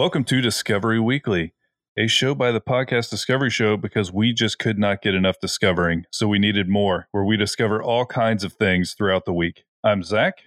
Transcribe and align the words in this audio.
Discovery 0.00 0.08
Weekly. 0.08 0.08
Welcome 0.08 0.24
to 0.24 0.40
Discovery 0.40 1.00
Weekly, 1.00 1.52
a 1.98 2.06
show 2.06 2.34
by 2.34 2.52
the 2.52 2.60
podcast 2.60 3.10
Discovery 3.10 3.50
Show 3.50 3.76
because 3.76 4.10
we 4.10 4.32
just 4.32 4.58
could 4.58 4.78
not 4.78 5.02
get 5.02 5.14
enough 5.14 5.36
discovering, 5.42 6.06
so 6.10 6.26
we 6.26 6.38
needed 6.38 6.70
more, 6.70 7.08
where 7.12 7.22
we 7.22 7.36
discover 7.36 7.82
all 7.82 8.06
kinds 8.06 8.42
of 8.42 8.54
things 8.54 8.94
throughout 8.94 9.26
the 9.26 9.34
week. 9.34 9.64
I'm 9.84 10.02
Zach, 10.02 10.38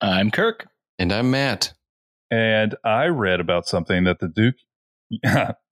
I'm 0.00 0.32
Kirk. 0.32 0.66
And 0.98 1.12
I'm 1.12 1.30
Matt. 1.30 1.72
and 2.32 2.74
I 2.84 3.06
read 3.06 3.38
about 3.38 3.68
something 3.68 4.02
that 4.04 4.18
the 4.18 4.26
Duke, 4.26 4.56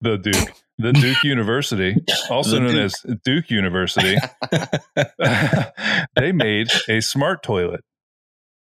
the 0.01 0.17
Duke, 0.17 0.53
the 0.77 0.93
Duke 0.93 1.17
University, 1.25 1.97
also 2.29 2.57
known 2.57 2.75
Duke. 2.75 2.85
as 2.85 3.05
Duke 3.25 3.49
University, 3.51 4.15
they 6.15 6.31
made 6.31 6.69
a 6.87 7.01
smart 7.01 7.43
toilet. 7.43 7.81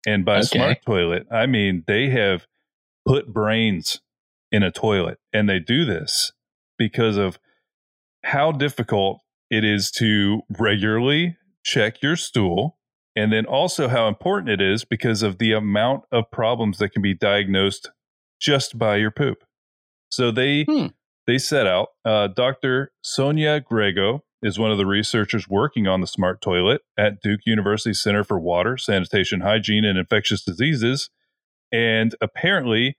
And 0.07 0.27
by 0.27 0.41
Okay. 0.41 0.47
smart 0.59 0.79
toilet, 0.85 1.27
I 1.33 1.47
mean 1.47 1.85
they 1.87 2.11
have 2.11 2.47
put 3.07 3.33
brains 3.33 4.03
in 4.51 4.63
a 4.63 4.71
toilet. 4.71 5.19
And 5.33 5.49
they 5.49 5.59
do 5.59 5.85
this 5.85 6.33
because 6.79 7.17
of 7.17 7.39
how 8.25 8.53
difficult 8.53 9.21
it 9.51 9.65
is 9.65 9.91
to 9.93 10.43
regularly 10.59 11.37
check 11.65 12.03
your 12.03 12.17
stool. 12.17 12.79
And 13.17 13.33
then 13.33 13.47
also 13.47 13.89
how 13.89 14.07
important 14.07 14.51
it 14.51 14.61
is 14.61 14.85
because 14.85 15.23
of 15.23 15.39
the 15.39 15.53
amount 15.53 16.05
of 16.13 16.31
problems 16.31 16.79
that 16.79 16.91
can 16.91 17.03
be 17.03 17.15
diagnosed 17.15 17.91
just 18.41 18.79
by 18.79 18.97
your 18.97 19.11
poop. 19.11 19.39
So 20.11 20.31
they 20.31 20.65
Hmm. 20.65 20.87
they 21.27 21.39
set 21.39 21.67
out. 21.67 21.89
Uh, 22.05 22.29
Dr. 22.29 22.93
Sonia 23.03 23.61
Grego 23.61 24.23
is 24.43 24.59
one 24.59 24.71
of 24.71 24.79
the 24.79 24.87
researchers 24.87 25.49
working 25.49 25.89
on 25.89 26.01
the 26.01 26.07
smart 26.07 26.41
toilet 26.41 26.81
at 26.97 27.21
Duke 27.21 27.41
University 27.45 27.93
Center 27.93 28.23
for 28.23 28.39
Water, 28.39 28.77
Sanitation, 28.79 29.41
Hygiene, 29.41 29.85
and 29.85 29.99
Infectious 29.99 30.45
Diseases. 30.45 31.11
And 31.73 32.15
apparently, 32.21 32.97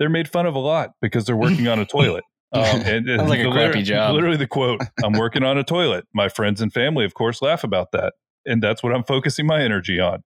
they're 0.00 0.08
made 0.08 0.26
fun 0.26 0.46
of 0.46 0.56
a 0.56 0.58
lot 0.58 0.94
because 1.00 1.26
they're 1.26 1.36
working 1.36 1.68
on 1.68 1.78
a 1.78 1.86
toilet. 1.98 2.24
Um, 2.52 2.64
and, 2.64 3.08
and 3.08 3.28
like 3.28 3.38
a 3.38 3.50
crappy 3.52 3.82
job. 3.82 4.14
Literally, 4.14 4.36
the 4.36 4.48
quote: 4.48 4.80
"I'm 5.04 5.12
working 5.12 5.44
on 5.44 5.56
a 5.56 5.62
toilet." 5.62 6.08
My 6.12 6.28
friends 6.28 6.60
and 6.60 6.72
family, 6.72 7.04
of 7.04 7.14
course, 7.14 7.40
laugh 7.40 7.62
about 7.62 7.92
that, 7.92 8.14
and 8.44 8.60
that's 8.60 8.82
what 8.82 8.92
I'm 8.92 9.04
focusing 9.04 9.46
my 9.46 9.62
energy 9.62 10.00
on. 10.00 10.24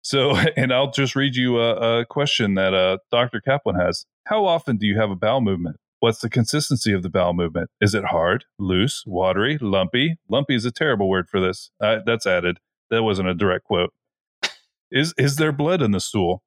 So, 0.00 0.36
and 0.56 0.72
I'll 0.72 0.90
just 0.90 1.14
read 1.14 1.36
you 1.36 1.58
a, 1.60 2.00
a 2.00 2.06
question 2.06 2.54
that 2.54 2.72
uh, 2.72 2.98
Dr. 3.12 3.42
Kaplan 3.42 3.76
has. 3.76 4.06
How 4.24 4.46
often 4.46 4.78
do 4.78 4.86
you 4.86 4.98
have 4.98 5.10
a 5.10 5.16
bowel 5.16 5.42
movement? 5.42 5.76
What's 6.00 6.20
the 6.20 6.30
consistency 6.30 6.92
of 6.92 7.02
the 7.02 7.10
bowel 7.10 7.34
movement? 7.34 7.68
Is 7.80 7.94
it 7.94 8.04
hard, 8.04 8.44
loose, 8.58 9.02
watery, 9.06 9.58
lumpy? 9.60 10.16
Lumpy 10.30 10.54
is 10.54 10.64
a 10.64 10.70
terrible 10.70 11.08
word 11.08 11.28
for 11.28 11.40
this. 11.40 11.70
Uh, 11.80 11.98
that's 12.06 12.26
added. 12.26 12.58
That 12.90 13.02
wasn't 13.02 13.28
a 13.28 13.34
direct 13.34 13.64
quote. 13.64 13.92
Is 14.90 15.12
is 15.18 15.36
there 15.36 15.52
blood 15.52 15.82
in 15.82 15.90
the 15.90 16.00
stool? 16.00 16.42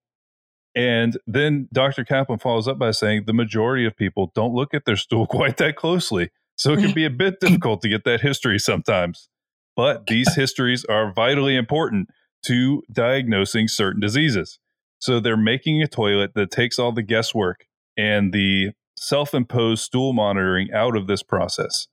And 0.80 1.18
then 1.28 1.68
Dr. 1.74 2.06
Kaplan 2.06 2.40
follows 2.40 2.66
up 2.66 2.80
by 2.80 2.92
saying 2.92 3.24
the 3.26 3.34
majority 3.34 3.86
of 3.86 3.98
people 3.98 4.32
don't 4.34 4.54
look 4.54 4.74
at 4.74 4.86
their 4.86 4.96
stool 4.96 5.28
quite 5.28 5.58
that 5.58 5.76
closely. 5.76 6.30
So 6.56 6.72
it 6.72 6.80
can 6.80 6.94
be 6.94 7.04
a 7.04 7.10
bit 7.10 7.42
difficult 7.42 7.82
to 7.82 7.90
get 7.90 8.06
that 8.06 8.22
history 8.22 8.60
sometimes. 8.60 9.28
But 9.76 10.08
these 10.08 10.36
histories 10.36 10.86
are 10.86 11.12
vitally 11.12 11.58
important 11.58 12.10
to 12.46 12.82
diagnosing 12.92 13.68
certain 13.68 14.00
diseases. 14.00 14.58
So 15.00 15.20
they're 15.20 15.36
making 15.36 15.82
a 15.82 15.88
toilet 15.88 16.32
that 16.36 16.50
takes 16.50 16.80
all 16.80 16.94
the 16.94 17.04
guesswork 17.04 17.66
and 17.98 18.32
the 18.32 18.72
self 18.98 19.34
imposed 19.34 19.84
stool 19.84 20.14
monitoring 20.14 20.72
out 20.74 20.96
of 20.96 21.08
this 21.08 21.24
process. 21.24 21.88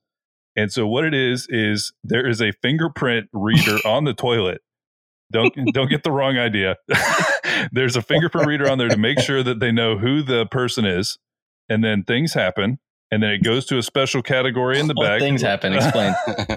And 0.55 0.71
so 0.71 0.87
what 0.87 1.03
it 1.03 1.13
is 1.13 1.45
is 1.49 1.91
there 2.05 2.25
is 2.25 2.41
a 2.41 2.53
fingerprint 2.61 3.27
reader 3.33 3.79
on 3.85 4.05
the 4.05 4.13
toilet. 4.13 4.61
Don't 5.31 5.53
don't 5.73 5.89
get 5.89 6.03
the 6.03 6.11
wrong 6.11 6.37
idea. 6.37 6.77
There's 7.71 7.95
a 7.95 8.01
fingerprint 8.01 8.47
reader 8.47 8.69
on 8.69 8.77
there 8.77 8.89
to 8.89 8.97
make 8.97 9.19
sure 9.19 9.43
that 9.43 9.59
they 9.59 9.71
know 9.71 9.97
who 9.97 10.21
the 10.23 10.45
person 10.45 10.85
is, 10.85 11.17
and 11.69 11.83
then 11.83 12.03
things 12.03 12.33
happen, 12.33 12.79
and 13.11 13.21
then 13.23 13.31
it 13.31 13.43
goes 13.43 13.65
to 13.67 13.77
a 13.77 13.83
special 13.83 14.21
category 14.21 14.79
in 14.79 14.87
the 14.87 14.93
What 14.95 15.05
bag. 15.05 15.19
things 15.21 15.41
happen? 15.41 15.73
Explain. 15.73 16.13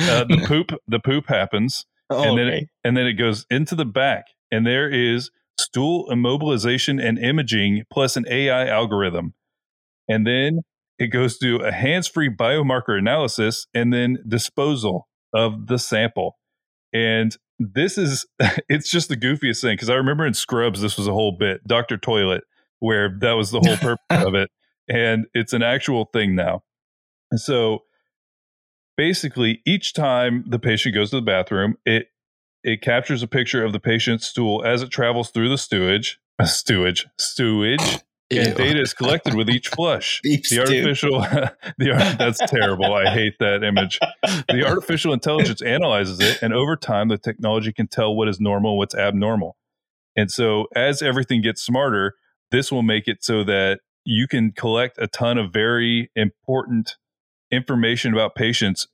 Uh, 0.00 0.24
the 0.24 0.42
poop 0.46 0.70
the 0.86 1.00
poop 1.00 1.26
happens, 1.26 1.84
Oh, 2.08 2.22
and 2.22 2.38
then 2.38 2.46
okay. 2.46 2.56
it, 2.58 2.68
and 2.84 2.96
then 2.96 3.06
it 3.06 3.14
goes 3.14 3.44
into 3.50 3.74
the 3.74 3.84
back, 3.84 4.24
and 4.50 4.64
there 4.66 4.88
is 4.88 5.30
stool 5.60 6.06
immobilization 6.10 7.02
and 7.04 7.18
imaging 7.18 7.82
plus 7.92 8.16
an 8.16 8.24
AI 8.30 8.66
algorithm, 8.68 9.34
and 10.08 10.26
then 10.26 10.60
it 10.98 11.08
goes 11.08 11.36
to 11.38 11.56
a 11.56 11.72
hands-free 11.72 12.30
biomarker 12.34 12.96
analysis 12.98 13.66
and 13.74 13.92
then 13.92 14.18
disposal 14.26 15.08
of 15.34 15.66
the 15.66 15.78
sample. 15.78 16.38
And 16.94 17.36
this 17.58 17.98
is 17.98 18.26
it's 18.68 18.90
just 18.90 19.08
the 19.08 19.16
goofiest 19.16 19.60
thing 19.60 19.74
because 19.74 19.90
I 19.90 19.94
remember 19.94 20.26
in 20.26 20.34
Scrubs 20.34 20.80
this 20.80 20.96
was 20.96 21.06
a 21.06 21.12
whole 21.12 21.32
bit, 21.32 21.66
Doctor 21.66 21.96
Toilet, 21.96 22.44
where 22.80 23.16
that 23.20 23.32
was 23.32 23.50
the 23.50 23.60
whole 23.60 23.76
purpose 23.78 24.26
of 24.26 24.34
it, 24.34 24.50
and 24.88 25.26
it's 25.34 25.52
an 25.52 25.62
actual 25.62 26.06
thing 26.12 26.34
now. 26.34 26.62
And 27.30 27.40
so 27.40 27.82
basically 28.98 29.62
each 29.64 29.94
time 29.94 30.44
the 30.46 30.58
patient 30.58 30.94
goes 30.94 31.10
to 31.10 31.16
the 31.16 31.22
bathroom 31.22 31.76
it 31.86 32.08
it 32.64 32.82
captures 32.82 33.22
a 33.22 33.28
picture 33.28 33.64
of 33.64 33.72
the 33.72 33.78
patient's 33.78 34.26
stool 34.26 34.62
as 34.64 34.82
it 34.82 34.90
travels 34.90 35.30
through 35.30 35.48
the 35.48 35.56
stewage 35.56 36.18
stewage 36.44 37.06
stewage 37.18 38.00
Ew. 38.30 38.40
and 38.42 38.54
data 38.56 38.80
is 38.80 38.92
collected 38.94 39.34
with 39.34 39.48
each 39.48 39.68
flush. 39.68 40.20
The 40.24 40.60
artificial 40.60 41.20
the 41.78 41.90
art, 41.92 42.18
that's 42.18 42.38
terrible. 42.50 42.92
I 42.94 43.10
hate 43.10 43.34
that 43.40 43.62
image. 43.64 43.98
The 44.48 44.64
artificial 44.66 45.12
intelligence 45.12 45.62
analyzes 45.62 46.20
it 46.20 46.42
and 46.42 46.52
over 46.52 46.76
time 46.76 47.08
the 47.08 47.18
technology 47.18 47.72
can 47.72 47.86
tell 47.88 48.14
what 48.14 48.28
is 48.28 48.38
normal 48.40 48.76
what's 48.78 48.94
abnormal. 48.94 49.56
And 50.16 50.30
so 50.30 50.66
as 50.74 51.00
everything 51.02 51.40
gets 51.42 51.62
smarter 51.62 52.14
this 52.50 52.72
will 52.72 52.82
make 52.82 53.08
it 53.08 53.22
so 53.22 53.44
that 53.44 53.80
you 54.04 54.26
can 54.26 54.52
collect 54.52 54.96
a 54.98 55.06
ton 55.06 55.36
of 55.36 55.52
very 55.52 56.10
important 56.16 56.96
information 57.50 58.12
about 58.12 58.34
patients 58.34 58.86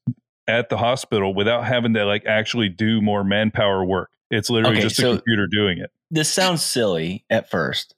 at 0.47 0.69
the 0.69 0.77
hospital 0.77 1.34
without 1.34 1.65
having 1.65 1.94
to 1.94 2.05
like 2.05 2.25
actually 2.27 2.69
do 2.69 3.00
more 3.00 3.25
manpower 3.25 3.84
work. 3.84 4.11
It's 4.31 4.50
literally 4.50 4.77
Okay, 4.78 4.83
just 4.89 4.99
a 4.99 5.03
so- 5.03 5.17
computer 5.17 5.47
doing 5.50 5.78
it. 5.78 5.91
This 6.11 6.33
sounds 6.33 6.62
silly 6.62 7.25
at 7.31 7.50
first, 7.50 7.94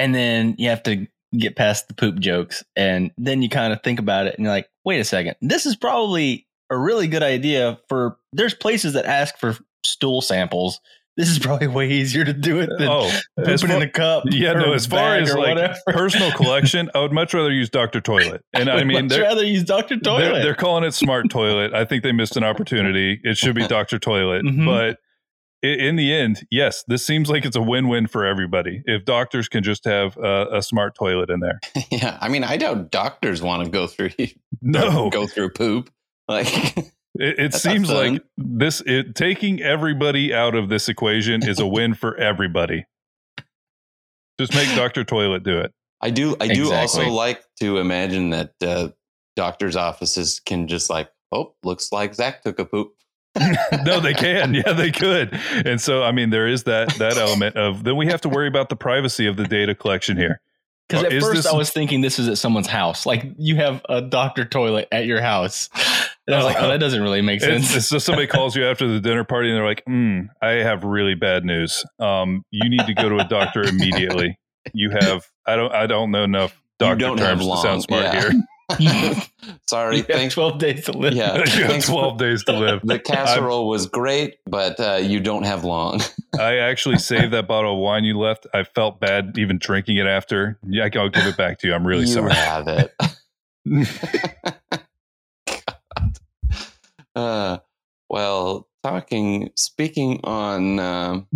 and 0.00 0.14
then 0.14 0.54
you 0.58 0.68
have 0.70 0.82
to 0.84 1.06
get 1.38 1.54
past 1.56 1.86
the 1.88 1.94
poop 1.94 2.18
jokes, 2.18 2.64
and 2.74 3.10
then 3.18 3.42
you 3.42 3.48
kind 3.48 3.72
of 3.72 3.82
think 3.82 3.98
about 4.00 4.26
it, 4.26 4.34
and 4.36 4.44
you're 4.44 4.52
like, 4.52 4.68
wait 4.84 4.98
a 5.00 5.04
second, 5.04 5.36
this 5.40 5.66
is 5.66 5.76
probably 5.76 6.46
a 6.70 6.76
really 6.78 7.06
good 7.06 7.22
idea 7.22 7.78
for. 7.88 8.16
There's 8.32 8.54
places 8.54 8.94
that 8.94 9.04
ask 9.06 9.36
for 9.38 9.56
stool 9.84 10.20
samples. 10.20 10.80
This 11.16 11.28
is 11.28 11.38
probably 11.38 11.66
way 11.66 11.90
easier 11.90 12.24
to 12.24 12.32
do 12.32 12.60
it 12.60 12.70
than 12.78 12.88
oh 12.88 13.10
pooping 13.36 13.58
far- 13.58 13.76
in 13.76 13.82
a 13.82 13.90
cup. 13.90 14.22
Yeah, 14.30 14.52
no, 14.54 14.72
as 14.72 14.86
far 14.86 15.16
as 15.16 15.34
like 15.34 15.56
whatever. 15.56 15.74
personal 15.88 16.30
collection, 16.32 16.88
I 16.94 17.00
would 17.00 17.12
much 17.12 17.34
rather 17.34 17.50
use 17.52 17.68
Dr. 17.68 18.00
Toilet. 18.00 18.42
And 18.54 18.70
I 18.70 18.76
would 18.76 18.86
mean, 18.86 19.02
much 19.06 19.10
they're, 19.10 19.22
rather 19.22 19.44
use 19.44 19.64
Doctor 19.64 19.96
they're, 19.96 20.14
Toilet. 20.18 20.42
they're 20.42 20.54
calling 20.54 20.84
it 20.84 20.92
Smart 20.94 21.28
Toilet. 21.28 21.74
I 21.74 21.84
think 21.84 22.04
they 22.04 22.12
missed 22.12 22.36
an 22.38 22.44
opportunity. 22.44 23.20
It 23.22 23.36
should 23.36 23.54
be 23.54 23.66
Dr. 23.68 23.98
Toilet. 23.98 24.44
Mhm. 24.46 24.64
But 24.64 24.90
i- 24.92 24.96
in 25.62 25.96
the 25.96 26.12
end, 26.14 26.46
yes, 26.50 26.84
this 26.88 27.04
seems 27.04 27.28
like 27.28 27.44
it's 27.44 27.56
a 27.56 27.62
win 27.62 27.88
win 27.88 28.06
for 28.06 28.24
everybody. 28.24 28.82
If 28.86 29.04
doctors 29.04 29.48
can 29.48 29.62
just 29.62 29.84
have 29.84 30.16
a, 30.16 30.58
a 30.58 30.62
smart 30.62 30.94
toilet 30.94 31.30
in 31.30 31.40
there. 31.40 31.60
yeah. 31.90 32.18
I 32.20 32.28
mean, 32.28 32.44
I 32.44 32.56
doubt 32.56 32.90
doctors 32.90 33.42
want 33.42 33.64
to 33.64 33.70
go 33.70 33.86
through 33.86 34.10
No, 34.62 35.10
go 35.12 35.26
through 35.26 35.50
poop. 35.50 35.90
Like 36.28 36.76
it, 36.76 36.84
it 37.14 37.54
seems 37.54 37.90
like 37.90 38.22
this 38.36 38.80
it, 38.86 39.14
taking 39.14 39.60
everybody 39.60 40.32
out 40.32 40.54
of 40.54 40.68
this 40.68 40.88
equation 40.88 41.46
is 41.46 41.58
a 41.58 41.66
win 41.66 41.94
for 41.94 42.16
everybody. 42.16 42.86
Just 44.38 44.54
make 44.54 44.74
Dr. 44.74 45.04
Toilet 45.04 45.42
do 45.42 45.58
it. 45.58 45.72
I 46.00 46.10
do 46.10 46.34
I 46.40 46.46
do 46.48 46.62
Exactly. 46.62 47.04
also 47.04 47.10
like 47.10 47.42
to 47.60 47.76
imagine 47.78 48.30
that 48.30 48.54
uh, 48.62 48.88
doctors' 49.36 49.76
offices 49.76 50.40
can 50.40 50.66
just 50.66 50.88
like, 50.88 51.10
oh, 51.32 51.54
looks 51.62 51.92
like 51.92 52.14
Zach 52.14 52.42
took 52.42 52.58
a 52.58 52.64
poop. 52.64 52.92
no, 53.84 54.00
they 54.00 54.14
can. 54.14 54.54
Yeah, 54.60 54.72
they 54.72 54.90
could. 54.90 55.38
And 55.64 55.80
so, 55.80 56.02
I 56.02 56.12
mean, 56.12 56.30
there 56.30 56.48
is 56.48 56.64
that 56.64 56.94
that 56.98 57.16
element 57.16 57.56
of 57.56 57.84
then 57.84 57.96
we 57.96 58.06
have 58.06 58.20
to 58.22 58.28
worry 58.28 58.48
about 58.48 58.68
the 58.68 58.76
privacy 58.76 59.26
of 59.26 59.36
the 59.36 59.44
data 59.44 59.74
collection 59.74 60.16
here. 60.16 60.40
Because 60.88 61.04
at 61.04 61.12
Is 61.12 61.22
first 61.22 61.36
this- 61.36 61.46
I 61.46 61.56
was 61.56 61.70
thinking 61.70 62.00
this 62.00 62.18
is 62.18 62.26
at 62.28 62.36
someone's 62.38 62.66
house. 62.66 63.06
Like 63.06 63.24
you 63.38 63.56
have 63.56 63.82
a 63.88 64.02
doctor 64.02 64.44
toilet 64.44 64.88
at 64.92 65.06
your 65.06 65.20
house. 65.20 65.68
And 66.26 66.36
I 66.36 66.44
was 66.44 66.54
like, 66.54 66.62
oh, 66.62 66.68
that 66.68 66.78
doesn't 66.78 67.02
really 67.02 67.22
make 67.22 67.40
sense. 67.40 67.66
It's, 67.68 67.76
it's 67.76 67.90
just 67.90 68.06
somebody 68.06 68.28
calls 68.28 68.54
you 68.54 68.64
after 68.64 68.86
the 68.86 69.00
dinner 69.00 69.24
party 69.24 69.48
and 69.48 69.56
they're 69.56 69.66
like, 69.66 69.82
mm, 69.84 70.28
"I 70.40 70.50
have 70.50 70.84
really 70.84 71.14
bad 71.16 71.44
news. 71.44 71.84
Um, 71.98 72.44
you 72.52 72.70
need 72.70 72.86
to 72.86 72.94
go 72.94 73.08
to 73.08 73.18
a 73.18 73.24
doctor 73.24 73.62
immediately. 73.62 74.38
You 74.72 74.90
have 74.90 75.26
I 75.44 75.56
don't 75.56 75.72
I 75.72 75.88
don't 75.88 76.12
know 76.12 76.22
enough 76.22 76.52
You 76.52 76.86
doctor 76.86 76.98
don't 77.00 77.18
have 77.18 77.38
terms 77.38 77.48
to 77.48 77.56
sound 77.56 77.82
smart 77.82 78.04
yeah. 78.04 78.20
here. 78.20 78.32
Sorry, 79.68 79.98
You 79.98 80.02
thanks. 80.02 80.34
12 80.34 80.58
days 80.58 80.84
to 80.86 80.92
live. 80.92 81.14
Yeah. 81.14 81.44
Thanks 81.46 81.86
for- 81.86 81.92
twelve 81.92 82.18
days 82.18 82.44
to 82.44 82.52
live. 82.52 82.80
The 82.84 82.98
casserole 82.98 83.68
was 83.68 83.86
great, 83.86 84.36
but 84.46 84.78
uh, 84.80 84.96
you 85.02 85.20
don't 85.20 85.44
have 85.44 85.64
long. 85.64 86.00
I 86.38 86.56
actually 86.58 86.98
saved 86.98 87.32
that 87.32 87.46
bottle 87.48 87.74
of 87.74 87.78
wine 87.78 88.04
you 88.04 88.18
left. 88.18 88.46
I 88.54 88.64
felt 88.64 89.00
bad 89.00 89.36
even 89.38 89.58
drinking 89.58 89.96
it 89.98 90.06
after. 90.06 90.58
Yeah, 90.66 90.88
I'll 90.94 91.08
give 91.08 91.26
it 91.26 91.36
back 91.36 91.58
to 91.60 91.66
you. 91.68 91.74
I'm 91.74 91.86
really 91.86 92.02
you 92.02 92.06
sorry. 92.08 92.32
have 92.34 92.68
it. 92.68 92.94
Uh, 97.14 97.58
well, 98.08 98.68
talking, 98.82 99.50
speaking 99.56 100.20
on. 100.24 100.78
Um, 100.78 101.28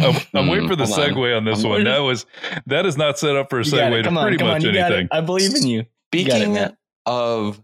I'm, 0.00 0.16
I'm 0.34 0.48
waiting 0.48 0.68
for 0.68 0.76
the 0.76 0.86
Hold 0.86 0.98
on. 0.98 1.10
segue 1.10 1.36
on, 1.36 1.44
this 1.44 1.60
I'm- 1.60 1.68
one. 1.70 1.84
That 1.84 1.98
was 1.98 2.26
that 2.66 2.86
is 2.86 2.96
not 2.96 3.18
set 3.18 3.36
up 3.36 3.50
for 3.50 3.60
a 3.60 3.62
segue 3.64 4.02
to 4.04 4.08
on, 4.08 4.22
pretty 4.22 4.42
much 4.42 4.64
on, 4.64 4.70
it. 4.74 4.76
anything. 4.76 5.08
I 5.10 5.20
believe 5.20 5.54
in 5.54 5.66
you. 5.66 5.84
You 6.12 6.26
got 6.26 6.36
it, 6.40 6.44
speaking 6.44 6.76
of 7.06 7.62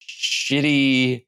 shitty 0.00 1.24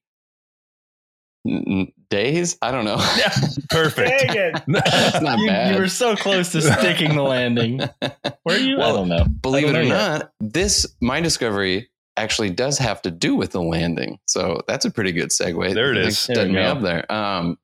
n- 1.46 1.64
n- 1.66 1.92
days, 2.10 2.56
I 2.62 2.70
don't 2.70 2.84
know. 2.84 2.96
Perfect. 3.70 4.34
it. 4.34 4.62
That's 4.68 5.20
not 5.20 5.38
you, 5.38 5.46
bad. 5.48 5.74
you 5.74 5.80
were 5.80 5.88
so 5.88 6.16
close 6.16 6.52
to 6.52 6.62
sticking 6.62 7.14
the 7.16 7.22
landing. 7.22 7.78
Where 8.42 8.56
are 8.56 8.58
you? 8.58 8.76
I 8.76 8.78
Well, 8.78 8.96
don't 8.96 9.08
know. 9.08 9.24
Believe 9.42 9.64
it 9.68 9.72
don't 9.72 9.82
or 9.82 9.84
know 9.88 9.94
yet. 9.94 10.18
not, 10.20 10.32
this 10.40 10.86
my 11.00 11.20
discovery 11.20 11.90
actually 12.16 12.50
does 12.50 12.78
have 12.78 13.02
to 13.02 13.10
do 13.10 13.34
with 13.34 13.50
the 13.52 13.60
landing. 13.62 14.18
So 14.26 14.60
that's 14.68 14.84
a 14.84 14.90
pretty 14.90 15.12
good 15.12 15.30
segue. 15.30 15.74
There 15.74 15.90
it 15.90 15.96
is. 15.98 16.04
Thanks 16.04 16.26
There 16.28 16.36
setting 16.36 16.52
me 16.54 16.62
up 16.62 16.80
there. 16.80 17.10
Um, 17.10 17.58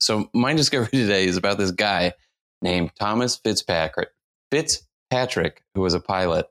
so 0.00 0.30
my 0.34 0.54
discovery 0.54 0.88
today 0.90 1.26
is 1.26 1.36
about 1.36 1.58
this 1.58 1.72
guy 1.72 2.12
named 2.62 2.92
Thomas 2.98 3.36
Fitzpatrick. 3.36 4.08
Fitzpatrick, 4.52 5.62
who 5.74 5.80
was 5.80 5.94
a 5.94 6.00
pilot. 6.00 6.46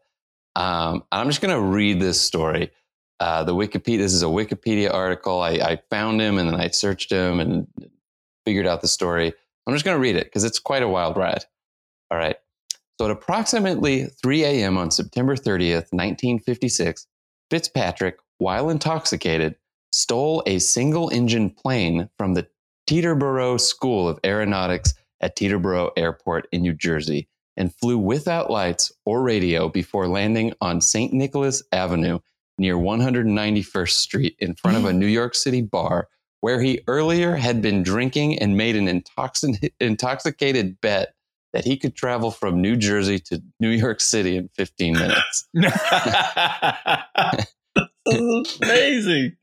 Um, 0.55 1.03
I'm 1.11 1.27
just 1.27 1.41
going 1.41 1.55
to 1.55 1.61
read 1.61 1.99
this 1.99 2.19
story. 2.19 2.71
Uh, 3.19 3.43
the 3.43 3.53
Wikipedia. 3.53 3.99
This 3.99 4.13
is 4.13 4.23
a 4.23 4.27
Wikipedia 4.27 4.91
article. 4.93 5.41
I, 5.41 5.51
I 5.51 5.79
found 5.89 6.19
him 6.19 6.37
and 6.37 6.49
then 6.49 6.59
I 6.59 6.69
searched 6.69 7.11
him 7.11 7.39
and 7.39 7.67
figured 8.45 8.65
out 8.65 8.81
the 8.81 8.87
story. 8.87 9.33
I'm 9.67 9.73
just 9.73 9.85
going 9.85 9.95
to 9.95 10.01
read 10.01 10.15
it 10.15 10.25
because 10.25 10.43
it's 10.43 10.59
quite 10.59 10.81
a 10.81 10.87
wild 10.87 11.17
ride. 11.17 11.45
All 12.09 12.17
right. 12.17 12.35
So 12.99 13.05
at 13.05 13.11
approximately 13.11 14.05
3 14.05 14.43
a.m. 14.43 14.77
on 14.77 14.91
September 14.91 15.35
30th, 15.35 15.91
1956, 15.91 17.07
Fitzpatrick, 17.49 18.17
while 18.39 18.69
intoxicated, 18.69 19.55
stole 19.91 20.43
a 20.45 20.59
single 20.59 21.09
engine 21.09 21.49
plane 21.49 22.09
from 22.17 22.33
the 22.33 22.47
Teterboro 22.87 23.59
School 23.59 24.07
of 24.09 24.19
Aeronautics 24.23 24.93
at 25.21 25.35
Teterboro 25.35 25.91
Airport 25.95 26.47
in 26.51 26.61
New 26.61 26.73
Jersey 26.73 27.27
and 27.57 27.75
flew 27.75 27.97
without 27.97 28.49
lights 28.49 28.91
or 29.05 29.21
radio 29.21 29.69
before 29.69 30.07
landing 30.07 30.53
on 30.61 30.81
St. 30.81 31.13
Nicholas 31.13 31.61
Avenue 31.71 32.19
near 32.57 32.75
191st 32.75 33.89
Street 33.89 34.35
in 34.39 34.55
front 34.55 34.77
of 34.77 34.85
a 34.85 34.93
New 34.93 35.07
York 35.07 35.35
City 35.35 35.61
bar 35.61 36.07
where 36.41 36.61
he 36.61 36.81
earlier 36.87 37.35
had 37.35 37.61
been 37.61 37.83
drinking 37.83 38.39
and 38.39 38.57
made 38.57 38.75
an 38.75 38.87
intoxi- 38.87 39.71
intoxicated 39.79 40.79
bet 40.81 41.13
that 41.53 41.65
he 41.65 41.77
could 41.77 41.95
travel 41.95 42.31
from 42.31 42.61
New 42.61 42.75
Jersey 42.75 43.19
to 43.19 43.41
New 43.59 43.69
York 43.69 44.01
City 44.01 44.37
in 44.37 44.49
15 44.55 44.93
minutes. 44.93 45.47
Amazing. 48.61 49.35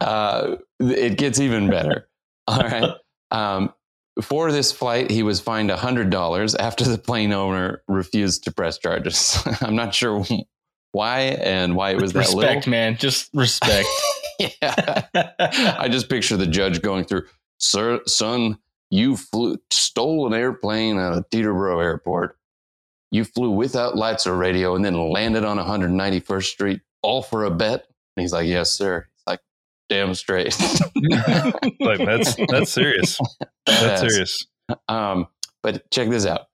Uh, 0.00 0.56
it 0.80 1.18
gets 1.18 1.40
even 1.40 1.68
better. 1.68 2.08
All 2.46 2.60
right. 2.60 2.90
Um, 3.30 3.74
for 4.20 4.52
this 4.52 4.72
flight, 4.72 5.10
he 5.10 5.22
was 5.22 5.40
fined 5.40 5.70
$100 5.70 6.56
after 6.58 6.84
the 6.84 6.98
plane 6.98 7.32
owner 7.32 7.82
refused 7.88 8.44
to 8.44 8.52
press 8.52 8.78
charges. 8.78 9.42
I'm 9.60 9.76
not 9.76 9.94
sure 9.94 10.24
why 10.92 11.20
and 11.20 11.74
why 11.74 11.92
it 11.92 12.00
was 12.00 12.12
that 12.12 12.20
respect, 12.20 12.66
man. 12.66 12.96
Just 12.98 13.30
respect. 13.32 13.88
yeah. 14.38 15.06
I 15.14 15.88
just 15.90 16.10
picture 16.10 16.36
the 16.36 16.46
judge 16.46 16.82
going 16.82 17.04
through, 17.04 17.24
Sir, 17.58 18.00
son, 18.06 18.58
you 18.90 19.16
flew, 19.16 19.56
stole 19.70 20.26
an 20.26 20.34
airplane 20.34 20.98
out 20.98 21.16
of 21.16 21.30
Teterboro 21.30 21.82
Airport. 21.82 22.36
You 23.10 23.24
flew 23.24 23.50
without 23.50 23.96
lights 23.96 24.26
or 24.26 24.36
radio 24.36 24.74
and 24.74 24.84
then 24.84 25.10
landed 25.10 25.44
on 25.44 25.58
191st 25.58 26.44
Street, 26.44 26.80
all 27.02 27.22
for 27.22 27.44
a 27.44 27.50
bet. 27.50 27.86
And 28.16 28.22
he's 28.22 28.32
like, 28.32 28.46
yes, 28.46 28.70
sir. 28.72 29.06
Damn 29.92 30.14
straight. 30.14 30.58
like 31.80 31.98
that's 31.98 32.34
that's 32.48 32.72
serious. 32.72 33.18
That's 33.66 34.02
Badass. 34.02 34.10
serious. 34.10 34.46
Um, 34.88 35.26
but 35.62 35.90
check 35.90 36.08
this 36.08 36.24
out. 36.24 36.46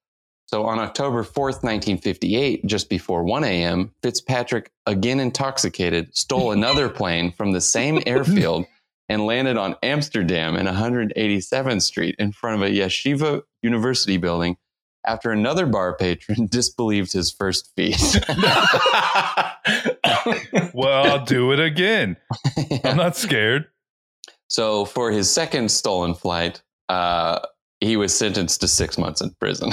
So 0.46 0.64
on 0.64 0.80
October 0.80 1.22
4th, 1.22 1.62
1958, 1.62 2.66
just 2.66 2.88
before 2.88 3.22
1 3.22 3.44
a.m., 3.44 3.92
Fitzpatrick, 4.02 4.72
again 4.86 5.20
intoxicated, 5.20 6.16
stole 6.16 6.50
another 6.50 6.88
plane 7.00 7.30
from 7.30 7.52
the 7.52 7.60
same 7.60 8.02
airfield 8.06 8.64
and 9.08 9.24
landed 9.24 9.56
on 9.56 9.76
Amsterdam 9.84 10.56
in 10.56 10.66
187th 10.66 11.82
Street 11.82 12.16
in 12.18 12.32
front 12.32 12.60
of 12.60 12.68
a 12.68 12.72
Yeshiva 12.72 13.42
University 13.62 14.16
building 14.16 14.56
after 15.08 15.32
another 15.32 15.66
bar 15.66 15.96
patron 15.96 16.46
disbelieved 16.50 17.12
his 17.12 17.30
first 17.32 17.72
feat. 17.74 18.00
Well, 20.74 21.06
I'll 21.10 21.24
do 21.24 21.52
it 21.52 21.60
again. 21.60 22.16
I'm 22.84 22.96
not 22.96 23.16
scared. 23.16 23.66
so 24.48 24.84
for 24.84 25.10
his 25.10 25.30
second 25.32 25.70
stolen 25.70 26.14
flight, 26.14 26.62
uh, 26.88 27.40
he 27.80 27.96
was 27.96 28.16
sentenced 28.16 28.60
to 28.60 28.68
six 28.68 28.98
months 28.98 29.20
in 29.20 29.30
prison. 29.40 29.70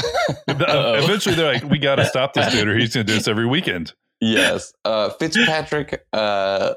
Eventually, 0.47 1.35
they're 1.35 1.53
like, 1.53 1.69
"We 1.69 1.77
got 1.77 1.95
to 1.95 2.05
stop 2.05 2.33
this 2.33 2.51
dude, 2.53 2.67
or 2.67 2.77
he's 2.77 2.93
going 2.93 3.05
to 3.05 3.11
do 3.11 3.17
this 3.17 3.27
every 3.27 3.45
weekend." 3.45 3.93
yes. 4.21 4.73
Uh, 4.83 5.09
Fitzpatrick 5.09 6.05
uh, 6.13 6.75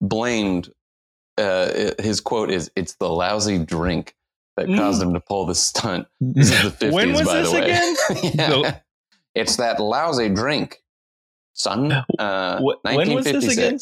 blamed 0.00 0.70
uh, 1.38 1.92
his 1.98 2.20
quote 2.20 2.50
is 2.50 2.70
"It's 2.76 2.94
the 2.96 3.08
lousy 3.08 3.58
drink 3.58 4.14
that 4.56 4.66
Mm. 4.66 4.76
caused 4.78 5.02
him 5.02 5.14
to 5.14 5.20
pull 5.20 5.46
the 5.46 5.54
stunt." 5.54 6.06
This 6.20 6.50
is 6.50 6.62
the 6.62 6.70
fifties, 6.70 6.92
When 6.92 7.12
was 7.12 7.22
by 7.22 7.42
this 7.42 7.50
the 7.50 7.56
way. 7.56 7.62
again? 7.64 7.96
Yeah. 8.34 8.48
So- 8.48 8.64
it's 9.34 9.56
that 9.56 9.80
lousy 9.80 10.28
drink, 10.28 10.82
son. 11.54 11.90
Uh, 12.18 12.58
Wh- 12.60 12.84
when 12.84 13.14
was 13.14 13.24
this 13.24 13.46
again? 13.56 13.78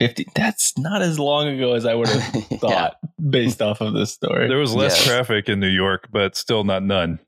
50. 0.00 0.26
That's 0.34 0.76
not 0.78 1.02
as 1.02 1.18
long 1.20 1.48
ago 1.48 1.74
as 1.74 1.84
I 1.86 1.94
would 1.94 2.08
have 2.08 2.46
Yeah. 2.50 2.58
thought 2.58 2.96
based 3.30 3.60
off 3.62 3.80
of 3.80 3.94
this 3.94 4.12
story. 4.12 4.46
There 4.48 4.58
was 4.58 4.74
less 4.74 4.96
Yes. 4.98 5.06
traffic 5.06 5.48
in 5.48 5.58
New 5.60 5.66
York, 5.68 6.08
but 6.12 6.36
still 6.36 6.62
not 6.64 6.82
none. 6.84 7.18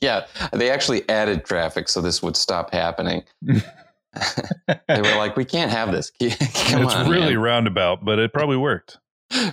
yeah, 0.00 0.26
they 0.52 0.70
actually 0.70 1.08
added 1.08 1.44
traffic 1.44 1.88
so 1.88 2.00
this 2.00 2.22
would 2.22 2.36
stop 2.36 2.72
happening. 2.72 3.22
they 3.42 5.00
were 5.02 5.16
like, 5.16 5.36
"We 5.36 5.44
can't 5.44 5.70
have 5.70 5.92
this. 5.92 6.10
Come 6.10 6.82
it's 6.82 6.94
on, 6.94 7.08
really 7.08 7.34
man." 7.34 7.38
roundabout, 7.42 8.04
but 8.04 8.18
it 8.18 8.32
probably 8.32 8.56
worked. 8.56 8.98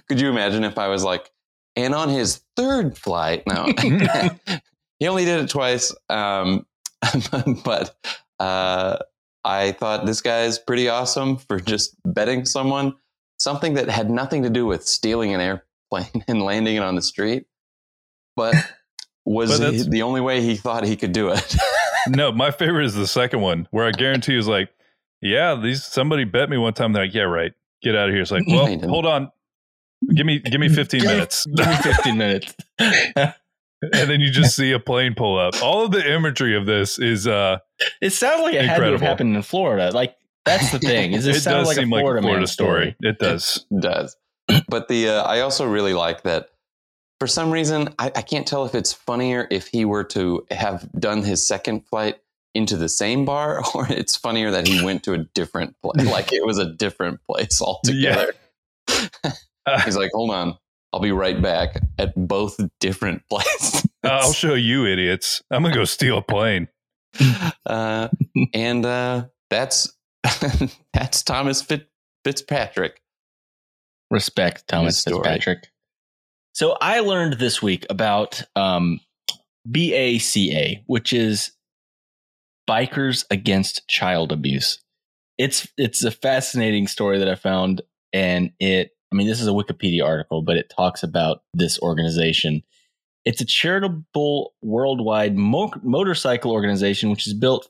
Could 0.09 0.19
you 0.19 0.29
imagine 0.29 0.63
if 0.63 0.77
I 0.77 0.87
was 0.87 1.03
like, 1.03 1.29
and 1.77 1.93
on 1.93 2.09
his 2.09 2.41
third 2.57 2.97
flight, 2.97 3.43
no, 3.47 3.71
he 4.99 5.07
only 5.07 5.23
did 5.23 5.43
it 5.43 5.49
twice. 5.49 5.95
Um, 6.09 6.65
but 7.63 7.95
uh, 8.39 8.97
I 9.45 9.71
thought 9.73 10.05
this 10.05 10.21
guy's 10.21 10.57
pretty 10.57 10.89
awesome 10.89 11.37
for 11.37 11.59
just 11.59 11.95
betting 12.03 12.43
someone 12.45 12.95
something 13.39 13.75
that 13.75 13.87
had 13.87 14.09
nothing 14.09 14.41
to 14.41 14.49
do 14.49 14.65
with 14.65 14.85
stealing 14.85 15.33
an 15.33 15.39
airplane 15.39 16.23
and 16.27 16.41
landing 16.41 16.75
it 16.75 16.81
on 16.81 16.95
the 16.95 17.01
street, 17.03 17.45
but 18.35 18.55
was 19.25 19.59
But 19.59 19.91
the 19.91 20.01
only 20.01 20.21
way 20.21 20.41
he 20.41 20.55
thought 20.55 20.83
he 20.83 20.95
could 20.95 21.11
do 21.11 21.29
it. 21.29 21.55
no, 22.07 22.31
my 22.31 22.49
favorite 22.49 22.85
is 22.85 22.95
the 22.95 23.05
second 23.05 23.41
one, 23.41 23.67
where 23.69 23.85
I 23.85 23.91
guarantee 23.91 24.37
is 24.37 24.47
like, 24.47 24.69
"Yeah, 25.21 25.53
these 25.55 25.85
somebody 25.85 26.23
bet 26.23 26.49
me 26.49 26.57
one 26.57 26.73
time." 26.73 26.93
They're 26.93 27.05
like, 27.05 27.13
"Yeah, 27.13 27.23
right. 27.23 27.53
Get 27.83 27.95
out 27.95 28.09
of 28.09 28.15
here." 28.15 28.23
It's 28.23 28.31
like, 28.31 28.47
well, 28.47 28.79
hold 28.79 29.05
on. 29.05 29.31
Give 30.13 30.25
me 30.25 30.39
give 30.39 30.59
me 30.59 30.69
15 30.69 31.03
minutes. 31.03 31.45
Give 31.55 31.67
me 31.67 31.75
15 31.75 32.17
minutes. 32.17 32.55
and 32.79 33.33
then 33.81 34.21
you 34.21 34.31
just 34.31 34.55
see 34.55 34.71
a 34.71 34.79
plane 34.79 35.15
pull 35.15 35.37
up. 35.37 35.61
All 35.61 35.85
of 35.85 35.91
the 35.91 36.13
imagery 36.13 36.55
of 36.55 36.65
this 36.65 36.99
is 36.99 37.27
uh 37.27 37.59
It 38.01 38.11
sounds 38.11 38.43
like 38.43 38.53
it 38.53 38.65
had 38.65 38.77
to 38.77 38.91
have 38.91 39.01
happened 39.01 39.35
in 39.35 39.41
Florida. 39.41 39.91
Like 39.91 40.15
that's 40.45 40.71
the 40.71 40.79
thing. 40.79 41.13
Is 41.13 41.25
it 41.25 41.35
it 41.37 41.41
sounds 41.41 41.67
does 41.67 41.67
like 41.67 41.77
a 41.77 41.79
seem 41.81 41.89
like 41.89 42.01
a 42.01 42.03
Florida 42.03 42.27
man 42.27 42.47
story. 42.47 42.95
It 43.01 43.19
does. 43.19 43.65
does. 43.77 44.15
But 44.69 44.87
the 44.87 45.09
uh, 45.09 45.23
I 45.23 45.41
also 45.41 45.67
really 45.67 45.93
like 45.93 46.23
that. 46.23 46.49
For 47.19 47.27
some 47.27 47.49
reason, 47.49 47.89
I, 47.97 48.11
I 48.15 48.21
can't 48.21 48.45
tell 48.47 48.65
if 48.65 48.75
it's 48.75 48.93
funnier 48.93 49.47
if 49.49 49.67
he 49.67 49.85
were 49.85 50.03
to 50.05 50.45
have 50.51 50.87
done 50.93 51.23
his 51.23 51.45
second 51.45 51.87
flight 51.87 52.19
into 52.53 52.77
the 52.77 52.89
same 52.89 53.25
bar, 53.25 53.63
or 53.73 53.87
it's 53.91 54.15
funnier 54.15 54.51
that 54.51 54.67
he 54.67 54.83
went 54.83 55.03
to 55.03 55.13
a 55.13 55.17
different 55.17 55.75
place. 55.81 56.05
like 56.07 56.31
it 56.31 56.45
was 56.45 56.59
a 56.59 56.71
different 56.71 57.19
place 57.23 57.61
altogether. 57.61 58.33
He's 59.85 59.97
like, 59.97 60.11
"Hold 60.13 60.31
on, 60.31 60.57
I'll 60.93 60.99
be 60.99 61.11
right 61.11 61.41
back 61.41 61.79
at 61.97 62.13
both 62.15 62.59
different 62.79 63.23
places." 63.29 63.87
I'll 64.03 64.33
show 64.33 64.53
you 64.53 64.85
idiots. 64.85 65.41
I'm 65.51 65.63
gonna 65.63 65.75
go 65.75 65.85
steal 65.85 66.19
a 66.19 66.21
plane. 66.21 66.67
uh, 67.65 68.09
and 68.53 68.85
uh, 68.85 69.25
that's 69.49 69.91
that's 70.93 71.23
Thomas 71.23 71.61
Fit, 71.61 71.89
Fitzpatrick. 72.23 73.01
Respect, 74.09 74.67
Thomas. 74.67 75.03
Fitzpatrick. 75.03 75.67
So 76.53 76.77
I 76.81 77.01
learned 77.01 77.33
this 77.33 77.61
week 77.61 77.85
about 77.89 78.41
um, 78.55 78.99
BACA, 79.67 80.83
which 80.87 81.13
is 81.13 81.51
Bikers 82.67 83.25
Against 83.29 83.87
Child 83.87 84.31
Abuse. 84.31 84.79
It's 85.37 85.67
it's 85.77 86.03
a 86.03 86.11
fascinating 86.11 86.87
story 86.87 87.19
that 87.19 87.29
I 87.29 87.35
found, 87.35 87.81
and 88.13 88.51
it. 88.59 88.91
I 89.11 89.15
mean, 89.15 89.27
this 89.27 89.41
is 89.41 89.47
a 89.47 89.51
Wikipedia 89.51 90.03
article, 90.03 90.41
but 90.41 90.57
it 90.57 90.69
talks 90.69 91.03
about 91.03 91.43
this 91.53 91.79
organization. 91.79 92.63
It's 93.25 93.41
a 93.41 93.45
charitable 93.45 94.53
worldwide 94.61 95.37
mo- 95.37 95.71
motorcycle 95.81 96.51
organization 96.51 97.09
which 97.09 97.27
is 97.27 97.33
built 97.33 97.69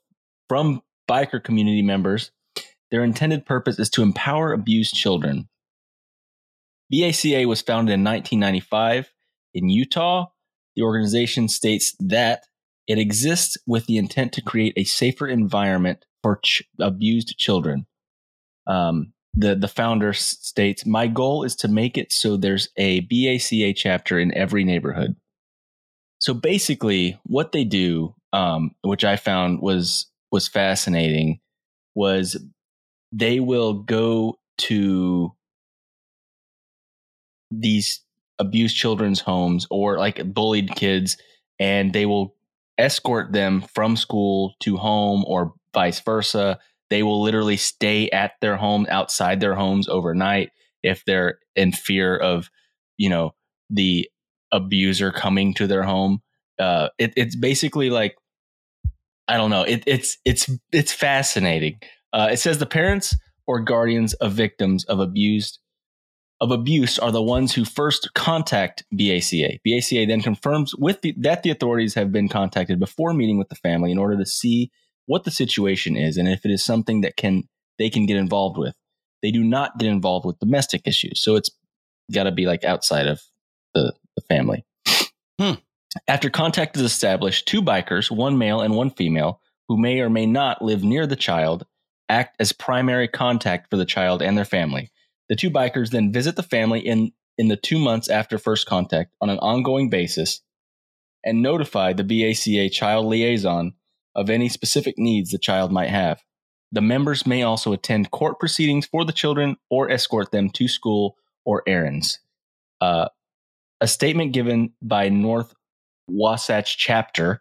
from 0.50 0.82
biker 1.10 1.44
community 1.44 1.82
members. 1.82 2.32
Their 2.90 3.04
intended 3.04 3.46
purpose 3.46 3.80
is 3.80 3.90
to 3.92 4.04
empower 4.04 4.54
abused 4.54 4.96
children. 4.96 5.50
BACA 6.92 7.46
was 7.46 7.62
founded 7.62 7.94
in 7.94 8.04
1995 8.04 9.12
in 9.54 9.70
Utah. 9.70 10.28
The 10.76 10.84
organization 10.84 11.50
states 11.50 11.96
that 12.00 12.44
it 12.88 12.98
exists 12.98 13.58
with 13.68 13.86
the 13.88 13.98
intent 13.98 14.32
to 14.34 14.42
create 14.42 14.74
a 14.78 14.86
safer 14.86 15.28
environment 15.28 16.06
for 16.24 16.40
ch- 16.44 16.64
abused 16.80 17.38
children. 17.38 17.86
Um, 18.66 19.14
the 19.38 19.56
the 19.56 19.68
founder 19.68 20.14
states, 20.14 20.86
"My 20.86 21.08
goal 21.08 21.44
is 21.44 21.56
to 21.58 21.68
make 21.68 21.98
it 21.98 22.12
so 22.12 22.38
there's 22.38 22.70
a 22.78 23.02
BACA 23.02 23.76
chapter 23.76 24.20
in 24.20 24.34
every 24.34 24.64
neighborhood." 24.64 25.16
So 26.20 26.34
basically, 26.34 27.20
what 27.24 27.52
they 27.52 27.64
do, 27.64 28.16
um, 28.34 28.72
which 28.82 29.04
I 29.04 29.16
found 29.16 29.62
was 29.62 30.08
was 30.32 30.48
fascinating, 30.48 31.40
was 31.96 32.38
they 33.12 33.40
will 33.40 33.74
go 33.74 34.40
to 34.58 35.34
these 37.52 38.02
abused 38.40 38.76
children's 38.76 39.20
homes 39.20 39.68
or 39.70 39.98
like 39.98 40.34
bullied 40.34 40.76
kids, 40.76 41.18
and 41.60 41.94
they 41.94 42.06
will 42.06 42.36
escort 42.78 43.32
them 43.34 43.62
from 43.74 43.96
school 43.96 44.54
to 44.62 44.78
home 44.78 45.24
or 45.28 45.54
vice 45.74 46.00
versa. 46.00 46.60
They 46.90 47.04
will 47.04 47.22
literally 47.22 47.58
stay 47.58 48.10
at 48.10 48.34
their 48.42 48.58
home 48.58 48.88
outside 48.90 49.40
their 49.40 49.56
homes 49.56 49.88
overnight 49.88 50.52
if 50.84 51.04
they're 51.06 51.40
in 51.56 51.72
fear 51.72 52.16
of, 52.16 52.50
you 52.98 53.10
know, 53.10 53.34
the 53.70 54.10
abuser 54.52 55.12
coming 55.12 55.54
to 55.56 55.68
their 55.68 55.84
home. 55.84 56.22
Uh, 56.60 56.90
it, 56.98 57.14
it's 57.16 57.36
basically 57.36 57.90
like 57.90 58.16
I 59.28 59.38
don't 59.38 59.50
know. 59.50 59.64
It, 59.64 59.84
it's 59.86 60.18
it's 60.26 60.50
it's 60.72 60.94
fascinating. 60.94 61.80
Uh, 62.14 62.30
it 62.32 62.38
says 62.38 62.58
the 62.58 62.66
parents 62.66 63.16
or 63.46 63.60
guardians 63.60 64.14
of 64.16 64.34
victims 64.34 64.86
of 64.86 65.00
abused 65.00 65.60
of 66.40 66.52
abuse 66.52 67.00
are 67.00 67.12
the 67.12 67.22
ones 67.22 67.54
who 67.54 67.66
first 67.66 68.14
contact 68.14 68.86
BACA. 68.94 69.60
BACA 69.66 70.08
then 70.08 70.22
confirms 70.22 70.76
with 70.76 71.02
the, 71.02 71.16
that 71.18 71.44
the 71.44 71.50
authorities 71.50 71.96
have 71.96 72.12
been 72.12 72.30
contacted 72.30 72.80
before 72.80 73.14
meeting 73.14 73.38
with 73.38 73.50
the 73.50 73.56
family 73.56 73.92
in 73.92 73.98
order 73.98 74.16
to 74.18 74.26
see 74.26 74.72
what 75.08 75.24
the 75.24 75.32
situation 75.32 75.98
is 75.98 76.18
and 76.18 76.28
if 76.28 76.46
it 76.46 76.52
is 76.52 76.64
something 76.64 77.02
that 77.02 77.18
can 77.18 77.44
they 77.80 77.90
can 77.90 78.06
get 78.06 78.18
involved 78.18 78.58
with. 78.58 78.76
They 79.24 79.32
do 79.32 79.44
not 79.44 79.78
get 79.80 79.88
involved 79.88 80.26
with 80.26 80.40
domestic 80.40 80.82
issues, 80.86 81.22
so 81.22 81.36
it's 81.36 81.50
got 82.14 82.24
to 82.24 82.32
be 82.32 82.46
like 82.46 82.64
outside 82.64 83.08
of 83.08 83.22
the, 83.74 83.94
the 84.16 84.22
family. 84.30 84.66
Hmm. 85.40 85.54
After 86.08 86.30
contact 86.30 86.76
is 86.78 86.84
established, 86.84 87.48
two 87.48 87.62
bikers, 87.62 88.12
one 88.12 88.38
male 88.38 88.62
and 88.62 88.76
one 88.76 88.92
female, 88.92 89.42
who 89.68 89.78
may 89.78 90.00
or 90.00 90.10
may 90.10 90.26
not 90.26 90.62
live 90.62 90.84
near 90.84 91.08
the 91.08 91.16
child, 91.16 91.66
act 92.10 92.36
as 92.40 92.52
primary 92.52 93.08
contact 93.08 93.70
for 93.70 93.78
the 93.78 93.86
child 93.86 94.22
and 94.22 94.38
their 94.38 94.46
family. 94.46 94.92
The 95.30 95.36
two 95.36 95.50
bikers 95.50 95.90
then 95.90 96.14
visit 96.14 96.36
the 96.36 96.44
family 96.44 96.80
in, 96.80 97.12
in 97.38 97.48
the 97.48 97.58
two 97.58 97.80
months 97.80 98.10
after 98.10 98.38
first 98.38 98.66
contact 98.66 99.14
on 99.20 99.30
an 99.30 99.40
ongoing 99.40 99.90
basis 99.90 100.42
and 101.24 101.42
notify 101.42 101.94
the 101.94 102.04
BACA 102.04 102.72
child 102.72 103.08
liaison 103.08 103.74
of 104.18 104.30
any 104.30 104.50
specific 104.50 104.96
needs 104.98 105.32
the 105.32 105.38
child 105.38 105.72
might 105.72 105.90
have. 105.90 106.22
The 106.72 106.82
members 106.82 107.26
may 107.26 107.44
also 107.44 107.72
attend 107.72 108.12
court 108.12 108.40
proceedings 108.40 108.86
for 108.86 109.06
the 109.06 109.14
children 109.14 109.56
or 109.70 109.90
escort 109.90 110.32
them 110.32 110.50
to 110.50 110.68
school 110.68 111.16
or 111.46 111.64
errands. 111.66 112.20
Uh, 112.82 113.08
a 113.80 113.88
statement 113.88 114.34
given 114.34 114.74
by 114.82 115.08
North 115.08 115.54
Wasatch 116.10 116.78
Chapter 116.78 117.40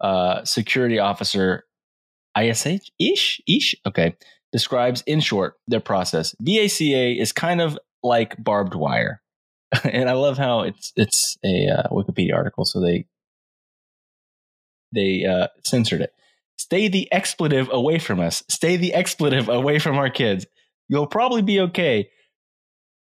uh, 0.00 0.44
Security 0.44 0.98
Officer 0.98 1.64
ISH 2.38 2.90
ish 3.00 3.40
ish 3.48 3.74
okay 3.86 4.14
describes 4.52 5.02
in 5.06 5.20
short 5.20 5.54
their 5.66 5.80
process. 5.80 6.34
BACA 6.40 7.20
is 7.20 7.32
kind 7.32 7.60
of 7.60 7.78
like 8.02 8.42
barbed 8.42 8.74
wire, 8.74 9.20
and 9.84 10.08
I 10.08 10.12
love 10.12 10.38
how 10.38 10.60
it's 10.60 10.92
it's 10.94 11.36
a 11.44 11.66
uh, 11.68 11.88
Wikipedia 11.90 12.34
article, 12.34 12.64
so 12.64 12.80
they 12.80 13.06
they 14.92 15.24
uh, 15.24 15.48
censored 15.64 16.00
it. 16.00 16.12
Stay 16.56 16.88
the 16.88 17.10
expletive 17.12 17.68
away 17.72 17.98
from 17.98 18.20
us. 18.20 18.42
Stay 18.48 18.76
the 18.76 18.92
expletive 18.94 19.48
away 19.48 19.78
from 19.78 19.96
our 19.96 20.10
kids. 20.10 20.46
You'll 20.88 21.06
probably 21.06 21.42
be 21.42 21.60
okay. 21.60 22.10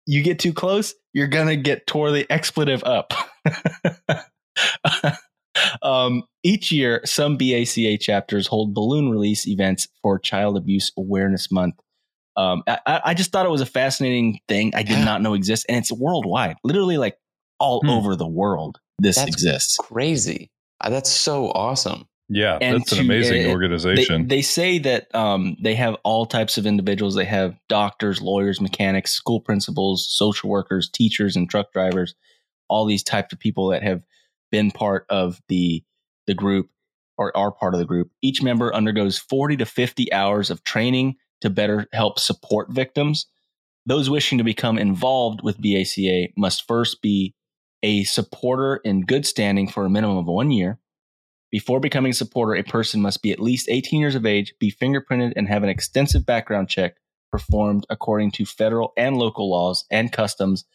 You 0.07 0.23
get 0.23 0.39
too 0.39 0.53
close, 0.53 0.93
you're 1.13 1.27
gonna 1.27 1.55
get 1.55 1.87
tore 1.87 2.11
the 2.11 2.31
expletive 2.31 2.83
up. 2.83 3.13
um, 5.81 6.23
each 6.43 6.71
year, 6.71 7.01
some 7.05 7.37
BACA 7.37 7.99
chapters 7.99 8.47
hold 8.47 8.73
balloon 8.73 9.09
release 9.09 9.47
events 9.47 9.87
for 10.01 10.19
Child 10.19 10.57
Abuse 10.57 10.91
Awareness 10.97 11.51
Month. 11.51 11.75
Um, 12.37 12.63
I, 12.67 13.01
I, 13.05 13.13
just 13.13 13.31
thought 13.31 13.45
it 13.45 13.49
was 13.49 13.61
a 13.61 13.65
fascinating 13.65 14.39
thing 14.49 14.73
I 14.75 14.83
did 14.83 15.05
not 15.05 15.21
know 15.21 15.35
exists, 15.35 15.65
and 15.69 15.77
it's 15.77 15.91
worldwide, 15.91 16.57
literally 16.65 16.97
like 16.97 17.17
all 17.59 17.79
hmm. 17.81 17.89
over 17.89 18.15
the 18.15 18.27
world. 18.27 18.77
This 18.99 19.15
that's 19.15 19.29
exists. 19.29 19.77
Crazy. 19.77 20.51
Uh, 20.81 20.89
that's 20.89 21.09
so 21.09 21.47
awesome. 21.51 22.07
Yeah, 22.27 22.57
and 22.59 22.79
that's 22.79 22.89
to, 22.89 22.95
an 22.95 23.05
amazing 23.05 23.45
uh, 23.45 23.49
organization. 23.49 24.27
They, 24.27 24.37
they, 24.37 24.41
say 24.41 24.79
that 24.79 25.13
um, 25.13 25.57
they 25.61 25.75
have 25.75 25.95
all 26.03 26.25
types 26.25 26.57
of 26.57 26.65
individuals. 26.65 27.13
They 27.13 27.25
have 27.25 27.55
doctors, 27.69 28.19
lawyers, 28.19 28.59
mechanics, 28.59 29.11
school 29.11 29.39
principals, 29.39 30.07
social 30.09 30.49
workers, 30.49 30.89
teachers, 30.89 31.35
and 31.35 31.47
truck 31.47 31.71
drivers. 31.71 32.15
All 32.67 32.85
these 32.85 33.03
types 33.03 33.31
of 33.31 33.39
people 33.39 33.67
that 33.67 33.83
have 33.83 34.01
been 34.51 34.71
part 34.71 35.05
of 35.09 35.39
the 35.49 35.83
the 36.25 36.33
group 36.33 36.69
or 37.17 37.35
are 37.37 37.51
part 37.51 37.73
of 37.73 37.79
the 37.79 37.85
group. 37.85 38.09
Each 38.21 38.41
member 38.41 38.73
undergoes 38.73 39.17
40 39.17 39.57
to 39.57 39.65
50 39.65 40.11
hours 40.11 40.49
of 40.49 40.63
training 40.63 41.15
to 41.41 41.49
better 41.49 41.87
help 41.93 42.19
support 42.19 42.71
victims. 42.71 43.27
Those 43.85 44.09
wishing 44.09 44.39
to 44.39 44.43
become 44.43 44.77
involved 44.77 45.41
with 45.43 45.61
BACA 45.61 46.33
must 46.35 46.67
first 46.67 47.01
be 47.01 47.35
a 47.83 48.03
supporter 48.03 48.77
in 48.77 49.05
good 49.05 49.25
standing 49.25 49.67
for 49.67 49.85
a 49.85 49.89
minimum 49.89 50.17
of 50.17 50.25
one 50.25 50.51
year. 50.51 50.79
Before 51.51 51.79
becoming 51.79 52.11
a 52.11 52.15
supporter, 52.15 52.55
a 52.55 52.63
person 52.63 53.01
must 53.01 53.21
be 53.21 53.31
at 53.31 53.39
least 53.39 53.69
18 53.69 53.99
years 53.99 54.15
of 54.15 54.25
age, 54.25 54.53
be 54.59 54.71
fingerprinted, 54.71 55.33
and 55.35 55.47
have 55.47 55.63
an 55.63 55.69
extensive 55.69 56.25
background 56.25 56.69
check 56.69 56.95
performed 57.31 57.85
according 57.89 58.31
to 58.31 58.45
federal 58.45 58.93
and 58.97 59.17
local 59.17 59.49
laws 59.49 59.85
and 59.91 60.11
customs 60.11 60.65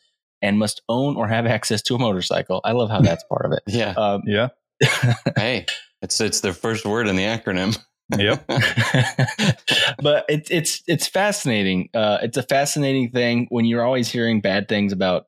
and 0.43 0.59
must 0.59 0.83
own 0.89 1.17
or 1.17 1.29
have 1.29 1.47
access 1.47 1.83
to 1.83 1.95
a 1.95 1.99
motorcycle. 1.99 2.61
I 2.65 2.73
love 2.73 2.91
how 2.91 3.01
that's 3.01 3.25
part 3.25 3.45
of 3.45 3.53
it. 3.53 3.63
yeah. 3.67 3.91
Um, 3.91 4.23
yeah. 4.27 4.49
hey, 5.37 5.67
it's 6.01 6.21
it's 6.21 6.41
the 6.41 6.53
first 6.53 6.87
word 6.87 7.09
in 7.09 7.17
the 7.17 7.25
acronym. 7.25 7.79
Yep. 8.17 8.45
but 10.03 10.25
it's 10.29 10.51
it's 10.51 10.83
it's 10.87 11.07
fascinating. 11.07 11.91
Uh, 11.95 12.19
it's 12.23 12.37
a 12.37 12.43
fascinating 12.43 13.11
thing 13.11 13.47
when 13.51 13.65
you're 13.65 13.85
always 13.85 14.11
hearing 14.11 14.41
bad 14.41 14.69
things 14.69 14.93
about, 14.93 15.27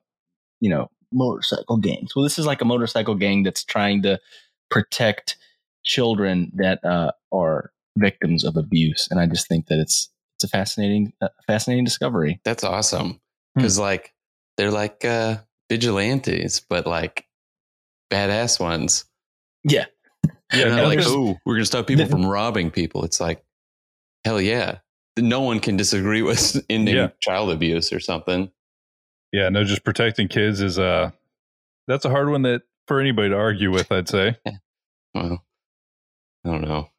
you 0.59 0.69
know, 0.69 0.89
motorcycle 1.13 1.77
gangs. 1.77 2.15
Well, 2.15 2.23
this 2.23 2.39
is 2.39 2.45
like 2.45 2.61
a 2.61 2.65
motorcycle 2.65 3.15
gang 3.15 3.43
that's 3.43 3.63
trying 3.63 4.01
to 4.03 4.19
protect 4.69 5.37
children 5.83 6.51
that 6.55 6.83
uh, 6.83 7.11
are 7.31 7.71
victims 7.97 8.43
of 8.43 8.57
abuse, 8.57 9.07
and 9.11 9.19
I 9.19 9.27
just 9.27 9.47
think 9.47 9.67
that 9.67 9.79
it's 9.79 10.09
it's 10.37 10.45
a 10.45 10.47
fascinating 10.47 11.13
uh, 11.21 11.29
fascinating 11.47 11.85
discovery. 11.85 12.39
That's 12.43 12.63
awesome 12.63 13.19
because 13.55 13.77
hmm. 13.77 13.83
like 13.83 14.13
they're 14.57 14.71
like 14.71 15.05
uh, 15.05 15.37
vigilantes, 15.69 16.59
but 16.59 16.85
like 16.85 17.25
badass 18.11 18.59
ones. 18.59 19.05
Yeah. 19.63 19.85
Yeah. 20.53 20.75
Not 20.75 20.85
like, 20.85 20.99
oh, 21.01 21.37
we're 21.45 21.55
going 21.55 21.63
to 21.63 21.65
stop 21.65 21.87
people 21.87 22.05
from 22.05 22.25
robbing 22.25 22.69
people. 22.69 23.03
It's 23.03 23.19
like, 23.19 23.43
hell 24.23 24.39
yeah. 24.39 24.79
No 25.17 25.41
one 25.41 25.59
can 25.59 25.77
disagree 25.77 26.21
with 26.21 26.63
ending 26.69 26.95
yeah. 26.95 27.09
child 27.19 27.51
abuse 27.51 27.91
or 27.91 27.99
something. 27.99 28.51
Yeah. 29.33 29.49
No, 29.49 29.65
just 29.65 29.83
protecting 29.83 30.29
kids 30.29 30.61
is, 30.61 30.79
uh, 30.79 31.11
that's 31.87 32.05
a 32.05 32.09
hard 32.09 32.29
one 32.29 32.43
that 32.43 32.61
for 32.87 32.99
anybody 33.01 33.29
to 33.29 33.35
argue 33.35 33.71
with, 33.71 33.91
I'd 33.91 34.07
say. 34.07 34.37
well, 35.13 35.43
I 36.45 36.49
don't 36.49 36.61
know. 36.61 36.89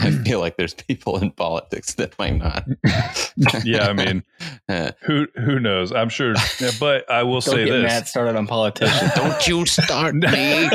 I 0.00 0.10
feel 0.10 0.40
like 0.40 0.56
there's 0.56 0.74
people 0.74 1.18
in 1.18 1.30
politics 1.30 1.94
that 1.94 2.18
might 2.18 2.36
not. 2.36 2.66
yeah, 3.64 3.86
I 3.86 3.92
mean, 3.92 4.24
who 5.02 5.28
who 5.36 5.60
knows? 5.60 5.92
I'm 5.92 6.08
sure, 6.08 6.34
but 6.80 7.08
I 7.08 7.22
will 7.22 7.34
Don't 7.34 7.42
say 7.42 7.64
get 7.64 7.70
this: 7.70 7.82
Matt 7.84 8.08
started 8.08 8.36
on 8.36 8.46
politicians. 8.46 9.12
Don't 9.14 9.46
you 9.46 9.64
start 9.66 10.16
me. 10.16 10.68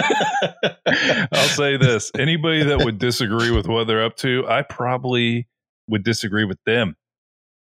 I'll 1.34 1.50
say 1.50 1.76
this: 1.76 2.12
anybody 2.18 2.64
that 2.64 2.86
would 2.86 2.98
disagree 2.98 3.52
with 3.52 3.68
what 3.68 3.88
they're 3.88 4.04
up 4.04 4.16
to, 4.18 4.46
I 4.48 4.62
probably 4.62 5.48
would 5.90 6.04
disagree 6.04 6.46
with 6.46 6.60
them. 6.66 6.96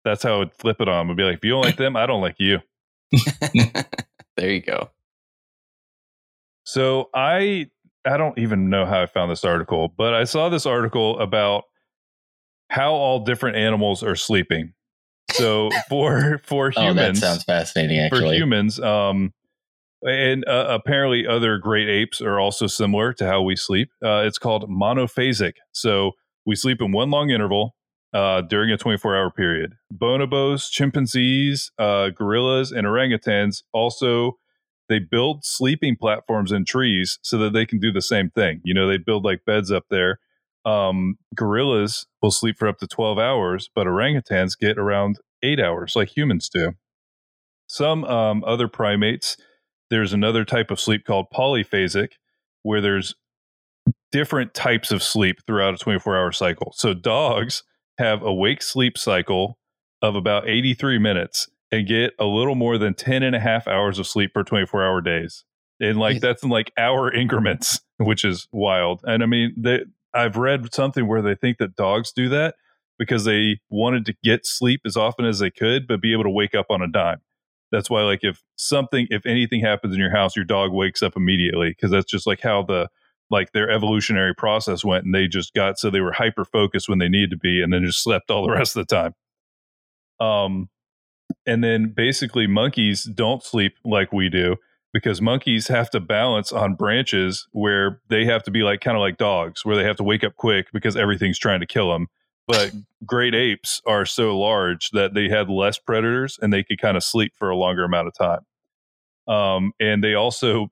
That's 0.03 0.23
how 0.23 0.35
I 0.35 0.37
would 0.39 0.53
flip 0.53 0.81
it 0.81 0.89
on. 0.89 1.09
I'd 1.09 1.15
be 1.15 1.23
like, 1.23 1.37
if 1.37 1.45
you 1.45 1.51
don't 1.51 1.61
like 1.61 1.77
them, 1.77 1.95
I 1.95 2.05
don't 2.05 2.21
like 2.21 2.39
you. 2.39 2.59
there 4.37 4.51
you 4.51 4.61
go. 4.61 4.89
So 6.65 7.09
I 7.13 7.67
I 8.05 8.17
don't 8.17 8.37
even 8.37 8.69
know 8.69 8.85
how 8.85 9.01
I 9.01 9.05
found 9.05 9.31
this 9.31 9.43
article, 9.43 9.93
but 9.97 10.13
I 10.13 10.23
saw 10.23 10.49
this 10.49 10.65
article 10.65 11.19
about 11.19 11.63
how 12.69 12.93
all 12.93 13.23
different 13.23 13.57
animals 13.57 14.03
are 14.03 14.15
sleeping. 14.15 14.73
So 15.33 15.69
for 15.89 16.39
for 16.43 16.71
humans, 16.71 16.99
oh, 16.99 17.03
that 17.03 17.17
sounds 17.17 17.43
fascinating. 17.43 17.99
Actually, 17.99 18.21
for 18.21 18.33
humans, 18.33 18.79
um, 18.79 19.33
and 20.01 20.45
uh, 20.47 20.67
apparently 20.69 21.25
other 21.25 21.57
great 21.57 21.87
apes 21.87 22.21
are 22.21 22.39
also 22.39 22.67
similar 22.67 23.13
to 23.13 23.25
how 23.25 23.41
we 23.41 23.55
sleep. 23.55 23.89
Uh, 24.03 24.23
it's 24.25 24.37
called 24.37 24.69
monophasic. 24.69 25.53
So 25.71 26.11
we 26.45 26.55
sleep 26.55 26.81
in 26.81 26.91
one 26.91 27.09
long 27.09 27.29
interval, 27.29 27.75
uh, 28.13 28.41
during 28.41 28.71
a 28.71 28.77
24 28.77 29.15
hour 29.15 29.31
period. 29.31 29.75
Bonobos, 29.93 30.69
chimpanzees, 30.69 31.71
uh, 31.79 32.09
gorillas, 32.09 32.71
and 32.71 32.85
orangutans 32.85 33.63
also 33.73 34.37
they 34.89 34.99
build 34.99 35.45
sleeping 35.45 35.95
platforms 35.95 36.51
in 36.51 36.65
trees 36.65 37.17
so 37.21 37.37
that 37.37 37.53
they 37.53 37.65
can 37.65 37.79
do 37.79 37.91
the 37.91 38.01
same 38.01 38.29
thing. 38.29 38.61
You 38.63 38.73
know, 38.73 38.87
they 38.87 38.97
build 38.97 39.23
like 39.23 39.45
beds 39.45 39.71
up 39.71 39.85
there. 39.89 40.19
Um, 40.65 41.17
gorillas 41.35 42.05
will 42.21 42.31
sleep 42.31 42.57
for 42.57 42.67
up 42.67 42.79
to 42.79 42.87
12 42.87 43.17
hours, 43.17 43.69
but 43.73 43.87
orangutans 43.87 44.57
get 44.57 44.77
around 44.77 45.19
eight 45.41 45.59
hours 45.59 45.95
like 45.95 46.15
humans 46.15 46.49
do. 46.49 46.73
Some 47.67 48.03
um, 48.05 48.43
other 48.45 48.67
primates, 48.67 49.37
there's 49.89 50.13
another 50.13 50.45
type 50.45 50.69
of 50.69 50.79
sleep 50.79 51.05
called 51.05 51.27
polyphasic, 51.33 52.09
where 52.61 52.81
there's 52.81 53.15
different 54.11 54.53
types 54.53 54.91
of 54.91 55.01
sleep 55.01 55.39
throughout 55.47 55.73
a 55.73 55.77
24 55.77 56.17
hour 56.17 56.31
cycle. 56.31 56.73
So 56.75 56.93
dogs 56.93 57.63
have 57.97 58.23
a 58.23 58.33
wake 58.33 58.61
sleep 58.61 58.97
cycle 58.97 59.57
of 60.01 60.15
about 60.15 60.47
83 60.47 60.99
minutes 60.99 61.49
and 61.71 61.87
get 61.87 62.13
a 62.19 62.25
little 62.25 62.55
more 62.55 62.77
than 62.77 62.93
10 62.93 63.23
and 63.23 63.35
a 63.35 63.39
half 63.39 63.67
hours 63.67 63.97
of 63.99 64.07
sleep 64.07 64.33
per 64.33 64.43
24 64.43 64.83
hour 64.83 65.01
days. 65.01 65.43
And 65.79 65.97
like 65.97 66.21
that's 66.21 66.43
in 66.43 66.49
like 66.49 66.71
hour 66.77 67.11
increments, 67.11 67.79
which 67.97 68.23
is 68.23 68.47
wild. 68.51 69.01
And 69.03 69.23
I 69.23 69.25
mean, 69.25 69.53
they, 69.57 69.81
I've 70.13 70.37
read 70.37 70.73
something 70.73 71.07
where 71.07 71.21
they 71.21 71.35
think 71.35 71.57
that 71.57 71.75
dogs 71.75 72.11
do 72.11 72.29
that 72.29 72.55
because 72.99 73.25
they 73.25 73.59
wanted 73.69 74.05
to 74.05 74.15
get 74.23 74.45
sleep 74.45 74.81
as 74.85 74.95
often 74.95 75.25
as 75.25 75.39
they 75.39 75.49
could, 75.49 75.87
but 75.87 76.01
be 76.01 76.13
able 76.13 76.23
to 76.23 76.29
wake 76.29 76.53
up 76.53 76.67
on 76.69 76.81
a 76.81 76.87
dime. 76.87 77.21
That's 77.71 77.89
why, 77.89 78.03
like, 78.03 78.19
if 78.21 78.43
something, 78.55 79.07
if 79.09 79.25
anything 79.25 79.61
happens 79.61 79.95
in 79.95 79.99
your 79.99 80.11
house, 80.11 80.35
your 80.35 80.45
dog 80.45 80.71
wakes 80.71 81.01
up 81.01 81.13
immediately 81.17 81.69
because 81.71 81.89
that's 81.89 82.09
just 82.09 82.27
like 82.27 82.39
how 82.41 82.61
the 82.61 82.87
like 83.29 83.51
their 83.51 83.69
evolutionary 83.69 84.35
process 84.35 84.83
went, 84.83 85.05
and 85.05 85.13
they 85.13 85.27
just 85.27 85.53
got 85.53 85.79
so 85.79 85.89
they 85.89 86.01
were 86.01 86.13
hyper 86.13 86.45
focused 86.45 86.89
when 86.89 86.99
they 86.99 87.09
needed 87.09 87.31
to 87.31 87.37
be, 87.37 87.61
and 87.61 87.71
then 87.73 87.85
just 87.85 88.03
slept 88.03 88.31
all 88.31 88.45
the 88.45 88.53
rest 88.53 88.75
of 88.75 88.87
the 88.87 88.95
time. 88.95 89.13
Um, 90.19 90.69
and 91.45 91.63
then 91.63 91.93
basically 91.95 92.47
monkeys 92.47 93.03
don't 93.03 93.43
sleep 93.43 93.73
like 93.83 94.11
we 94.13 94.29
do 94.29 94.55
because 94.93 95.21
monkeys 95.21 95.67
have 95.67 95.89
to 95.89 95.99
balance 95.99 96.51
on 96.51 96.75
branches 96.75 97.47
where 97.51 97.99
they 98.09 98.25
have 98.25 98.43
to 98.43 98.51
be 98.51 98.61
like 98.61 98.79
kind 98.81 98.95
of 98.95 99.01
like 99.01 99.17
dogs 99.17 99.65
where 99.65 99.75
they 99.75 99.83
have 99.83 99.97
to 99.97 100.03
wake 100.03 100.23
up 100.23 100.35
quick 100.35 100.67
because 100.71 100.95
everything's 100.95 101.39
trying 101.39 101.59
to 101.59 101.65
kill 101.65 101.91
them 101.91 102.07
but 102.47 102.71
great 103.05 103.33
apes 103.33 103.81
are 103.85 104.05
so 104.05 104.37
large 104.37 104.91
that 104.91 105.13
they 105.13 105.27
had 105.27 105.49
less 105.49 105.77
predators 105.77 106.37
and 106.41 106.53
they 106.53 106.63
could 106.63 106.79
kind 106.79 106.95
of 106.95 107.03
sleep 107.03 107.33
for 107.37 107.49
a 107.49 107.55
longer 107.55 107.83
amount 107.83 108.07
of 108.07 108.13
time 108.13 108.45
um, 109.27 109.71
and 109.79 110.03
they 110.03 110.13
also 110.13 110.71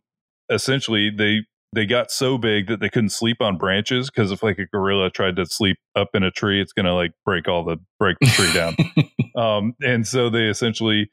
essentially 0.49 1.09
they 1.09 1.41
they 1.73 1.85
got 1.85 2.11
so 2.11 2.37
big 2.37 2.67
that 2.67 2.79
they 2.79 2.89
couldn't 2.89 3.11
sleep 3.11 3.37
on 3.41 3.57
branches 3.57 4.09
because 4.09 4.31
if 4.31 4.43
like 4.43 4.59
a 4.59 4.65
gorilla 4.65 5.09
tried 5.09 5.35
to 5.37 5.45
sleep 5.45 5.77
up 5.95 6.09
in 6.13 6.23
a 6.23 6.31
tree, 6.31 6.61
it's 6.61 6.73
gonna 6.73 6.93
like 6.95 7.11
break 7.25 7.47
all 7.47 7.63
the 7.63 7.77
break 7.99 8.17
the 8.19 8.27
tree 8.27 8.53
down. 8.53 8.75
um, 9.35 9.73
and 9.81 10.05
so 10.07 10.29
they 10.29 10.47
essentially 10.47 11.09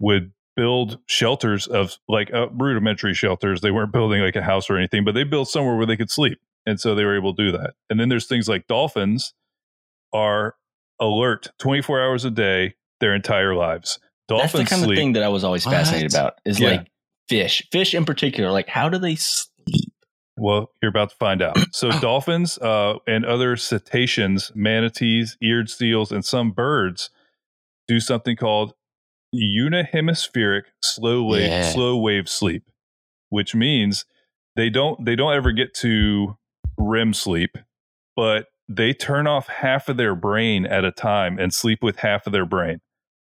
would 0.00 0.32
build 0.56 0.98
shelters 1.06 1.66
of 1.68 1.96
like 2.08 2.32
uh, 2.34 2.48
rudimentary 2.50 3.14
shelters. 3.14 3.60
They 3.60 3.70
weren't 3.70 3.92
building 3.92 4.20
like 4.20 4.36
a 4.36 4.42
house 4.42 4.68
or 4.68 4.76
anything, 4.76 5.04
but 5.04 5.14
they 5.14 5.24
built 5.24 5.48
somewhere 5.48 5.76
where 5.76 5.86
they 5.86 5.96
could 5.96 6.10
sleep, 6.10 6.38
and 6.66 6.80
so 6.80 6.94
they 6.94 7.04
were 7.04 7.16
able 7.16 7.34
to 7.34 7.44
do 7.50 7.52
that. 7.58 7.74
And 7.88 8.00
then 8.00 8.08
there's 8.08 8.26
things 8.26 8.48
like 8.48 8.66
dolphins 8.66 9.32
are 10.12 10.56
alert 11.00 11.50
24 11.60 12.00
hours 12.02 12.24
a 12.24 12.30
day 12.30 12.74
their 13.00 13.14
entire 13.14 13.54
lives. 13.54 13.98
Dolphins 14.28 14.52
That's 14.52 14.70
the 14.70 14.74
kind 14.76 14.82
sleep. 14.84 14.96
of 14.98 15.00
thing 15.00 15.12
that 15.14 15.22
I 15.22 15.28
was 15.28 15.44
always 15.44 15.64
fascinated 15.64 16.12
What? 16.12 16.18
about. 16.20 16.34
Is 16.44 16.60
Yeah. 16.60 16.68
like 16.70 16.88
fish, 17.28 17.62
fish 17.72 17.94
in 17.94 18.04
particular. 18.04 18.50
Like, 18.50 18.68
how 18.68 18.88
do 18.88 18.98
they 18.98 19.14
sleep? 19.14 19.46
Well, 20.40 20.70
you're 20.82 20.88
about 20.88 21.10
to 21.10 21.16
find 21.16 21.42
out. 21.42 21.56
So, 21.72 21.92
dolphins 22.00 22.58
uh, 22.58 22.94
and 23.06 23.24
other 23.24 23.56
cetaceans, 23.56 24.50
manatees, 24.54 25.36
eared 25.40 25.70
seals, 25.70 26.10
and 26.10 26.24
some 26.24 26.50
birds 26.50 27.10
do 27.86 28.00
something 28.00 28.36
called 28.36 28.72
unihemispheric 29.34 30.62
slow 30.82 31.22
wave 31.24 31.48
Yeah. 31.48 31.72
slow 31.72 31.96
wave 31.96 32.28
sleep, 32.28 32.64
which 33.28 33.54
means 33.54 34.04
they 34.56 34.70
don't 34.70 35.04
they 35.04 35.14
don't 35.14 35.34
ever 35.34 35.52
get 35.52 35.74
to 35.74 36.36
REM 36.78 37.14
sleep, 37.14 37.56
but 38.16 38.46
they 38.68 38.92
turn 38.92 39.26
off 39.26 39.48
half 39.48 39.88
of 39.88 39.96
their 39.96 40.14
brain 40.14 40.66
at 40.66 40.84
a 40.84 40.92
time 40.92 41.38
and 41.38 41.52
sleep 41.52 41.82
with 41.82 41.96
half 41.96 42.26
of 42.26 42.32
their 42.32 42.46
brain. 42.46 42.80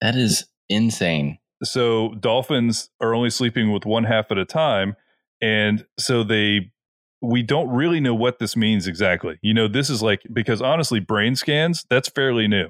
That 0.00 0.16
is 0.16 0.46
insane. 0.68 1.38
So 1.62 2.14
dolphins 2.20 2.90
are 3.00 3.14
only 3.14 3.30
sleeping 3.30 3.72
with 3.72 3.86
one 3.86 4.04
half 4.04 4.30
at 4.30 4.38
a 4.38 4.44
time, 4.44 4.96
and 5.40 5.86
so 5.98 6.22
they 6.22 6.72
we 7.22 7.42
don't 7.42 7.68
really 7.68 8.00
know 8.00 8.14
what 8.14 8.38
this 8.38 8.56
means 8.56 8.86
exactly. 8.86 9.38
You 9.42 9.54
know, 9.54 9.68
this 9.68 9.90
is 9.90 10.02
like 10.02 10.22
because 10.32 10.60
honestly, 10.60 11.00
brain 11.00 11.36
scans 11.36 11.84
that's 11.88 12.08
fairly 12.08 12.46
new. 12.48 12.68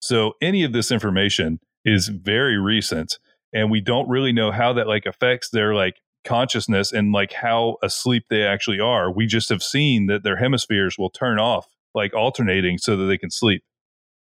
So 0.00 0.34
any 0.40 0.64
of 0.64 0.72
this 0.72 0.90
information 0.90 1.60
is 1.84 2.08
very 2.08 2.58
recent, 2.58 3.18
and 3.52 3.70
we 3.70 3.80
don't 3.80 4.08
really 4.08 4.32
know 4.32 4.50
how 4.50 4.72
that 4.74 4.86
like 4.86 5.06
affects 5.06 5.50
their 5.50 5.74
like 5.74 6.00
consciousness 6.24 6.92
and 6.92 7.12
like 7.12 7.32
how 7.32 7.76
asleep 7.82 8.24
they 8.30 8.42
actually 8.42 8.80
are. 8.80 9.10
We 9.10 9.26
just 9.26 9.48
have 9.48 9.62
seen 9.62 10.06
that 10.06 10.22
their 10.22 10.36
hemispheres 10.36 10.96
will 10.98 11.10
turn 11.10 11.38
off 11.38 11.66
like 11.94 12.14
alternating 12.14 12.78
so 12.78 12.96
that 12.96 13.06
they 13.06 13.18
can 13.18 13.30
sleep. 13.30 13.64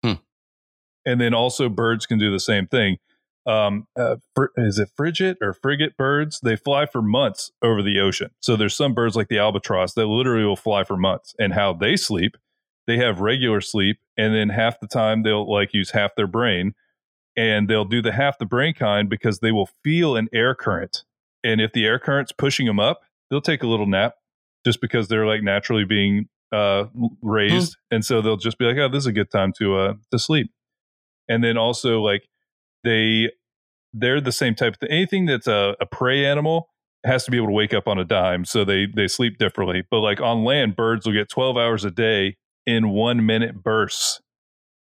Hmm. 0.03 0.13
And 1.05 1.21
then 1.21 1.33
also 1.33 1.69
birds 1.69 2.05
can 2.05 2.19
do 2.19 2.31
the 2.31 2.39
same 2.39 2.67
thing 2.67 2.97
um, 3.45 3.87
uh, 3.97 4.17
fr- 4.35 4.47
is 4.57 4.79
it 4.79 4.89
frigate 4.95 5.37
or 5.41 5.53
frigate 5.53 5.97
birds? 5.97 6.39
They 6.41 6.55
fly 6.55 6.85
for 6.85 7.01
months 7.01 7.51
over 7.61 7.81
the 7.81 7.99
ocean. 7.99 8.31
So 8.39 8.55
there's 8.55 8.75
some 8.75 8.93
birds 8.93 9.15
like 9.15 9.27
the 9.27 9.39
albatross 9.39 9.93
that 9.93 10.07
literally 10.07 10.45
will 10.45 10.55
fly 10.55 10.83
for 10.83 10.97
months. 10.97 11.35
And 11.39 11.53
how 11.53 11.73
they 11.73 11.95
sleep, 11.95 12.37
they 12.87 12.97
have 12.97 13.19
regular 13.19 13.61
sleep, 13.61 13.99
and 14.17 14.33
then 14.33 14.49
half 14.49 14.79
the 14.79 14.87
time 14.87 15.23
they'll 15.23 15.49
like 15.51 15.73
use 15.73 15.91
half 15.91 16.15
their 16.15 16.27
brain, 16.27 16.73
and 17.35 17.67
they'll 17.67 17.85
do 17.85 18.01
the 18.01 18.11
half 18.11 18.37
the 18.37 18.45
brain 18.45 18.73
kind 18.73 19.09
because 19.09 19.39
they 19.39 19.51
will 19.51 19.69
feel 19.83 20.15
an 20.15 20.29
air 20.33 20.53
current, 20.55 21.03
and 21.43 21.59
if 21.61 21.73
the 21.73 21.85
air 21.85 21.99
current's 21.99 22.31
pushing 22.31 22.67
them 22.67 22.79
up, 22.79 23.01
they'll 23.29 23.41
take 23.41 23.63
a 23.63 23.67
little 23.67 23.87
nap 23.87 24.15
just 24.65 24.81
because 24.81 25.07
they're 25.07 25.25
like 25.25 25.43
naturally 25.43 25.85
being 25.85 26.27
uh, 26.51 26.85
raised, 27.21 27.77
and 27.89 28.05
so 28.05 28.21
they'll 28.21 28.37
just 28.37 28.57
be 28.57 28.65
like, 28.65 28.77
oh, 28.77 28.87
this 28.87 29.03
is 29.03 29.07
a 29.07 29.11
good 29.11 29.31
time 29.31 29.51
to 29.57 29.75
uh 29.75 29.93
to 30.11 30.19
sleep, 30.19 30.51
and 31.27 31.43
then 31.43 31.57
also 31.57 32.01
like 32.01 32.27
they 32.83 33.31
they're 33.93 34.21
the 34.21 34.31
same 34.31 34.55
type 34.55 34.73
of 34.73 34.79
thing. 34.79 34.89
Anything 34.89 35.25
that's 35.25 35.47
a, 35.47 35.75
a 35.79 35.85
prey 35.85 36.25
animal 36.25 36.69
has 37.05 37.25
to 37.25 37.31
be 37.31 37.37
able 37.37 37.47
to 37.47 37.53
wake 37.53 37.73
up 37.73 37.87
on 37.87 37.97
a 37.99 38.05
dime, 38.05 38.45
so 38.45 38.63
they 38.65 38.85
they 38.87 39.07
sleep 39.07 39.37
differently. 39.37 39.83
But 39.89 39.99
like 39.99 40.21
on 40.21 40.43
land, 40.43 40.75
birds 40.75 41.05
will 41.05 41.13
get 41.13 41.29
twelve 41.29 41.57
hours 41.57 41.85
a 41.85 41.91
day 41.91 42.37
in 42.65 42.89
one 42.89 43.25
minute 43.25 43.61
bursts, 43.63 44.21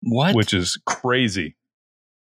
What? 0.01 0.35
which 0.35 0.53
is 0.53 0.79
crazy. 0.85 1.55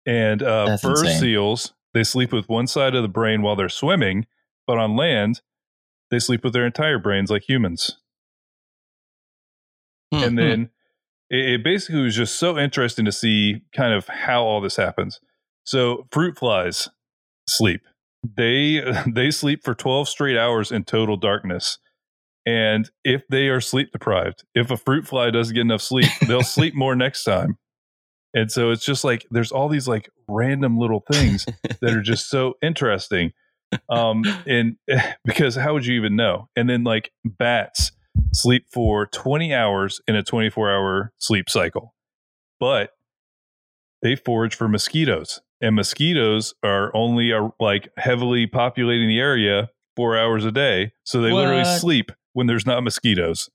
And 0.04 0.42
uh, 0.42 0.76
fur 0.76 0.90
insane. 0.90 1.20
seals 1.20 1.72
they 1.94 2.04
sleep 2.04 2.32
with 2.32 2.48
one 2.48 2.66
side 2.66 2.94
of 2.94 3.02
the 3.02 3.08
brain 3.08 3.42
while 3.42 3.56
they're 3.56 3.68
swimming, 3.68 4.26
but 4.66 4.76
on 4.78 4.96
land 4.96 5.40
they 6.10 6.18
sleep 6.20 6.44
with 6.44 6.52
their 6.52 6.66
entire 6.66 6.98
brains 6.98 7.30
like 7.30 7.48
humans 7.48 7.96
Hmm. 10.12 10.22
and 10.22 10.38
then 10.38 10.70
it, 11.30 11.54
it 11.54 11.64
basically 11.64 12.02
was 12.02 12.14
just 12.14 12.36
so 12.36 12.56
interesting 12.58 13.04
to 13.06 13.12
see 13.12 13.62
kind 13.74 13.92
of 13.92 14.06
how 14.06 14.44
all 14.44 14.60
this 14.60 14.76
happens. 14.76 15.20
So 15.66 16.06
fruit 16.10 16.38
flies 16.38 16.88
sleep. 17.48 17.82
They 18.36 18.82
they 19.06 19.30
sleep 19.30 19.62
for 19.64 19.74
12 19.74 20.08
straight 20.08 20.38
hours 20.38 20.72
in 20.72 20.84
total 20.84 21.16
darkness. 21.16 21.78
And 22.46 22.88
if 23.04 23.22
they 23.28 23.48
are 23.48 23.60
sleep 23.60 23.90
deprived, 23.92 24.44
if 24.54 24.70
a 24.70 24.76
fruit 24.76 25.06
fly 25.06 25.30
doesn't 25.30 25.54
get 25.54 25.62
enough 25.62 25.82
sleep, 25.82 26.08
they'll 26.26 26.44
sleep 26.44 26.74
more 26.76 26.94
next 26.94 27.24
time. 27.24 27.58
And 28.34 28.52
so 28.52 28.70
it's 28.70 28.84
just 28.84 29.02
like 29.02 29.26
there's 29.30 29.50
all 29.50 29.68
these 29.68 29.88
like 29.88 30.08
random 30.28 30.78
little 30.78 31.02
things 31.10 31.44
that 31.80 31.90
are 31.90 32.02
just 32.02 32.30
so 32.30 32.54
interesting. 32.62 33.32
Um, 33.88 34.22
and 34.46 34.76
because 35.24 35.56
how 35.56 35.72
would 35.74 35.86
you 35.86 35.94
even 35.96 36.14
know? 36.14 36.48
And 36.54 36.70
then 36.70 36.84
like 36.84 37.10
bats 37.24 37.90
sleep 38.32 38.66
for 38.72 39.06
20 39.06 39.52
hours 39.52 40.00
in 40.06 40.14
a 40.14 40.22
24 40.22 40.70
hour 40.70 41.12
sleep 41.18 41.50
cycle, 41.50 41.94
but 42.60 42.90
they 44.02 44.14
forage 44.14 44.54
for 44.54 44.68
mosquitoes, 44.68 45.40
and 45.60 45.74
mosquitoes 45.74 46.54
are 46.62 46.94
only 46.94 47.32
uh, 47.32 47.48
like 47.58 47.88
heavily 47.96 48.46
populating 48.46 49.08
the 49.08 49.20
area 49.20 49.70
four 49.94 50.16
hours 50.16 50.44
a 50.44 50.52
day. 50.52 50.92
So 51.04 51.20
they 51.20 51.32
literally 51.32 51.64
sleep 51.64 52.12
when 52.34 52.46
there's 52.46 52.66
not 52.66 52.82
mosquitoes. 52.82 53.48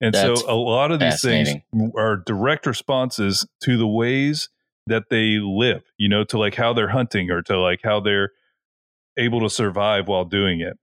And 0.00 0.14
That's 0.14 0.40
so 0.42 0.50
a 0.50 0.54
lot 0.54 0.92
of 0.92 1.00
these 1.00 1.20
things 1.20 1.50
are 1.96 2.16
direct 2.16 2.66
responses 2.66 3.46
to 3.64 3.76
the 3.76 3.86
ways 3.86 4.48
that 4.86 5.10
they 5.10 5.38
live, 5.38 5.82
you 5.98 6.08
know, 6.08 6.24
to 6.24 6.38
like 6.38 6.54
how 6.54 6.72
they're 6.72 6.88
hunting 6.88 7.30
or 7.30 7.42
to 7.42 7.58
like 7.58 7.80
how 7.82 8.00
they're 8.00 8.30
able 9.18 9.40
to 9.40 9.50
survive 9.50 10.08
while 10.08 10.24
doing 10.24 10.60
it. 10.60 10.78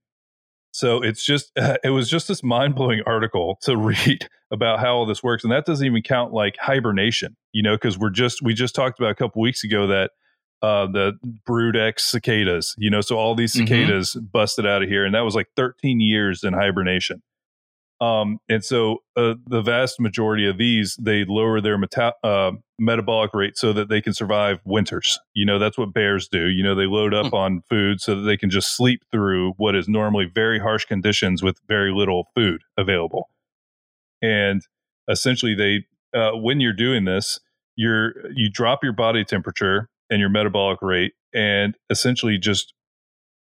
So 0.72 1.02
it's 1.02 1.26
just, 1.26 1.52
it 1.84 1.92
was 1.92 2.10
just 2.10 2.28
this 2.28 2.44
mind 2.44 2.76
blowing 2.76 3.02
article 3.06 3.58
to 3.62 3.78
read 4.08 4.28
about 4.52 4.80
how 4.80 4.96
all 4.96 5.06
this 5.06 5.24
works. 5.24 5.44
And 5.44 5.52
that 5.52 5.66
doesn't 5.66 5.86
even 5.86 6.04
count 6.04 6.34
like 6.34 6.58
hibernation, 6.58 7.36
you 7.54 7.64
know, 7.64 7.76
because 7.76 7.98
we're 7.98 8.10
just, 8.10 8.42
we 8.44 8.54
just 8.54 8.76
talked 8.76 9.00
about 9.00 9.12
a 9.12 9.16
couple 9.16 9.42
weeks 9.42 9.64
ago 9.64 9.88
that 9.88 10.12
uh, 10.62 10.88
the 10.88 11.14
brood 11.46 11.76
X 11.76 12.04
cicadas, 12.06 12.74
you 12.78 12.90
know, 12.90 13.02
so 13.02 13.18
all 13.18 13.36
these 13.36 13.54
Mhm. 13.54 13.68
cicadas 13.68 14.16
busted 14.16 14.66
out 14.66 14.82
of 14.84 14.90
here. 14.90 15.06
And 15.06 15.14
that 15.14 15.22
was 15.22 15.36
like 15.36 15.48
13 15.56 16.00
years 16.00 16.44
in 16.44 16.54
hibernation. 16.54 17.22
Um, 18.02 18.40
and 18.50 18.64
so 18.64 18.98
uh, 19.16 19.36
the 19.48 19.62
vast 19.62 20.02
majority 20.02 20.46
of 20.48 20.58
these, 20.58 20.98
they 21.00 21.24
lower 21.24 21.62
their 21.62 21.78
meta- 21.78 22.14
uh, 22.26 22.52
metabolic 22.78 23.34
rate 23.34 23.58
so 23.58 23.72
that 23.72 23.88
they 23.88 24.02
can 24.02 24.14
survive 24.14 24.60
winters. 24.66 25.18
You 25.34 25.46
know, 25.46 25.60
that's 25.60 25.78
what 25.78 25.94
bears 25.94 26.28
do. 26.28 26.48
You 26.48 26.62
know, 26.62 26.76
they 26.76 26.88
load 26.88 27.14
up 27.14 27.28
Hmm. 27.28 27.36
on 27.36 27.62
food 27.70 28.02
so 28.02 28.16
that 28.16 28.24
they 28.24 28.36
can 28.36 28.50
just 28.50 28.76
sleep 28.76 29.04
through 29.12 29.54
what 29.54 29.76
is 29.76 29.88
normally 29.88 30.26
very 30.26 30.60
harsh 30.60 30.84
conditions 30.86 31.42
with 31.42 31.60
very 31.70 31.94
little 31.94 32.28
food 32.36 32.64
available. 32.78 33.30
And 34.22 34.62
essentially, 35.10 35.56
they, 35.56 35.86
uh, 36.18 36.32
when 36.36 36.60
you're 36.60 36.74
doing 36.74 37.06
this, 37.06 37.40
you're 37.78 38.30
you 38.32 38.50
drop 38.50 38.84
your 38.84 38.94
body 38.94 39.24
temperature 39.24 39.90
and 40.10 40.20
your 40.20 40.30
metabolic 40.30 40.82
rate, 40.82 41.14
and 41.34 41.76
essentially 41.90 42.38
just 42.38 42.74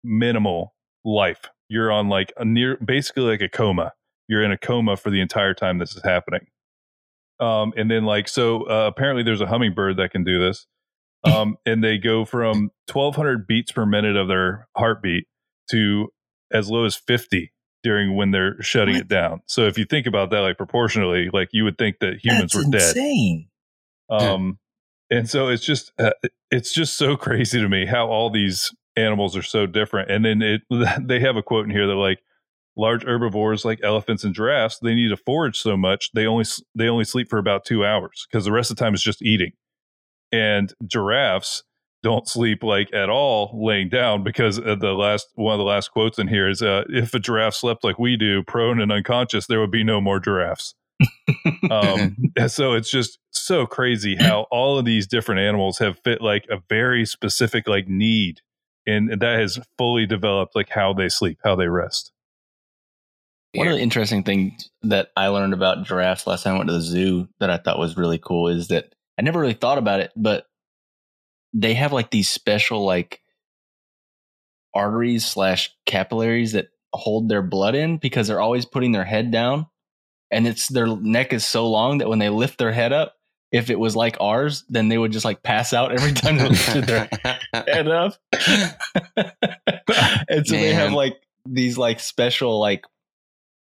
minimal 0.03 0.75
life. 1.05 1.43
You're 1.69 1.93
on 1.93 2.09
like 2.09 2.33
a 2.37 2.45
near, 2.45 2.77
basically 2.77 3.25
like 3.25 3.43
a 3.43 3.49
coma 3.49 3.93
you're 4.29 4.43
in 4.45 4.53
a 4.53 4.59
coma 4.59 4.97
for 4.97 5.11
the 5.11 5.21
entire 5.21 5.55
time 5.55 5.79
this 5.79 5.97
is 5.97 6.03
happening. 6.05 6.47
Um, 7.41 7.73
and 7.77 7.91
then 7.91 8.05
like 8.05 8.29
so, 8.29 8.63
uh, 8.65 8.87
apparently 8.87 9.23
there's 9.23 9.41
a 9.41 9.47
hummingbird 9.47 9.97
that 9.97 10.11
can 10.11 10.23
do 10.23 10.39
this, 10.39 10.67
um, 11.25 11.57
and 11.67 11.83
they 11.83 11.99
go 11.99 12.25
from 12.25 12.71
1,200 12.93 13.47
beats 13.47 13.73
per 13.73 13.87
minute 13.87 14.17
of 14.17 14.29
their 14.29 14.69
heartbeat 14.77 15.25
to 15.71 16.09
as 16.53 16.69
low 16.71 16.85
as 16.85 16.95
50 16.97 17.53
during 17.83 18.17
when 18.17 18.33
they're 18.33 18.61
shutting 18.61 18.95
What? 18.95 19.03
it 19.03 19.09
down. 19.09 19.41
So 19.47 19.67
if 19.67 19.79
you 19.79 19.85
think 19.85 20.07
about 20.07 20.31
that, 20.31 20.41
like 20.41 20.57
proportionally, 20.59 21.31
like 21.33 21.49
you 21.53 21.65
would 21.65 21.79
think 21.79 22.01
that 22.01 22.19
humans 22.23 22.53
That's 22.53 22.67
were 22.67 22.71
dead. 22.71 22.89
insane. 22.97 23.49
Um, 24.11 24.59
and 25.11 25.29
so 25.29 25.49
it's 25.49 25.65
just 25.65 25.93
uh, 25.99 26.11
it's 26.51 26.73
just 26.73 26.97
so 26.97 27.17
crazy 27.17 27.61
to 27.61 27.69
me 27.69 27.87
how 27.87 28.09
all 28.09 28.31
these 28.31 28.73
animals 28.97 29.37
are 29.37 29.43
so 29.43 29.67
different. 29.67 30.11
And 30.11 30.25
then 30.25 30.43
it 30.43 30.63
they 31.01 31.21
have 31.21 31.37
a 31.37 31.43
quote 31.43 31.65
in 31.65 31.71
here 31.71 31.87
that 31.87 31.95
like 31.95 32.21
large 32.77 33.05
herbivores 33.05 33.65
like 33.65 33.81
elephants 33.83 34.23
and 34.23 34.33
giraffes 34.33 34.79
they 34.81 34.95
need 34.95 35.09
to 35.09 35.17
forage 35.17 35.59
so 35.59 35.77
much 35.77 36.13
they 36.15 36.27
only 36.27 36.45
they 36.77 36.87
only 36.89 37.05
sleep 37.05 37.29
for 37.29 37.39
about 37.39 37.65
two 37.65 37.85
hours 37.85 38.29
because 38.31 38.45
the 38.45 38.53
rest 38.53 38.71
of 38.71 38.77
the 38.77 38.85
time 38.85 38.95
is 38.95 39.03
just 39.03 39.23
eating. 39.23 39.53
And 40.31 40.73
giraffes 40.87 41.63
don't 42.03 42.29
sleep 42.29 42.63
like 42.63 42.93
at 42.95 43.09
all 43.09 43.51
laying 43.55 43.89
down 43.89 44.23
because 44.23 44.59
uh, 44.59 44.77
the 44.79 44.93
last 44.93 45.27
one 45.35 45.55
of 45.55 45.59
the 45.59 45.65
last 45.65 45.91
quotes 45.91 46.19
in 46.19 46.29
here 46.29 46.49
is 46.49 46.63
uh, 46.63 46.85
if 46.89 47.13
a 47.15 47.19
giraffe 47.19 47.55
slept 47.55 47.83
like 47.83 47.99
we 47.99 48.17
do 48.17 48.43
prone 48.45 48.81
and 48.81 48.93
unconscious 48.93 49.47
there 49.47 49.59
would 49.59 49.71
be 49.71 49.83
no 49.83 50.01
more 50.01 50.21
giraffes 50.21 50.75
um, 51.71 52.17
so 52.49 52.75
it's 52.75 52.91
just 52.91 53.19
so 53.31 53.67
crazy 53.67 54.17
how 54.17 54.47
all 54.51 54.79
of 54.79 54.85
these 54.85 55.07
different 55.07 55.41
animals 55.41 55.79
have 55.79 55.99
fit 56.01 56.21
like 56.21 56.47
a 56.51 56.59
very 56.69 57.05
specific 57.07 57.69
like 57.69 57.89
need 57.89 58.41
and 58.89 59.21
that 59.21 59.39
has 59.39 59.61
fully 59.77 60.07
developed 60.07 60.57
like 60.57 60.71
how 60.71 60.93
they 60.93 61.09
sleep 61.09 61.39
how 61.45 61.55
they 61.55 61.69
rest. 61.69 62.13
One 63.55 63.69
of 63.69 63.75
the 63.75 63.83
interesting 63.83 64.25
things 64.25 64.71
that 64.83 65.09
I 65.17 65.29
learned 65.29 65.55
about 65.55 65.85
giraffes 65.85 66.27
last 66.27 66.43
time 66.43 66.55
I 66.55 66.59
went 66.59 66.69
to 66.69 66.75
the 66.75 66.81
zoo 66.83 67.29
that 67.41 67.51
I 67.51 67.57
thought 67.57 67.79
was 67.79 67.97
really 67.97 68.19
cool 68.19 68.49
is 68.49 68.69
that 68.69 68.95
I 69.19 69.23
never 69.23 69.41
really 69.41 69.55
thought 69.55 69.79
about 69.79 70.01
it, 70.01 70.13
but 70.17 70.47
they 71.55 71.75
have 71.75 71.93
like 71.93 72.11
these 72.11 72.31
special 72.31 72.85
like 72.85 73.23
arteries 74.75 75.27
slash 75.27 75.71
capillaries 75.87 76.53
that 76.53 76.69
hold 76.93 77.29
their 77.29 77.43
blood 77.43 77.75
in 77.75 77.97
because 77.97 78.29
they're 78.29 78.41
always 78.41 78.65
putting 78.65 78.93
their 78.93 79.05
head 79.05 79.31
down, 79.31 79.67
and 80.31 80.47
it's 80.47 80.69
their 80.69 80.87
neck 80.87 81.33
is 81.33 81.45
so 81.45 81.69
long 81.69 81.99
that 81.99 82.09
when 82.09 82.19
they 82.19 82.29
lift 82.29 82.59
their 82.59 82.73
head 82.73 82.93
up, 82.93 83.15
if 83.51 83.71
it 83.71 83.79
was 83.79 83.97
like 83.97 84.17
ours, 84.21 84.65
then 84.69 84.89
they 84.89 84.99
would 84.99 85.13
just 85.13 85.25
like 85.25 85.43
pass 85.43 85.73
out 85.73 85.93
every 85.93 86.13
time 86.13 86.37
they 86.37 86.49
lifted 86.49 86.85
their 86.85 87.09
head 87.55 87.89
up. 87.89 88.15
and 90.29 90.47
so 90.47 90.55
they 90.55 90.73
have 90.75 90.93
like 90.93 91.17
these 91.47 91.79
like 91.79 92.01
special 92.01 92.61
like 92.61 92.85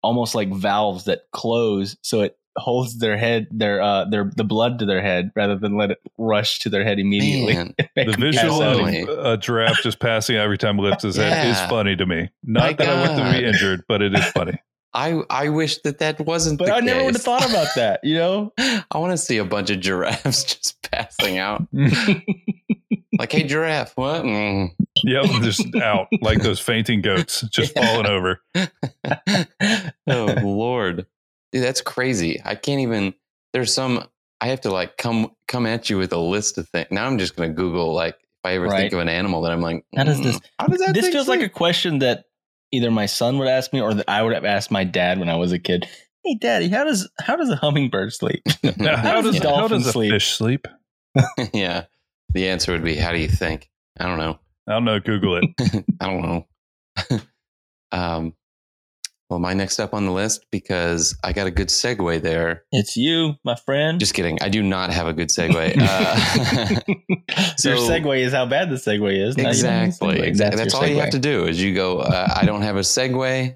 almost 0.03 0.35
like 0.35 0.51
valves 0.53 1.05
that 1.05 1.23
close 1.31 1.95
so 2.01 2.21
it 2.21 2.37
holds 2.57 2.97
their 2.97 3.17
head 3.17 3.47
their 3.49 3.81
uh 3.81 4.03
their 4.05 4.29
the 4.35 4.43
blood 4.43 4.79
to 4.79 4.85
their 4.85 5.01
head 5.01 5.31
rather 5.35 5.55
than 5.55 5.77
let 5.77 5.89
it 5.91 5.99
rush 6.17 6.59
to 6.59 6.69
their 6.69 6.83
head 6.83 6.99
immediately. 6.99 7.55
The 7.95 8.15
visual 8.17 8.59
pass 8.59 8.61
out. 8.61 8.73
Totally. 8.73 9.01
of 9.03 9.09
a 9.09 9.37
giraffe 9.37 9.81
just 9.83 9.99
passing 9.99 10.35
every 10.35 10.57
time 10.57 10.77
lifts 10.77 11.03
his 11.03 11.15
head 11.15 11.47
is 11.47 11.59
funny 11.69 11.95
to 11.95 12.05
me 12.05 12.29
not 12.43 12.63
My 12.63 12.73
that 12.73 12.89
i 12.89 13.01
want 13.01 13.15
them 13.15 13.31
to 13.33 13.39
be 13.39 13.45
injured 13.45 13.83
but 13.87 14.01
it 14.01 14.13
is 14.13 14.25
funny 14.31 14.59
I 14.93 15.21
I 15.29 15.49
wish 15.49 15.77
that 15.83 15.99
that 15.99 16.19
wasn't. 16.19 16.59
But 16.59 16.65
the 16.67 16.73
I 16.75 16.79
never 16.81 17.03
would 17.05 17.13
have 17.15 17.23
thought 17.23 17.49
about 17.49 17.67
that, 17.75 18.01
you 18.03 18.15
know? 18.15 18.51
I 18.57 18.97
want 18.97 19.11
to 19.11 19.17
see 19.17 19.37
a 19.37 19.45
bunch 19.45 19.69
of 19.69 19.79
giraffes 19.79 20.43
just 20.55 20.81
passing 20.91 21.37
out. 21.37 21.65
Like, 23.19 23.33
hey, 23.33 23.43
giraffe, 23.43 23.91
what? 23.97 24.23
Mm. 24.23 24.69
yep 25.03 25.25
just 25.43 25.75
out 25.75 26.07
like 26.21 26.41
those 26.41 26.59
fainting 26.59 27.01
goats 27.01 27.41
just 27.51 27.73
Yeah. 27.75 27.85
falling 27.85 28.07
over 28.07 28.41
oh 30.07 30.35
Lord, 30.43 31.05
Dude, 31.51 31.63
that's 31.63 31.81
crazy. 31.81 32.39
I 32.43 32.55
can't 32.55 32.79
even. 32.79 33.13
There's 33.53 33.73
some. 33.73 34.07
I 34.39 34.47
have 34.47 34.61
to 34.61 34.71
like 34.71 34.97
come 34.97 35.31
come 35.47 35.65
at 35.65 35.89
you 35.89 35.97
with 35.97 36.13
a 36.13 36.17
list 36.17 36.57
of 36.57 36.67
things. 36.69 36.87
Now 36.89 37.05
I'm 37.05 37.17
just 37.19 37.35
gonna 37.35 37.49
Google 37.53 37.93
like 37.93 38.15
if 38.15 38.45
I 38.45 38.53
ever 38.55 38.69
think 38.69 38.93
of 38.93 38.99
an 38.99 39.09
animal 39.09 39.41
that 39.41 39.51
I'm 39.51 39.61
like, 39.61 39.85
How 39.95 40.03
does 40.05 40.19
mm, 40.19 40.23
this- 40.23 40.39
How 40.57 40.67
does 40.67 40.79
that? 40.79 40.93
this 40.93 41.03
thing 41.05 41.11
feels 41.11 41.27
like 41.27 41.41
a 41.41 41.49
question 41.49 41.99
that 41.99 42.23
either 42.71 42.91
my 42.91 43.05
son 43.05 43.37
would 43.37 43.47
ask 43.47 43.73
me 43.73 43.81
or 43.81 43.93
that 43.93 44.09
I 44.09 44.21
would 44.23 44.33
have 44.33 44.45
asked 44.45 44.71
my 44.71 44.83
dad 44.83 45.19
when 45.19 45.29
I 45.29 45.35
was 45.35 45.51
a 45.51 45.59
kid. 45.59 45.87
Hey 46.23 46.35
daddy, 46.35 46.69
how 46.69 46.83
does 46.83 47.09
how 47.19 47.35
does 47.35 47.49
a 47.49 47.55
hummingbird 47.55 48.13
sleep? 48.13 48.43
now, 48.77 48.97
how 48.97 49.21
does 49.21 49.33
does 49.33 49.43
a 49.43 49.47
how 49.47 49.55
dolphin 49.55 49.79
does 49.79 49.87
a 49.87 49.91
sleep? 49.91 50.11
fish 50.11 50.31
sleep 50.37 50.67
yeah. 51.53 51.85
The 52.33 52.47
answer 52.47 52.71
would 52.71 52.83
be, 52.83 52.95
how 52.95 53.11
do 53.11 53.17
you 53.17 53.27
think? 53.27 53.69
I 53.99 54.05
don't 54.05 54.17
know. 54.17 54.39
i 54.67 54.71
don't 54.73 54.85
know 54.85 54.99
google 54.99 55.37
it 55.37 55.85
I 55.99 56.07
don't 56.07 56.21
know. 56.21 56.47
um, 57.91 58.33
well, 59.31 59.39
my 59.39 59.53
next 59.53 59.79
up 59.79 59.93
on 59.93 60.05
the 60.05 60.11
list 60.11 60.45
because 60.51 61.17
I 61.23 61.31
got 61.31 61.47
a 61.47 61.51
good 61.51 61.69
segue 61.69 62.21
there. 62.21 62.65
It's 62.73 62.97
you, 62.97 63.35
my 63.45 63.55
friend. 63.55 63.97
Just 63.97 64.13
kidding. 64.13 64.37
I 64.41 64.49
do 64.49 64.61
not 64.61 64.89
have 64.89 65.07
a 65.07 65.13
good 65.13 65.29
segue. 65.29 65.71
Uh, 65.81 66.79
Your 67.63 67.77
segue 67.77 68.17
is 68.19 68.33
how 68.33 68.45
bad 68.45 68.69
the 68.69 68.75
segue 68.75 69.25
is. 69.25 69.37
Now 69.37 69.51
you 69.51 69.63
don't 69.63 69.71
have 69.71 69.83
a 69.83 69.85
exactly. 69.85 70.15
segue. 70.15 70.23
Exactly. 70.23 70.57
That's, 70.57 70.73
your 70.73 70.81
all 70.81 70.87
you 70.89 70.99
have 70.99 71.11
to 71.11 71.19
do 71.19 71.45
is 71.45 71.61
you 71.61 71.73
go. 71.73 71.99
Uh, 71.99 72.27
I 72.35 72.45
don't 72.45 72.61
have 72.61 72.75
a 72.75 72.81
segue. 72.81 73.55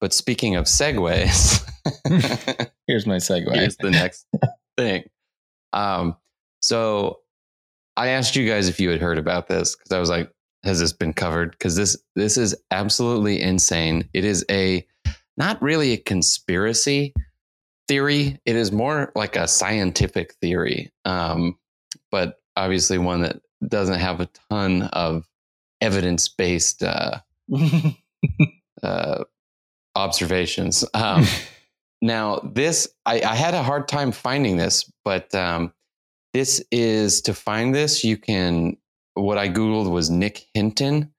But 0.00 0.12
speaking 0.12 0.56
of 0.56 0.64
segues, 0.64 1.64
Here's 2.88 3.06
my 3.06 3.16
segue. 3.16 3.54
here's 3.54 3.76
the 3.76 3.90
next 3.90 4.26
thing. 4.76 5.04
Um, 5.72 6.16
so 6.60 7.20
I 7.96 8.08
asked 8.08 8.34
you 8.34 8.48
guys 8.48 8.68
if 8.68 8.80
you 8.80 8.90
had 8.90 9.00
heard 9.00 9.18
about 9.18 9.46
this 9.46 9.76
because 9.76 9.92
I 9.92 10.00
was 10.00 10.10
like, 10.10 10.32
"Has 10.64 10.80
this 10.80 10.92
been 10.92 11.12
covered?" 11.12 11.52
Because 11.52 11.76
this 11.76 11.96
this 12.16 12.36
is 12.36 12.56
absolutely 12.72 13.40
insane. 13.40 14.08
It 14.12 14.24
is 14.24 14.44
a 14.50 14.84
not 15.36 15.60
really 15.62 15.92
a 15.92 15.98
conspiracy 15.98 17.14
theory. 17.88 18.38
It 18.44 18.56
is 18.56 18.72
more 18.72 19.12
like 19.14 19.36
a 19.36 19.48
scientific 19.48 20.34
theory, 20.34 20.92
um, 21.04 21.58
but 22.10 22.36
obviously 22.56 22.98
one 22.98 23.22
that 23.22 23.40
doesn't 23.66 23.98
have 23.98 24.20
a 24.20 24.28
ton 24.50 24.82
of 24.82 25.26
evidence 25.80 26.28
based 26.28 26.82
uh, 26.82 27.18
uh, 28.82 29.24
observations. 29.94 30.84
Um, 30.94 31.26
now, 32.02 32.40
this 32.54 32.88
I, 33.06 33.20
I 33.20 33.34
had 33.34 33.54
a 33.54 33.62
hard 33.62 33.88
time 33.88 34.12
finding 34.12 34.56
this, 34.56 34.90
but 35.04 35.34
um, 35.34 35.72
this 36.32 36.64
is 36.70 37.22
to 37.22 37.34
find 37.34 37.74
this. 37.74 38.04
You 38.04 38.16
can 38.16 38.76
what 39.14 39.38
I 39.38 39.48
googled 39.48 39.90
was 39.90 40.10
Nick 40.10 40.46
Hinton. 40.54 41.12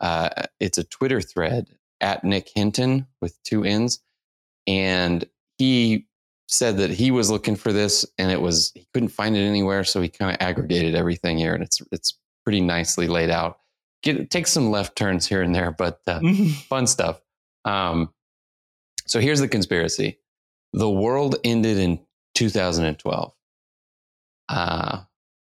Uh, 0.00 0.28
it's 0.60 0.78
a 0.78 0.84
Twitter 0.84 1.20
thread 1.20 1.68
at 2.00 2.24
Nick 2.24 2.50
Hinton 2.54 3.06
with 3.20 3.40
two 3.42 3.64
N's, 3.64 4.00
and 4.66 5.24
he 5.58 6.06
said 6.48 6.76
that 6.78 6.90
he 6.90 7.10
was 7.10 7.30
looking 7.30 7.56
for 7.56 7.72
this 7.72 8.06
and 8.18 8.30
it 8.30 8.40
was 8.40 8.70
he 8.74 8.86
couldn't 8.94 9.08
find 9.08 9.36
it 9.36 9.40
anywhere, 9.40 9.84
so 9.84 10.00
he 10.00 10.08
kind 10.08 10.30
of 10.30 10.36
aggregated 10.40 10.94
everything 10.94 11.38
here, 11.38 11.54
and 11.54 11.62
it's 11.62 11.80
it's 11.92 12.18
pretty 12.44 12.60
nicely 12.60 13.06
laid 13.08 13.30
out. 13.30 13.58
Get 14.02 14.30
take 14.30 14.46
some 14.46 14.70
left 14.70 14.96
turns 14.96 15.26
here 15.26 15.42
and 15.42 15.54
there, 15.54 15.70
but 15.72 16.00
uh, 16.06 16.20
fun 16.68 16.86
stuff. 16.86 17.20
Um, 17.64 18.12
so 19.06 19.20
here's 19.20 19.40
the 19.40 19.48
conspiracy: 19.48 20.18
the 20.72 20.90
world 20.90 21.36
ended 21.44 21.78
in 21.78 22.00
2012. 22.34 23.32
Uh, 24.48 25.00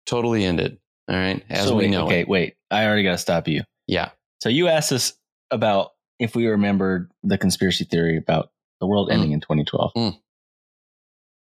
totally 0.06 0.44
ended. 0.44 0.78
All 1.08 1.16
right, 1.16 1.42
as 1.48 1.66
so 1.68 1.74
we 1.74 1.84
wait, 1.84 1.90
know 1.90 2.06
okay, 2.06 2.20
it. 2.20 2.28
wait. 2.28 2.54
I 2.70 2.84
already 2.86 3.02
got 3.02 3.12
to 3.12 3.18
stop 3.18 3.48
you. 3.48 3.62
Yeah, 3.88 4.10
So 4.40 4.48
you 4.48 4.68
asked 4.68 4.92
us 4.92 5.14
about 5.50 5.90
if 6.20 6.37
we 6.37 6.46
remembered 6.46 7.11
the 7.22 7.37
conspiracy 7.38 7.85
theory 7.85 8.16
about 8.16 8.52
the 8.80 8.87
world 8.87 9.09
Mm. 9.09 9.14
ending 9.14 9.33
in 9.33 9.40
2012. 9.40 9.92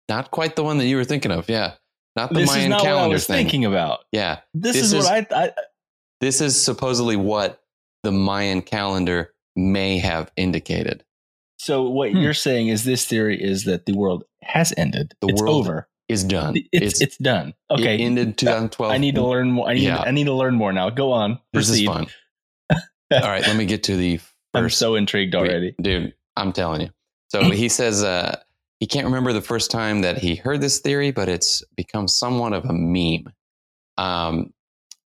not 0.10 0.32
quite 0.32 0.56
the 0.56 0.64
one 0.64 0.78
that 0.80 0.86
you 0.88 0.98
were 0.98 1.06
thinking 1.06 1.32
of. 1.32 1.48
Yeah, 1.50 1.74
not 2.16 2.30
the 2.30 2.40
this 2.42 2.50
Mayan 2.50 2.64
is 2.64 2.70
not 2.70 2.82
what 2.82 2.88
I 2.88 2.90
calendar 2.92 3.14
was 3.14 3.26
thing. 3.28 3.36
thinking 3.38 3.66
about. 3.66 4.00
Yeah, 4.12 4.40
This, 4.54 4.74
This 4.76 4.84
is, 4.86 4.94
is- 4.94 5.06
what 5.06 5.32
I, 5.34 5.44
I 5.46 5.52
this 6.20 6.42
is 6.42 6.62
supposedly 6.62 7.16
what 7.16 7.62
the 8.04 8.12
Mayan 8.12 8.62
calendar 8.62 9.34
may 9.56 9.98
have 10.00 10.32
indicated. 10.36 11.04
So 11.58 11.84
what 11.90 12.12
Hmm. 12.12 12.18
you're 12.18 12.34
saying 12.34 12.68
is 12.68 12.84
this 12.84 13.06
theory 13.06 13.42
is 13.42 13.64
that 13.66 13.86
the 13.86 13.94
world 13.94 14.26
has 14.42 14.74
ended. 14.78 15.14
The 15.22 15.28
it's 15.30 15.42
world 15.42 15.66
over. 15.68 15.88
Is 16.10 16.24
done. 16.26 16.56
It's, 16.74 17.00
it's 17.02 17.18
done. 17.18 17.54
Okay. 17.72 17.96
It 17.96 18.02
ended 18.02 18.38
2012. 18.38 18.92
I 18.92 18.98
need 18.98 19.16
to 19.16 19.26
learn 19.26 19.52
more. 19.52 19.70
I 19.70 19.74
need 19.74 19.84
Yeah. 19.84 20.02
I 20.02 20.12
need 20.12 20.26
to 20.26 20.34
learn 20.34 20.56
more 20.56 20.74
now. 20.74 20.90
Go 20.90 21.14
on. 21.14 21.40
This 21.54 21.70
is 21.70 21.82
Proceed. 21.82 21.86
fun. 21.88 22.08
All 23.14 23.22
right, 23.22 23.42
let 23.48 23.56
me 23.56 23.66
get 23.66 23.84
to 23.84 23.96
the 23.96 24.20
I'm 24.54 24.70
so 24.70 24.96
intrigued 24.96 25.36
already. 25.36 25.76
dude. 25.82 26.14
I'm 26.36 26.52
telling 26.52 26.82
you. 26.82 26.90
So 27.30 27.42
he 27.52 27.70
says 27.70 28.04
uh, 28.04 28.40
he 28.80 28.88
can't 28.88 29.06
remember 29.06 29.34
the 29.34 29.42
first 29.42 29.72
time 29.72 30.02
that 30.02 30.18
he 30.18 30.36
heard 30.36 30.62
this 30.62 30.80
theory, 30.80 31.12
but 31.12 31.30
it's 31.30 31.64
become 31.76 32.08
somewhat 32.08 32.54
of 32.54 32.66
a 32.66 32.74
meme. 32.74 33.32
Um, 33.98 34.54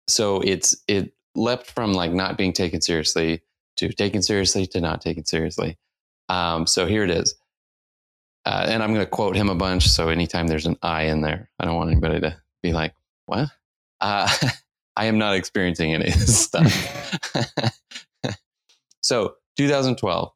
so 0.09 0.41
it's 0.41 0.77
it 0.89 1.13
leapt 1.35 1.71
from 1.71 1.93
like 1.93 2.13
not 2.13 2.37
being 2.37 2.53
taken 2.53 2.81
seriously 2.81 3.43
to 3.77 3.93
taken 3.93 4.23
seriously 4.23 4.67
to 4.69 4.81
not 4.81 5.01
taken 5.01 5.25
seriously. 5.25 5.79
Um, 6.29 6.67
so 6.67 6.87
here 6.87 7.05
it 7.05 7.11
is. 7.11 7.35
Uh, 8.47 8.67
and 8.69 8.83
I'm 8.83 8.95
going 8.95 9.05
to 9.05 9.11
quote 9.11 9.37
him 9.37 9.49
a 9.49 9.55
bunch. 9.55 9.89
So 9.89 10.09
anytime 10.09 10.47
there's 10.47 10.67
an 10.67 10.79
I 10.83 11.05
in 11.05 11.21
there, 11.21 11.51
I 11.59 11.65
don't 11.65 11.77
want 11.77 11.91
anybody 11.91 12.21
to 12.21 12.37
be 12.63 12.73
like, 12.73 12.95
what? 13.27 13.51
Uh, 14.01 14.29
I 14.97 15.07
am 15.07 15.19
not 15.19 15.35
experiencing 15.35 15.95
any 15.95 16.09
of 16.09 16.15
this 16.15 16.41
stuff. 16.41 17.33
so 19.01 19.35
2012 19.57 20.31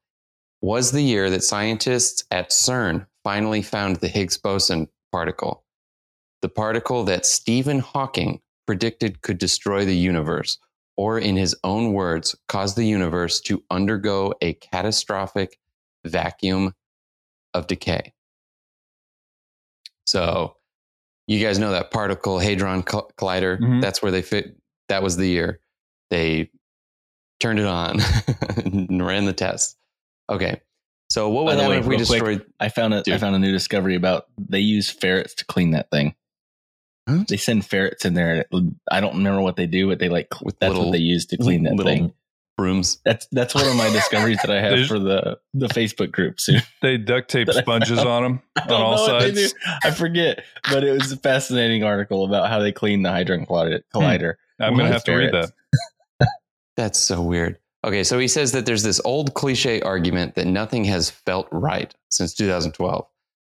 was 0.61 0.93
the 0.93 1.03
year 1.03 1.31
that 1.31 1.45
scientists 1.45 2.25
at 2.31 2.51
CERN 2.51 3.07
finally 3.23 3.63
found 3.63 3.97
the 3.97 4.09
Higgs 4.09 4.39
boson 4.39 4.89
particle, 5.13 5.65
the 6.43 6.49
particle 6.49 7.05
that 7.05 7.27
Stephen 7.27 7.79
Hawking 7.79 8.41
predicted 8.67 9.23
could 9.23 9.39
destroy 9.39 9.85
the 9.85 9.97
universe, 9.97 10.59
or 10.97 11.19
in 11.19 11.37
his 11.37 11.55
own 11.65 11.93
words, 11.93 12.35
cause 12.49 12.75
the 12.75 12.87
universe 12.87 13.41
to 13.43 13.63
undergo 13.71 14.33
a 14.41 14.55
catastrophic 14.55 15.59
vacuum 16.07 16.73
of 17.53 17.67
decay. 17.67 18.13
So, 20.07 20.57
you 21.27 21.45
guys 21.45 21.59
know 21.59 21.71
that 21.73 21.91
particle 21.91 22.39
hadron 22.39 22.83
collider. 22.83 23.59
Mhm. 23.59 23.81
That's 23.81 24.03
where 24.03 24.13
they 24.13 24.23
fit. 24.23 24.57
That 24.89 25.03
was 25.03 25.17
the 25.17 25.29
year 25.29 25.61
they 26.11 26.51
turned 27.41 27.59
it 27.59 27.67
on 27.67 28.01
and 28.65 29.05
ran 29.05 29.25
the 29.25 29.33
test. 29.33 29.77
Okay. 30.31 30.61
So 31.11 31.29
what 31.29 31.45
By 31.47 31.53
would 31.55 31.59
the 31.59 31.63
happen 31.63 31.79
if 31.79 31.87
we 31.87 31.97
real 32.19 32.23
quick. 32.39 32.47
I 32.59 32.69
found 32.71 32.95
a 32.95 32.99
I 32.99 33.03
Dude. 33.03 33.21
found 33.21 33.37
a 33.37 33.39
new 33.39 33.53
discovery 33.53 33.95
about 33.95 34.27
they 34.39 34.61
use 34.61 34.91
ferrets 34.91 35.35
to 35.37 35.45
clean 35.45 35.73
that 35.73 35.91
thing. 35.91 36.15
Huh? 37.09 37.25
They 37.29 37.37
send 37.37 37.67
ferrets 37.67 38.05
in 38.07 38.15
there. 38.15 38.47
I 38.91 39.01
don't 39.01 39.17
remember 39.19 39.43
what 39.43 39.57
they 39.57 39.67
do, 39.67 39.89
but 39.89 39.99
they 39.99 40.09
like 40.09 40.29
With 40.43 40.59
that's 40.59 40.71
little- 40.71 40.87
what 40.87 40.93
they 40.93 40.99
use 41.03 41.27
to 41.27 41.37
clean 41.37 41.65
that 41.65 41.75
little 41.75 41.93
thing. 41.93 42.15
brooms. 42.57 42.99
That's 43.05 43.27
that's 43.31 43.55
one 43.55 43.67
of 43.67 43.77
my 43.77 43.91
discoveries 43.91 44.39
that 44.43 44.51
I 44.51 44.61
have 44.63 44.87
for 44.89 44.99
the 44.99 45.39
the 45.53 45.67
Facebook 45.67 46.11
group 46.11 46.41
soon. 46.41 46.63
They 46.83 46.97
duct 46.97 47.31
tape 47.31 47.51
sponges 47.51 47.99
on 47.99 48.23
them 48.23 48.43
on 48.63 48.71
all 48.73 48.97
know 49.07 49.15
what 49.15 49.23
they 49.35 49.35
sides. 49.35 49.55
I 49.85 49.91
forget, 49.91 50.43
but 50.71 50.83
it 50.85 50.93
was 50.93 51.13
a 51.13 51.17
fascinating 51.19 51.85
article 51.85 52.25
about 52.25 52.49
how 52.49 52.61
they 52.61 52.73
clean 52.73 53.03
the 53.03 53.13
Hadron 53.13 53.45
Collider. 53.45 53.81
Hmm. 53.93 53.99
collider. 54.01 54.35
I'm 54.59 54.75
gonna 54.77 54.91
have 54.93 55.05
to 55.05 55.13
read 55.15 55.35
that. 55.35 55.51
That's 56.77 56.99
so 56.99 57.23
weird. 57.23 57.59
Okay, 57.85 58.03
so 58.03 58.19
he 58.19 58.29
says 58.29 58.53
that 58.53 58.65
there's 58.67 58.83
this 58.83 59.01
old 59.05 59.35
cliche 59.35 59.81
argument 59.83 60.35
that 60.37 60.47
nothing 60.47 60.85
has 60.85 61.11
felt 61.11 61.47
right 61.53 61.95
since 62.11 62.33
2012, 62.35 63.07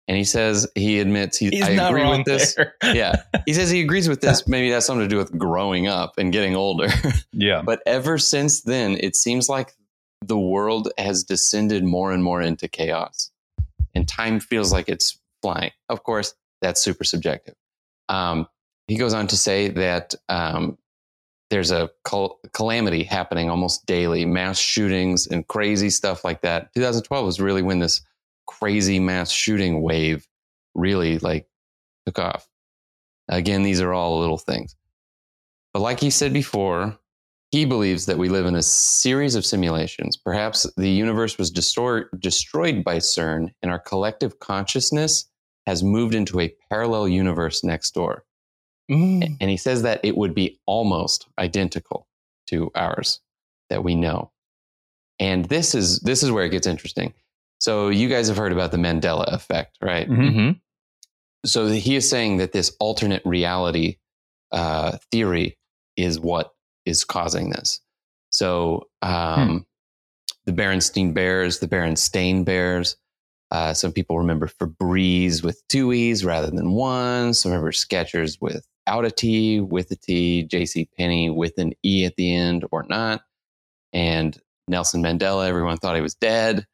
and 0.06 0.16
he 0.16 0.24
says 0.24 0.68
he 0.74 1.00
admits 1.00 1.38
he. 1.38 1.48
He's 1.48 1.66
I 1.66 1.74
not 1.74 1.90
agree 1.90 2.02
wrong 2.02 2.18
with 2.18 2.26
this. 2.26 2.54
there. 2.54 2.74
Yeah, 2.94 3.14
he 3.46 3.54
says 3.54 3.70
he 3.70 3.80
agrees 3.80 4.08
with 4.08 4.20
this. 4.20 4.46
Maybe 4.46 4.70
that's 4.70 4.84
something 4.86 5.04
to 5.04 5.08
do 5.08 5.16
with 5.16 5.36
growing 5.38 5.86
up 5.86 6.18
and 6.18 6.32
getting 6.32 6.56
older. 6.56 6.88
Yeah. 7.32 7.62
But 7.64 7.80
ever 7.86 8.18
since 8.18 8.62
then, 8.62 8.96
it 8.98 9.14
seems 9.14 9.48
like 9.48 9.74
the 10.24 10.38
world 10.38 10.90
has 10.98 11.22
descended 11.22 11.84
more 11.84 12.10
and 12.12 12.22
more 12.22 12.42
into 12.42 12.66
chaos, 12.68 13.30
and 13.94 14.06
time 14.08 14.40
feels 14.40 14.72
like 14.72 14.88
it's 14.88 15.18
flying. 15.40 15.70
Of 15.88 16.02
course, 16.02 16.34
that's 16.60 16.80
super 16.82 17.04
subjective. 17.04 17.54
Um, 18.08 18.48
he 18.88 18.96
goes 18.96 19.14
on 19.14 19.26
to 19.28 19.36
say 19.36 19.68
that 19.68 20.14
um, 20.28 20.78
there's 21.50 21.70
a 21.70 21.90
cal- 22.04 22.38
calamity 22.52 23.02
happening 23.02 23.48
almost 23.48 23.86
daily, 23.86 24.24
mass 24.24 24.58
shootings 24.58 25.26
and 25.26 25.46
crazy 25.48 25.90
stuff 25.90 26.24
like 26.24 26.42
that. 26.42 26.72
2012 26.74 27.24
was 27.24 27.40
really 27.40 27.62
when 27.62 27.78
this 27.78 28.02
crazy 28.46 28.98
mass 28.98 29.30
shooting 29.30 29.82
wave 29.82 30.26
really 30.74 31.18
like 31.18 31.48
took 32.06 32.18
off. 32.18 32.48
Again, 33.28 33.62
these 33.62 33.80
are 33.80 33.92
all 33.92 34.20
little 34.20 34.38
things. 34.38 34.74
But 35.72 35.80
like 35.80 36.00
he 36.00 36.10
said 36.10 36.32
before, 36.32 36.98
he 37.50 37.64
believes 37.64 38.06
that 38.06 38.18
we 38.18 38.28
live 38.28 38.46
in 38.46 38.56
a 38.56 38.62
series 38.62 39.34
of 39.34 39.44
simulations. 39.44 40.16
Perhaps 40.16 40.66
the 40.76 40.90
universe 40.90 41.38
was 41.38 41.50
destroy- 41.50 42.04
destroyed 42.18 42.84
by 42.84 42.98
CERN, 42.98 43.52
and 43.62 43.70
our 43.70 43.78
collective 43.78 44.38
consciousness 44.38 45.30
has 45.66 45.82
moved 45.82 46.14
into 46.14 46.40
a 46.40 46.54
parallel 46.70 47.08
universe 47.08 47.64
next 47.64 47.92
door. 47.92 48.24
Mm. 48.90 49.36
And 49.40 49.50
he 49.50 49.56
says 49.56 49.82
that 49.82 50.00
it 50.02 50.16
would 50.16 50.34
be 50.34 50.58
almost 50.66 51.26
identical 51.38 52.06
to 52.48 52.70
ours 52.74 53.20
that 53.70 53.84
we 53.84 53.94
know. 53.94 54.30
And 55.20 55.44
this 55.46 55.74
is 55.74 56.00
this 56.00 56.22
is 56.22 56.30
where 56.30 56.44
it 56.44 56.50
gets 56.50 56.66
interesting. 56.66 57.12
So 57.60 57.88
you 57.88 58.08
guys 58.08 58.28
have 58.28 58.36
heard 58.36 58.52
about 58.52 58.70
the 58.70 58.78
Mandela 58.78 59.32
effect, 59.32 59.76
right? 59.82 60.08
Mhm. 60.08 60.30
Mhm. 60.34 60.60
so 61.44 61.66
he 61.68 61.96
is 61.96 62.08
saying 62.08 62.38
that 62.38 62.52
this 62.52 62.74
alternate 62.80 63.22
reality 63.24 63.96
uh, 64.50 64.96
theory 65.12 65.56
is 65.96 66.18
what 66.18 66.52
is 66.86 67.04
causing 67.04 67.50
this. 67.50 67.80
So 68.30 68.88
um, 69.02 69.66
the 70.46 70.52
Berenstein 70.52 71.12
Bears, 71.14 71.58
the 71.58 71.68
Berenstain 71.68 72.44
Bears. 72.44 72.96
Uh, 73.50 73.72
some 73.72 73.92
people 73.92 74.18
remember 74.18 74.46
Febreze 74.46 75.42
with 75.42 75.62
two 75.68 75.92
E's 75.92 76.24
rather 76.24 76.50
than 76.50 76.72
one. 76.72 77.32
Some 77.34 77.50
remember 77.52 77.72
Skechers 77.72 78.36
without 78.40 79.04
a 79.04 79.10
T, 79.10 79.60
with 79.60 79.90
a 79.90 79.96
T, 79.96 80.42
J.C. 80.44 80.88
Penney 80.98 81.30
with 81.30 81.56
an 81.58 81.72
E 81.84 82.04
at 82.04 82.16
the 82.16 82.34
end 82.34 82.64
or 82.70 82.84
not. 82.88 83.22
And 83.92 84.38
Nelson 84.68 85.02
Mandela, 85.02 85.46
everyone 85.48 85.78
thought 85.78 85.96
he 85.96 86.02
was 86.02 86.14
dead. 86.14 86.66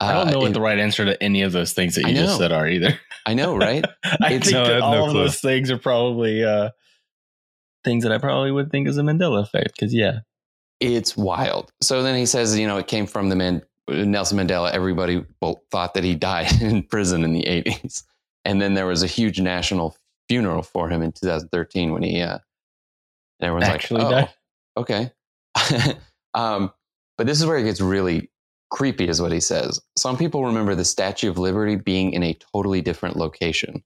I 0.00 0.12
don't 0.12 0.28
Uh, 0.28 0.30
know 0.32 0.38
what 0.40 0.50
it- 0.50 0.54
the 0.54 0.60
right 0.60 0.78
answer 0.78 1.04
to 1.04 1.22
any 1.22 1.42
of 1.42 1.52
those 1.52 1.72
things 1.72 1.94
that 1.94 2.08
you 2.08 2.14
just 2.14 2.38
said 2.38 2.50
are 2.52 2.68
either. 2.68 2.98
I 3.24 3.34
know, 3.34 3.56
right? 3.56 3.84
I 4.04 4.32
It's- 4.34 4.44
think 4.44 4.52
No, 4.54 4.66
that 4.66 4.80
all 4.82 4.92
no 4.94 5.04
of 5.06 5.10
clue. 5.12 5.22
those 5.22 5.40
things 5.40 5.70
are 5.70 5.78
probably 5.78 6.42
uh, 6.44 6.70
things 7.84 8.02
that 8.02 8.12
I 8.12 8.18
probably 8.18 8.50
would 8.50 8.70
think 8.70 8.88
is 8.88 8.98
a 8.98 9.02
Mandela 9.02 9.42
effect. 9.42 9.74
Because 9.78 9.94
yeah, 9.94 10.18
it's 10.80 11.16
wild. 11.16 11.72
So 11.80 12.02
then 12.02 12.16
he 12.16 12.26
says, 12.26 12.58
you 12.58 12.66
know, 12.66 12.78
it 12.78 12.88
came 12.88 13.06
from 13.06 13.28
the 13.28 13.36
Nelson 13.88 14.38
Mandela. 14.38 14.70
Everybody 14.72 15.24
thought 15.40 15.94
that 15.94 16.04
he 16.04 16.14
died 16.14 16.50
in 16.60 16.82
prison 16.82 17.24
in 17.24 17.32
the 17.32 17.42
80s. 17.42 18.02
And 18.44 18.60
then 18.60 18.74
there 18.74 18.86
was 18.86 19.02
a 19.02 19.08
huge 19.08 19.40
national 19.40 19.96
funeral 20.28 20.62
for 20.62 20.88
him 20.88 21.02
in 21.02 21.12
2013 21.12 21.92
when 21.92 22.02
he, 22.02 22.20
uh, 22.20 22.38
and 23.40 23.46
everyone's 23.46 23.68
actually 23.68 24.02
like, 24.02 24.10
died. 24.10 24.28
oh, 24.76 24.80
okay. 24.82 25.10
um, 26.34 26.72
but 27.18 27.26
this 27.26 27.40
is 27.40 27.46
where 27.46 27.58
it 27.58 27.64
gets 27.64 27.80
really 27.80 28.30
creepy, 28.70 29.08
is 29.08 29.20
what 29.20 29.32
he 29.32 29.40
says. 29.40 29.80
Some 29.96 30.16
people 30.16 30.44
remember 30.44 30.74
the 30.74 30.84
Statue 30.84 31.30
of 31.30 31.38
Liberty 31.38 31.76
being 31.76 32.12
in 32.12 32.22
a 32.22 32.38
totally 32.52 32.80
different 32.80 33.16
location, 33.16 33.82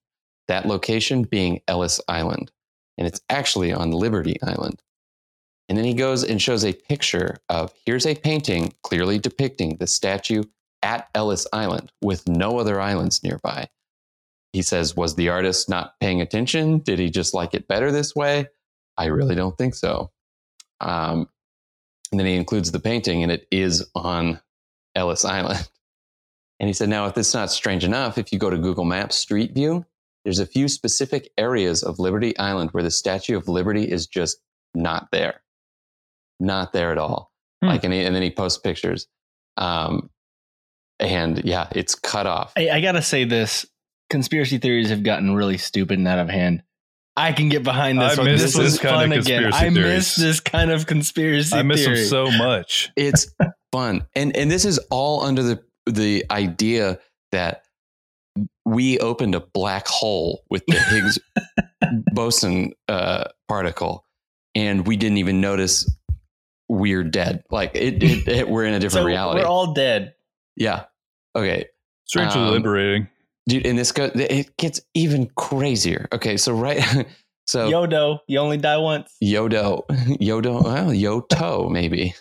that 0.48 0.66
location 0.66 1.22
being 1.22 1.60
Ellis 1.68 2.00
Island. 2.08 2.50
And 2.98 3.06
it's 3.06 3.20
actually 3.30 3.72
on 3.72 3.92
Liberty 3.92 4.36
Island. 4.42 4.82
And 5.70 5.78
then 5.78 5.84
he 5.84 5.94
goes 5.94 6.24
and 6.24 6.42
shows 6.42 6.64
a 6.64 6.72
picture 6.72 7.36
of 7.48 7.72
here's 7.86 8.04
a 8.04 8.16
painting 8.16 8.74
clearly 8.82 9.20
depicting 9.20 9.76
the 9.76 9.86
statue 9.86 10.42
at 10.82 11.08
Ellis 11.14 11.46
Island 11.52 11.92
with 12.02 12.28
no 12.28 12.58
other 12.58 12.80
islands 12.80 13.22
nearby. 13.22 13.68
He 14.52 14.62
says, 14.62 14.96
Was 14.96 15.14
the 15.14 15.28
artist 15.28 15.68
not 15.68 15.94
paying 16.00 16.20
attention? 16.20 16.80
Did 16.80 16.98
he 16.98 17.08
just 17.08 17.34
like 17.34 17.54
it 17.54 17.68
better 17.68 17.92
this 17.92 18.16
way? 18.16 18.48
I 18.98 19.06
really 19.06 19.36
don't 19.36 19.56
think 19.56 19.76
so. 19.76 20.10
Um, 20.80 21.28
and 22.10 22.18
then 22.18 22.26
he 22.26 22.34
includes 22.34 22.72
the 22.72 22.80
painting, 22.80 23.22
and 23.22 23.30
it 23.30 23.46
is 23.52 23.88
on 23.94 24.40
Ellis 24.94 25.24
Island. 25.24 25.68
And 26.58 26.68
he 26.68 26.74
said, 26.74 26.90
Now, 26.90 27.06
if 27.06 27.16
is 27.16 27.32
not 27.32 27.50
strange 27.50 27.84
enough, 27.84 28.18
if 28.18 28.32
you 28.32 28.38
go 28.38 28.50
to 28.50 28.58
Google 28.58 28.84
Maps 28.84 29.16
Street 29.16 29.54
View, 29.54 29.86
there's 30.24 30.40
a 30.40 30.46
few 30.46 30.68
specific 30.68 31.30
areas 31.38 31.82
of 31.82 31.98
Liberty 31.98 32.36
Island 32.38 32.72
where 32.72 32.82
the 32.82 32.90
Statue 32.90 33.36
of 33.36 33.48
Liberty 33.48 33.90
is 33.90 34.06
just 34.06 34.42
not 34.74 35.08
there. 35.10 35.40
Not 36.40 36.72
there 36.72 36.90
at 36.90 36.98
all. 36.98 37.30
Hmm. 37.62 37.68
Like, 37.68 37.84
and, 37.84 37.92
he, 37.92 38.00
and 38.04 38.14
then 38.14 38.22
he 38.22 38.30
posts 38.30 38.58
pictures. 38.58 39.06
Um, 39.56 40.10
and 40.98 41.42
yeah, 41.44 41.68
it's 41.72 41.94
cut 41.94 42.26
off. 42.26 42.52
I, 42.56 42.70
I 42.70 42.80
gotta 42.80 43.02
say 43.02 43.24
this: 43.24 43.66
conspiracy 44.10 44.58
theories 44.58 44.90
have 44.90 45.02
gotten 45.02 45.34
really 45.34 45.56
stupid 45.58 45.98
and 45.98 46.06
out 46.08 46.18
of 46.18 46.28
hand. 46.28 46.62
I 47.16 47.32
can 47.32 47.48
get 47.48 47.64
behind 47.64 48.00
this 48.00 48.18
I 48.18 48.22
one. 48.22 48.30
miss 48.30 48.42
This 48.42 48.56
was 48.56 48.72
this 48.72 48.80
kind 48.80 48.94
of 48.94 49.00
fun 49.00 49.12
again. 49.12 49.42
conspiracy 49.50 49.66
I 49.66 49.70
miss 49.70 50.16
this 50.16 50.40
kind 50.40 50.70
of 50.70 50.86
conspiracy 50.86 51.56
I 51.56 51.62
miss 51.62 51.84
theory. 51.84 51.96
them 52.00 52.06
so 52.06 52.30
much. 52.30 52.90
It's 52.96 53.34
fun. 53.72 54.06
And 54.14 54.36
and 54.36 54.50
this 54.50 54.64
is 54.64 54.78
all 54.90 55.22
under 55.22 55.42
the 55.42 55.62
the 55.86 56.24
idea 56.30 56.98
that 57.32 57.62
we 58.64 58.98
opened 58.98 59.34
a 59.34 59.40
black 59.40 59.88
hole 59.88 60.44
with 60.50 60.64
the 60.66 60.78
Higgs 60.78 61.18
boson 62.12 62.72
uh, 62.88 63.24
particle 63.48 64.04
and 64.54 64.86
we 64.86 64.96
didn't 64.96 65.18
even 65.18 65.40
notice 65.40 65.90
we're 66.70 67.04
dead. 67.04 67.42
Like 67.50 67.72
it, 67.74 68.02
it, 68.02 68.28
it 68.28 68.48
we're 68.48 68.64
in 68.64 68.74
a 68.74 68.78
different 68.80 69.02
so 69.02 69.06
reality. 69.06 69.40
we're 69.40 69.46
all 69.46 69.72
dead. 69.74 70.14
yeah. 70.56 70.84
Okay. 71.36 71.66
Strangely 72.06 72.40
Um, 72.42 72.50
liberating. 72.52 73.08
Dude, 73.48 73.66
and 73.66 73.78
this 73.78 73.92
go 73.92 74.10
it 74.14 74.56
gets 74.56 74.80
even 74.94 75.28
crazier. 75.36 76.08
Okay, 76.12 76.36
so 76.36 76.52
right 76.52 76.78
so 77.46 77.68
Yodo, 77.70 78.18
you 78.28 78.38
only 78.38 78.56
die 78.58 78.76
once. 78.76 79.14
Yodo, 79.22 79.86
Yodo, 80.20 80.62
well, 80.64 80.88
Yoto, 80.90 81.70
maybe. 81.70 82.14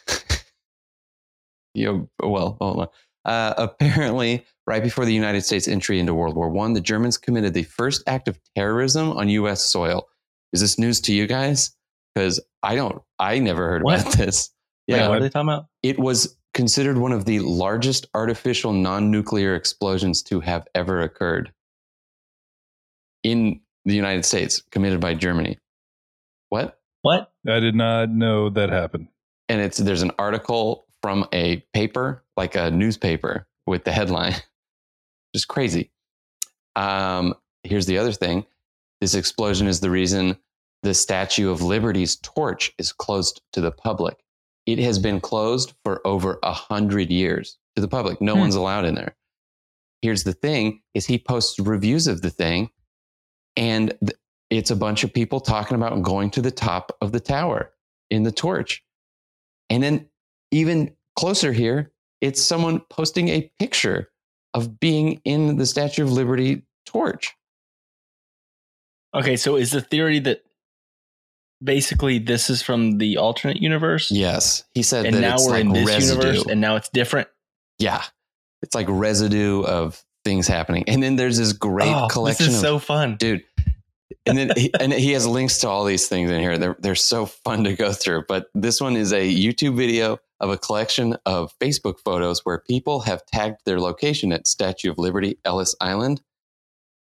Yo, 1.75 2.09
well, 2.21 2.57
hold 2.59 2.79
on. 2.81 2.87
Uh, 3.25 3.53
apparently, 3.57 4.43
right 4.65 4.81
before 4.81 5.05
the 5.05 5.13
United 5.13 5.41
States 5.41 5.67
entry 5.67 5.99
into 5.99 6.13
World 6.15 6.35
War 6.35 6.49
One, 6.49 6.73
the 6.73 6.81
Germans 6.81 7.17
committed 7.17 7.53
the 7.53 7.63
first 7.63 8.01
act 8.07 8.27
of 8.27 8.39
terrorism 8.55 9.11
on 9.11 9.29
U.S. 9.29 9.61
soil. 9.63 10.07
Is 10.53 10.61
this 10.61 10.79
news 10.79 10.99
to 11.01 11.13
you 11.13 11.27
guys? 11.27 11.75
Because 12.15 12.39
I 12.63 12.75
don't, 12.75 13.01
I 13.19 13.39
never 13.39 13.67
heard 13.69 13.83
What? 13.83 14.01
about 14.01 14.13
this. 14.17 14.51
Wait, 14.87 14.97
Yeah, 14.97 15.07
what 15.09 15.17
are 15.17 15.21
they 15.21 15.29
talking 15.29 15.49
about? 15.49 15.67
it 15.83 15.99
was 15.99 16.35
considered 16.53 16.97
one 16.97 17.11
of 17.11 17.25
the 17.25 17.39
largest 17.39 18.07
artificial 18.15 18.73
non-nuclear 18.73 19.55
explosions 19.55 20.21
to 20.23 20.39
have 20.39 20.67
ever 20.75 21.01
occurred 21.01 21.53
in 23.23 23.59
the 23.85 23.95
United 23.95 24.25
States, 24.25 24.61
committed 24.71 24.99
by 24.99 25.13
Germany. 25.13 25.57
What? 26.49 26.79
What? 27.01 27.31
I 27.47 27.59
did 27.59 27.75
not 27.75 28.09
know 28.09 28.49
that 28.49 28.69
happened. 28.69 29.07
and 29.47 29.61
it's 29.61 29.77
there's 29.77 30.01
an 30.01 30.11
article 30.19 30.85
from 31.01 31.25
a 31.33 31.57
paper 31.73 32.23
like 32.35 32.55
a 32.55 32.69
newspaper 32.71 33.47
with 33.65 33.83
the 33.85 33.91
headline 33.91 34.35
just 35.35 35.47
crazy 35.47 35.91
um, 36.75 37.33
here's 37.63 37.85
the 37.85 37.97
other 37.97 38.11
thing 38.11 38.45
this 38.99 39.13
explosion 39.15 39.65
is 39.67 39.79
the 39.79 39.89
reason 39.89 40.35
the 40.83 40.93
statue 40.93 41.49
of 41.49 41.61
liberty's 41.61 42.17
torch 42.17 42.71
is 42.77 42.91
closed 42.91 43.41
to 43.53 43.61
the 43.61 43.71
public 43.71 44.17
it 44.65 44.79
has 44.79 44.99
been 44.99 45.19
closed 45.19 45.73
for 45.83 46.05
over 46.05 46.39
a 46.43 46.53
hundred 46.53 47.09
years 47.09 47.57
to 47.75 47.81
the 47.81 47.87
public 47.87 48.21
no 48.21 48.33
Hmm. 48.33 48.41
one's 48.41 48.55
allowed 48.55 48.85
in 48.85 48.95
there 48.95 49.15
here's 50.01 50.23
the 50.23 50.33
thing 50.33 50.81
is 50.93 51.05
he 51.05 51.17
posts 51.17 51.59
reviews 51.59 52.07
of 52.07 52.21
the 52.21 52.29
thing 52.29 52.69
and 53.55 53.93
th- 54.01 54.17
it's 54.49 54.71
a 54.71 54.75
bunch 54.75 55.03
of 55.03 55.13
people 55.13 55.39
talking 55.39 55.75
about 55.75 56.01
going 56.01 56.31
to 56.31 56.41
the 56.41 56.51
top 56.51 56.95
of 57.01 57.11
the 57.11 57.19
tower 57.19 57.71
in 58.09 58.23
the 58.23 58.31
torch 58.31 58.83
and 59.69 59.83
then 59.83 60.09
even 60.51 60.95
closer 61.15 61.51
here, 61.51 61.91
it's 62.21 62.41
someone 62.41 62.81
posting 62.89 63.29
a 63.29 63.51
picture 63.59 64.09
of 64.53 64.79
being 64.79 65.21
in 65.25 65.57
the 65.57 65.65
Statue 65.65 66.03
of 66.03 66.11
Liberty 66.11 66.63
torch. 66.85 67.35
Okay, 69.13 69.35
so 69.35 69.55
is 69.55 69.71
the 69.71 69.81
theory 69.81 70.19
that 70.19 70.43
basically 71.63 72.19
this 72.19 72.49
is 72.49 72.61
from 72.61 72.97
the 72.97 73.17
alternate 73.17 73.61
universe? 73.61 74.11
Yes. 74.11 74.63
He 74.73 74.83
said 74.83 75.05
And 75.05 75.15
that 75.15 75.21
now 75.21 75.33
it's 75.35 75.45
we're 75.45 75.51
like 75.53 75.65
in 75.65 75.73
this 75.73 75.87
residue. 75.87 76.27
universe 76.27 76.45
and 76.47 76.61
now 76.61 76.75
it's 76.75 76.89
different. 76.89 77.27
yeah. 77.77 78.03
It's 78.61 78.75
like 78.75 78.87
residue 78.89 79.61
of 79.63 80.03
things 80.25 80.45
happening. 80.45 80.83
And 80.87 81.01
then 81.01 81.15
there's 81.15 81.37
this 81.37 81.53
great 81.53 81.87
oh, 81.95 82.07
collection 82.11 82.47
This 82.47 82.55
is 82.55 82.59
of 82.61 82.67
so 82.67 82.79
fun. 82.79 83.15
dude. 83.17 83.43
And 84.25 84.37
then 84.37 84.51
he, 84.57 84.69
and 84.79 84.91
he 84.91 85.13
has 85.13 85.25
links 85.25 85.59
to 85.59 85.69
all 85.69 85.85
these 85.85 86.07
things 86.09 86.29
in 86.29 86.41
here. 86.41 86.57
They're 86.57 86.75
they're 86.79 86.93
so 86.95 87.25
fun 87.25 87.63
to 87.63 87.73
go 87.73 87.93
through. 87.93 88.25
But 88.27 88.47
this 88.53 88.81
one 88.81 88.97
is 88.97 89.13
a 89.13 89.33
YouTube 89.33 89.77
video 89.77 90.17
of 90.41 90.49
a 90.49 90.57
collection 90.57 91.15
of 91.25 91.57
Facebook 91.59 91.99
photos 92.03 92.41
where 92.45 92.59
people 92.67 92.99
have 93.01 93.25
tagged 93.27 93.61
their 93.65 93.79
location 93.79 94.33
at 94.33 94.45
Statue 94.45 94.91
of 94.91 94.97
Liberty, 94.97 95.39
Ellis 95.45 95.73
Island. 95.79 96.21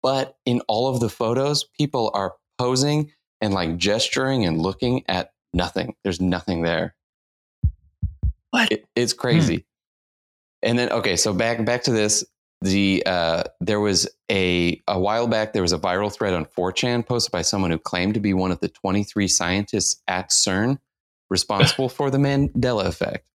But 0.04 0.36
in 0.46 0.60
all 0.68 0.88
of 0.94 1.00
the 1.00 1.10
photos, 1.10 1.63
people 1.63 2.12
are 2.13 2.34
posing 2.60 3.12
and 3.41 3.54
like 3.54 3.78
gesturing 3.78 4.45
and 4.45 4.62
looking 4.62 5.04
at 5.08 5.34
nothing. 5.54 5.95
There's 6.04 6.21
nothing 6.21 6.62
there. 6.62 6.95
What? 8.52 8.71
It, 8.71 8.86
it's 8.95 9.13
crazy. 9.13 9.65
And 10.62 10.80
then 10.80 10.91
okay, 10.91 11.15
so 11.15 11.34
back 11.34 11.63
back 11.65 11.84
to 11.84 11.91
this 11.91 12.24
the 12.62 13.04
uh, 13.06 13.43
there 13.60 13.80
was 13.80 14.08
a 14.32 14.82
a 14.88 15.00
while 15.00 15.28
back 15.28 15.54
there 15.54 15.62
was 15.62 15.74
a 15.74 15.78
viral 15.78 16.13
thread 16.13 16.34
on 16.34 16.45
4chan 16.45 17.06
posted 17.06 17.32
by 17.32 17.41
someone 17.41 17.71
who 17.71 17.78
claimed 17.78 18.13
to 18.15 18.19
be 18.19 18.34
one 18.34 18.52
of 18.52 18.60
the 18.60 18.69
23 18.69 19.28
scientists 19.28 20.02
at 20.08 20.30
CERN 20.32 20.80
responsible 21.30 21.89
for 21.89 22.10
the 22.10 22.17
Mandela 22.17 22.86
effect. 22.86 23.28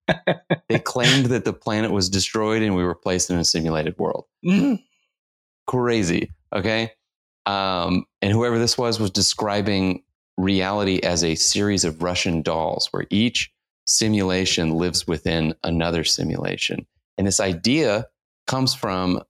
They 0.69 0.79
claimed 0.83 1.27
that 1.27 1.45
the 1.45 1.53
planet 1.53 1.91
was 1.91 2.09
destroyed 2.09 2.61
and 2.61 2.75
we 2.75 2.83
were 2.83 2.95
placed 2.95 3.29
in 3.29 3.37
a 3.37 3.45
simulated 3.45 3.97
world. 3.97 4.25
Mhm. 4.45 4.83
Crazy, 5.67 6.31
okay? 6.53 6.91
Um, 7.45 8.05
and 8.21 8.31
whoever 8.31 8.59
this 8.59 8.77
was 8.77 8.99
was 8.99 9.11
describing 9.11 10.03
reality 10.37 10.99
as 11.03 11.23
a 11.23 11.35
series 11.35 11.83
of 11.85 12.03
Russian 12.03 12.41
dolls 12.41 12.87
where 12.91 13.05
each 13.09 13.51
simulation 13.85 14.75
lives 14.75 15.07
within 15.07 15.55
another 15.63 16.03
simulation. 16.03 16.85
And 17.17 17.27
this 17.27 17.39
idea 17.39 18.07
comes 18.47 18.73
from 18.73 19.21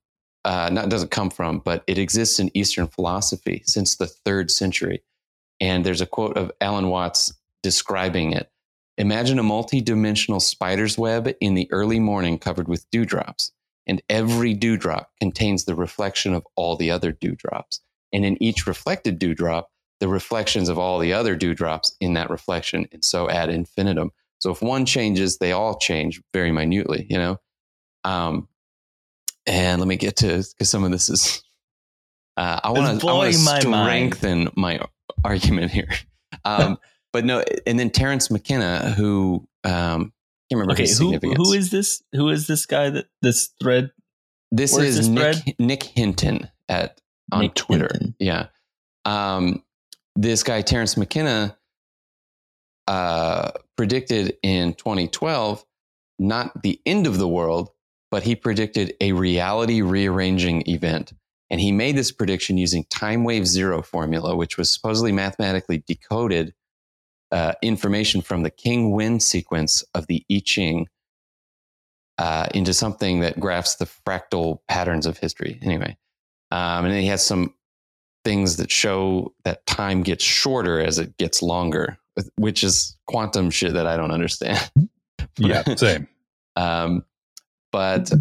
uh, 0.43 0.69
not 0.71 0.89
doesn't 0.89 1.11
come 1.11 1.29
from, 1.29 1.59
but 1.59 1.83
it 1.87 1.97
exists 1.97 2.39
in 2.39 2.55
Eastern 2.57 2.87
philosophy 2.87 3.61
since 3.65 3.95
the 3.95 4.07
third 4.07 4.49
century. 4.49 5.03
And 5.59 5.85
there's 5.85 6.01
a 6.01 6.07
quote 6.07 6.37
of 6.37 6.51
Alan 6.59 6.89
Watts 6.89 7.31
describing 7.61 8.33
it. 8.33 8.49
Imagine 8.97 9.39
a 9.39 9.43
multi-dimensional 9.43 10.39
spider's 10.39 10.97
web 10.97 11.31
in 11.39 11.53
the 11.53 11.71
early 11.71 11.99
morning 11.99 12.39
covered 12.39 12.67
with 12.67 12.89
dewdrops, 12.91 13.51
and 13.85 14.01
every 14.09 14.53
dewdrop 14.53 15.11
contains 15.19 15.65
the 15.65 15.75
reflection 15.75 16.33
of 16.33 16.45
all 16.55 16.75
the 16.75 16.91
other 16.91 17.11
dewdrops. 17.11 17.81
And 18.13 18.25
in 18.25 18.41
each 18.41 18.67
reflected 18.67 19.19
dewdrop, 19.19 19.69
the 19.99 20.07
reflections 20.07 20.67
of 20.67 20.77
all 20.77 20.99
the 20.99 21.13
other 21.13 21.35
dewdrops 21.35 21.95
in 22.01 22.13
that 22.15 22.29
reflection, 22.29 22.87
and 22.91 23.05
so 23.05 23.29
ad 23.29 23.49
infinitum. 23.49 24.11
So 24.39 24.49
if 24.51 24.61
one 24.61 24.85
changes, 24.85 25.37
they 25.37 25.51
all 25.51 25.77
change 25.77 26.21
very 26.33 26.51
minutely, 26.51 27.05
you 27.09 27.17
know? 27.17 27.37
Um, 28.03 28.47
and 29.45 29.79
let 29.79 29.87
me 29.87 29.95
get 29.95 30.17
to 30.17 30.27
because 30.37 30.69
some 30.69 30.83
of 30.83 30.91
this 30.91 31.09
is. 31.09 31.43
Uh, 32.37 32.59
I 32.63 32.71
want 32.71 32.99
to 32.99 33.05
blowing 33.05 33.43
my 33.43 33.59
strengthen 33.59 34.49
my 34.55 34.79
argument 35.23 35.71
here, 35.71 35.89
um, 36.45 36.77
but 37.13 37.25
no. 37.25 37.43
And 37.67 37.79
then 37.79 37.89
Terence 37.89 38.31
McKenna, 38.31 38.91
who 38.91 39.47
um, 39.63 40.13
can't 40.49 40.59
remember 40.59 40.73
Okay, 40.73 40.83
his 40.83 40.97
who 40.97 41.11
significance. 41.11 41.37
who 41.37 41.53
is 41.53 41.71
this? 41.71 42.01
Who 42.13 42.29
is 42.29 42.47
this 42.47 42.65
guy 42.65 42.89
that 42.89 43.07
this 43.21 43.49
thread? 43.61 43.91
this? 44.51 44.73
where's 44.73 44.97
Is 44.97 44.97
this 44.97 45.07
Nick 45.07 45.35
thread? 45.35 45.55
Nick 45.59 45.83
Hinton 45.83 46.49
at 46.69 47.00
on 47.31 47.41
Nick 47.41 47.55
Twitter. 47.55 47.89
Hinton. 47.91 48.15
Yeah, 48.19 48.47
um, 49.05 49.63
this 50.15 50.43
guy 50.43 50.61
Terence 50.61 50.97
McKenna 50.97 51.57
uh, 52.87 53.51
predicted 53.77 54.37
in 54.43 54.73
2012 54.73 55.65
not 56.19 56.61
the 56.61 56.79
end 56.85 57.07
of 57.07 57.17
the 57.17 57.27
world, 57.27 57.69
but 58.11 58.23
he 58.23 58.35
predicted 58.35 58.93
a 59.01 59.11
reality 59.13 59.81
rearranging 59.81 60.63
event. 60.67 61.13
And 61.49 61.59
he 61.59 61.71
made 61.71 61.97
this 61.97 62.11
prediction 62.11 62.57
using 62.57 62.85
time 62.89 63.23
wave 63.23 63.45
zero 63.45 63.81
formula, 63.81 64.35
which 64.35 64.57
was 64.57 64.71
supposedly 64.71 65.11
mathematically 65.11 65.83
decoded 65.85 66.53
uh, 67.31 67.53
information 67.61 68.21
from 68.21 68.43
the 68.43 68.49
King 68.49 68.91
Wen 68.91 69.19
sequence 69.19 69.83
of 69.93 70.07
the 70.07 70.23
I 70.31 70.41
Ching 70.45 70.87
uh, 72.17 72.47
into 72.53 72.73
something 72.73 73.21
that 73.21 73.39
graphs 73.39 73.75
the 73.75 73.85
fractal 73.85 74.59
patterns 74.67 75.05
of 75.05 75.17
history. 75.17 75.59
Anyway, 75.61 75.97
um, 76.51 76.85
and 76.85 76.93
then 76.93 77.01
he 77.01 77.07
has 77.07 77.25
some 77.25 77.53
things 78.23 78.57
that 78.57 78.71
show 78.71 79.33
that 79.43 79.65
time 79.65 80.03
gets 80.03 80.23
shorter 80.23 80.79
as 80.79 80.99
it 80.99 81.17
gets 81.17 81.41
longer, 81.41 81.97
which 82.35 82.63
is 82.63 82.97
quantum 83.07 83.49
shit 83.49 83.73
that 83.73 83.87
I 83.87 83.97
don't 83.97 84.11
understand. 84.11 84.71
Yeah, 85.37 85.63
same. 85.75 86.07
Um, 86.55 87.05
but 87.71 88.11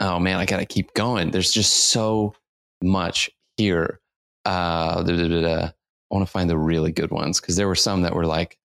oh 0.00 0.18
man, 0.18 0.38
I 0.38 0.46
gotta 0.46 0.66
keep 0.66 0.92
going. 0.94 1.30
There's 1.30 1.52
just 1.52 1.72
so 1.72 2.34
much 2.82 3.30
here. 3.56 4.00
Uh, 4.44 5.02
da, 5.02 5.16
da, 5.16 5.40
da. 5.40 5.64
I 5.66 5.72
want 6.10 6.26
to 6.26 6.30
find 6.30 6.50
the 6.50 6.58
really 6.58 6.90
good 6.90 7.10
ones 7.10 7.40
because 7.40 7.56
there 7.56 7.68
were 7.68 7.76
some 7.76 8.02
that 8.02 8.14
were 8.14 8.26
like, 8.26 8.58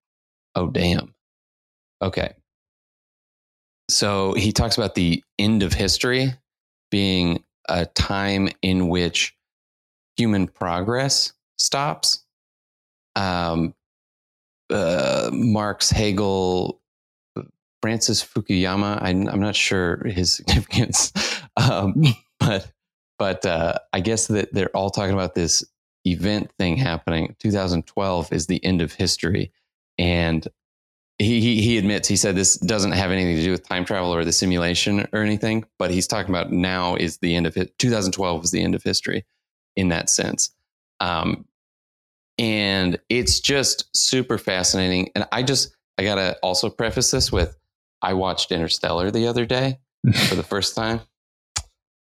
oh 0.54 0.68
damn. 0.68 1.14
Okay. 2.02 2.32
So 3.88 4.34
he 4.34 4.50
talks 4.50 4.76
about 4.76 4.94
the 4.94 5.22
end 5.38 5.62
of 5.62 5.72
history 5.72 6.34
being 6.90 7.44
a 7.68 7.86
time 7.86 8.48
in 8.62 8.88
which 8.88 9.36
human 10.16 10.46
progress 10.46 11.32
stops. 11.58 12.24
Um, 13.16 13.74
uh, 14.70 15.30
Marx, 15.32 15.90
Hegel, 15.90 16.80
Francis 17.82 18.22
Fukuyama. 18.22 18.98
I'm, 19.00 19.28
I'm 19.28 19.40
not 19.40 19.56
sure 19.56 20.04
his 20.06 20.32
significance, 20.36 21.12
um, 21.56 22.02
but 22.40 22.70
but 23.18 23.44
uh, 23.44 23.78
I 23.92 24.00
guess 24.00 24.28
that 24.28 24.52
they're 24.54 24.76
all 24.76 24.90
talking 24.90 25.14
about 25.14 25.34
this 25.34 25.64
event 26.04 26.52
thing 26.56 26.76
happening. 26.76 27.34
2012 27.40 28.32
is 28.32 28.46
the 28.46 28.64
end 28.64 28.80
of 28.80 28.92
history, 28.92 29.52
and 29.98 30.46
he, 31.18 31.40
he 31.40 31.60
he 31.60 31.78
admits 31.78 32.06
he 32.06 32.16
said 32.16 32.36
this 32.36 32.56
doesn't 32.56 32.92
have 32.92 33.10
anything 33.10 33.36
to 33.36 33.42
do 33.42 33.50
with 33.50 33.68
time 33.68 33.84
travel 33.84 34.14
or 34.14 34.24
the 34.24 34.32
simulation 34.32 35.06
or 35.12 35.22
anything, 35.22 35.64
but 35.78 35.90
he's 35.90 36.06
talking 36.06 36.32
about 36.32 36.52
now 36.52 36.94
is 36.94 37.18
the 37.18 37.34
end 37.34 37.46
of 37.46 37.56
it. 37.56 37.76
2012 37.78 38.44
is 38.44 38.50
the 38.52 38.62
end 38.62 38.74
of 38.74 38.82
history 38.82 39.24
in 39.74 39.88
that 39.88 40.10
sense. 40.10 40.50
Um, 41.00 41.44
and 42.38 43.00
it's 43.08 43.40
just 43.40 43.96
super 43.96 44.38
fascinating. 44.38 45.10
And 45.16 45.26
I 45.32 45.42
just 45.42 45.76
I 45.98 46.04
gotta 46.04 46.36
also 46.42 46.70
preface 46.70 47.10
this 47.10 47.32
with 47.32 47.56
I 48.00 48.14
watched 48.14 48.52
Interstellar 48.52 49.10
the 49.10 49.26
other 49.26 49.44
day 49.44 49.80
for 50.28 50.36
the 50.36 50.44
first 50.44 50.76
time, 50.76 51.00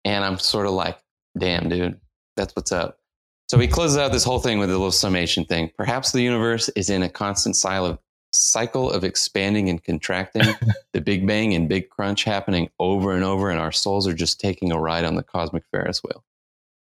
and 0.05 0.23
I'm 0.23 0.37
sort 0.37 0.67
of 0.67 0.73
like, 0.73 0.99
damn, 1.37 1.67
dude, 1.67 1.99
that's 2.37 2.55
what's 2.55 2.71
up. 2.71 2.99
So 3.47 3.57
he 3.57 3.67
closes 3.67 3.97
out 3.97 4.11
this 4.11 4.23
whole 4.23 4.37
thing 4.37 4.59
with 4.59 4.69
a 4.69 4.73
little 4.73 4.91
summation 4.91 5.45
thing. 5.45 5.71
Perhaps 5.75 6.11
the 6.11 6.21
universe 6.21 6.69
is 6.69 6.91
in 6.91 7.01
a 7.01 7.09
constant 7.09 7.55
cycle 7.55 7.87
of 7.87 7.99
cycle 8.31 8.91
of 8.91 9.03
expanding 9.03 9.69
and 9.69 9.83
contracting, 9.83 10.43
the 10.93 11.01
Big 11.01 11.25
Bang 11.25 11.53
and 11.55 11.67
Big 11.69 11.89
Crunch 11.89 12.23
happening 12.23 12.69
over 12.79 13.13
and 13.13 13.23
over, 13.23 13.49
and 13.49 13.59
our 13.59 13.71
souls 13.71 14.07
are 14.07 14.13
just 14.13 14.39
taking 14.39 14.71
a 14.71 14.79
ride 14.79 15.05
on 15.05 15.15
the 15.15 15.23
cosmic 15.23 15.63
Ferris 15.71 16.01
wheel. 16.03 16.23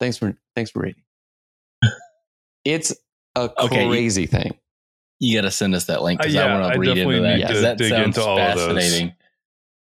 Thanks 0.00 0.16
for 0.16 0.36
thanks 0.54 0.70
for 0.70 0.80
reading. 0.80 1.02
It's 2.64 2.94
a 3.36 3.50
Okay, 3.58 3.84
you- 3.84 3.90
crazy 3.90 4.26
thing. 4.26 4.56
You 5.20 5.36
got 5.38 5.42
to 5.42 5.50
send 5.50 5.74
us 5.74 5.84
that 5.86 6.02
link 6.02 6.18
because 6.20 6.34
Uh, 6.34 6.38
yeah, 6.40 6.44
I 6.56 6.60
want 6.60 6.72
to 6.74 6.78
read 6.80 6.86
definitely 6.88 7.16
into 7.16 7.28
that. 7.28 7.36
need 7.36 7.42
'cause 7.46 7.54
to 7.56 7.60
that 7.62 7.78
dig 7.78 7.90
sounds 7.90 8.04
into 8.18 8.22
all 8.22 8.38
of 8.38 8.56
those. 8.56 9.02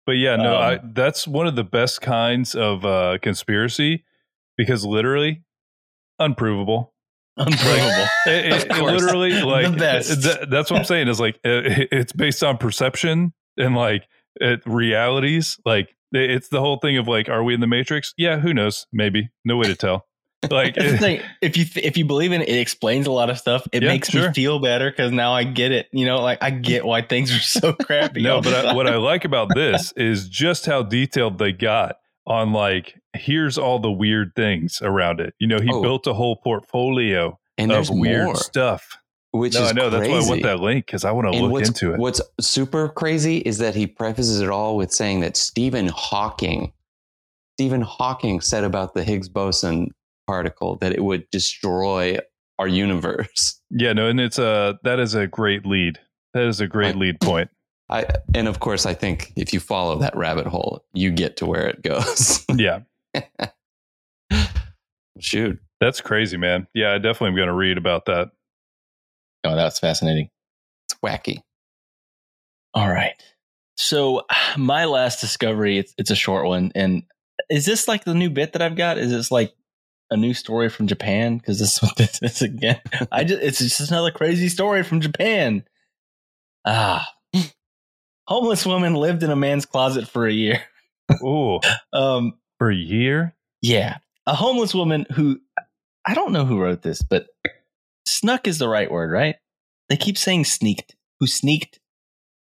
But 0.07 0.12
yeah, 0.12 0.36
no, 0.36 0.57
Um, 0.57 0.62
I, 0.62 0.80
that's 0.84 1.28
one 1.28 1.46
of 1.46 1.55
the 1.55 1.64
best 1.64 2.01
kinds 2.01 2.55
of 2.55 2.84
uh, 2.84 3.18
conspiracy 3.20 4.05
because 4.57 4.84
literally 4.84 5.42
unprovable. 6.18 6.94
Unprovable. 7.39 8.07
It, 8.26 8.45
it- 8.53 8.70
Of 8.70 8.78
it 8.78 8.82
literally, 8.82 9.32
The 9.32 9.47
like 9.47 9.78
best. 9.78 10.22
th- 10.22 10.49
that's 10.51 10.70
what 10.70 10.78
I'm 10.80 10.84
saying 10.84 11.09
is 11.09 11.18
like 11.20 11.39
it, 11.45 11.89
it's 11.93 12.12
based 12.12 12.43
on 12.43 12.59
perception 12.59 13.32
and 13.57 13.74
like 13.74 14.07
it, 14.41 14.61
realities. 14.66 15.59
Like 15.64 15.89
it- 16.12 16.30
it's 16.30 16.49
the 16.49 16.61
whole 16.61 16.78
thing 16.78 16.97
of 16.99 17.09
like, 17.09 17.28
are 17.28 17.43
we 17.45 17.55
in 17.55 17.61
the 17.61 17.66
Matrix? 17.66 18.12
Yeah, 18.18 18.39
who 18.39 18.53
knows? 18.53 18.86
Maybe. 18.93 19.30
No 19.45 19.57
way 19.57 19.66
to 19.68 19.76
tell. 19.76 20.07
Like 20.51 20.74
thing. 20.76 21.20
If 21.43 21.57
you 21.57 21.64
th- 21.64 21.84
if 21.84 21.97
you 21.97 22.05
believe 22.05 22.32
in 22.32 22.43
it, 22.43 22.49
it 22.49 22.59
explains 22.61 23.07
a 23.07 23.11
lot 23.12 23.28
of 23.30 23.39
stuff. 23.39 23.66
It 23.72 23.82
Yeah, 23.82 23.89
makes 23.89 24.11
sure. 24.11 24.28
me 24.28 24.34
feel 24.34 24.59
better 24.61 24.91
because 24.91 25.11
now 25.12 25.32
I 25.32 25.45
get 25.45 25.72
it. 25.72 25.86
You 25.93 26.07
know, 26.07 26.20
like 26.20 26.39
I 26.43 26.51
get 26.51 26.84
why 26.84 27.03
things 27.03 27.34
are 27.34 27.41
so 27.41 27.72
crappy. 27.80 28.22
no, 28.22 28.41
but 28.41 28.66
I, 28.66 28.74
what 28.74 28.86
I 28.86 28.97
like 28.97 29.24
about 29.24 29.49
this 29.55 29.93
is 29.97 30.28
just 30.28 30.66
how 30.66 30.82
detailed 30.82 31.39
they 31.39 31.53
got 31.53 31.97
on 32.26 32.53
like 32.53 32.95
here's 33.15 33.59
all 33.59 33.79
the 33.79 33.91
weird 33.91 34.33
things 34.37 34.81
around 34.83 35.21
it. 35.21 35.35
You 35.39 35.47
know, 35.47 35.59
he 35.61 35.71
Oh. 35.73 35.83
built 35.83 36.07
a 36.07 36.15
whole 36.15 36.37
portfolio 36.37 37.39
And 37.57 37.73
of 37.73 37.89
weird 37.91 38.25
more, 38.27 38.37
stuff. 38.37 38.99
which 39.33 39.55
no, 39.55 39.63
is 39.65 39.71
I 39.71 39.73
know 39.73 39.91
that's 39.91 40.09
why 40.09 40.17
I 40.19 40.29
want 40.29 40.43
that 40.43 40.61
link 40.61 40.87
because 40.87 41.05
I 41.05 41.11
want 41.13 41.33
to 41.33 41.39
look 41.45 41.63
into 41.65 41.93
it. 41.95 41.99
What's 41.99 42.21
super 42.41 42.89
crazy 42.89 43.39
is 43.39 43.59
that 43.59 43.75
he 43.75 43.87
prefaces 43.87 44.41
it 44.41 44.49
all 44.51 44.77
with 44.77 44.93
saying 44.93 45.21
that 45.21 45.37
Stephen 45.37 45.89
Hawking, 45.89 46.73
Stephen 47.57 47.81
Hawking 47.83 48.41
said 48.41 48.65
about 48.65 48.95
the 48.95 49.03
Higgs 49.05 49.29
boson 49.29 49.91
particle 50.27 50.77
that 50.77 50.93
it 50.93 51.03
would 51.03 51.29
destroy 51.31 52.19
our 52.59 52.69
universe. 52.69 53.61
Yeah, 53.71 53.93
no, 53.93 54.09
and 54.09 54.19
it's 54.21 54.39
a 54.39 54.79
that 54.85 54.99
is 54.99 55.15
a 55.15 55.27
great 55.27 55.67
lead. 55.67 55.99
That 56.35 56.45
is 56.45 56.61
a 56.61 56.67
great 56.67 56.89
Right. 56.95 56.97
lead 56.97 57.21
point. 57.21 57.51
I, 57.91 58.05
and 58.35 58.49
of 58.49 58.61
course, 58.61 58.85
I 58.87 58.93
think 58.95 59.33
if 59.37 59.53
you 59.55 59.61
follow 59.61 59.99
that 59.99 60.15
rabbit 60.17 60.47
hole, 60.47 60.85
you 60.93 61.11
get 61.11 61.37
to 61.39 61.47
where 61.47 61.67
it 61.67 61.83
goes. 61.83 62.45
Yeah, 62.55 62.81
Shoot. 65.21 65.59
that's 65.81 66.01
crazy, 66.01 66.37
man. 66.37 66.67
Yeah, 66.75 66.93
I 66.93 66.99
definitely 66.99 67.29
am 67.31 67.37
going 67.37 67.49
to 67.49 67.55
read 67.55 67.77
about 67.79 68.07
that. 68.07 68.31
oh, 69.45 69.57
that's 69.57 69.79
fascinating. 69.79 70.31
It's 70.87 70.99
wacky. 71.05 71.43
All 72.75 72.89
right. 72.89 73.15
So 73.77 74.23
my 74.57 74.85
last 74.85 75.21
discovery, 75.21 75.79
it's, 75.79 75.95
it's 75.99 76.11
a 76.11 76.17
short 76.17 76.47
one. 76.47 76.71
And 76.75 77.03
is 77.51 77.67
this 77.67 77.89
like 77.89 78.05
the 78.05 78.15
new 78.15 78.31
bit 78.31 78.53
that 78.53 78.63
I've 78.63 78.77
got? 78.77 78.99
Is 78.99 79.11
this 79.11 79.31
like 79.31 79.55
a 80.11 80.17
new 80.17 80.35
story 80.35 80.69
from 80.69 80.87
Japan? 80.87 81.39
Because 81.39 81.59
this 81.59 81.77
is 81.77 81.83
what 81.83 81.97
this 81.97 82.19
is 82.23 82.43
again. 82.43 82.81
I 83.11 83.25
just 83.25 83.43
it's 83.43 83.59
just 83.59 83.91
another 83.91 84.11
crazy 84.11 84.49
story 84.49 84.83
from 84.83 85.01
Japan. 85.01 85.65
Ah. 86.65 87.07
Homeless 88.29 88.67
woman 88.67 88.95
lived 88.95 89.23
in 89.23 89.31
a 89.31 89.37
man's 89.37 89.65
closet 89.67 90.07
for 90.07 90.27
a 90.27 90.33
year. 90.33 90.63
Ooh, 91.23 91.61
Um, 91.93 92.35
for 92.59 92.71
a 92.71 92.77
year? 92.77 93.35
yeah. 93.63 93.99
A 94.27 94.35
homeless 94.35 94.75
woman 94.75 95.07
who 95.15 95.41
I 96.07 96.13
don't 96.13 96.33
know 96.33 96.45
who 96.45 96.61
wrote 96.61 96.83
this, 96.83 97.01
but 97.01 97.29
snuck 98.07 98.47
is 98.47 98.59
the 98.59 98.69
right 98.69 98.91
word, 98.91 99.11
right? 99.11 99.37
They 99.89 99.97
keep 99.97 100.19
saying 100.19 100.45
sneaked. 100.45 100.95
Who 101.21 101.27
sneaked? 101.27 101.81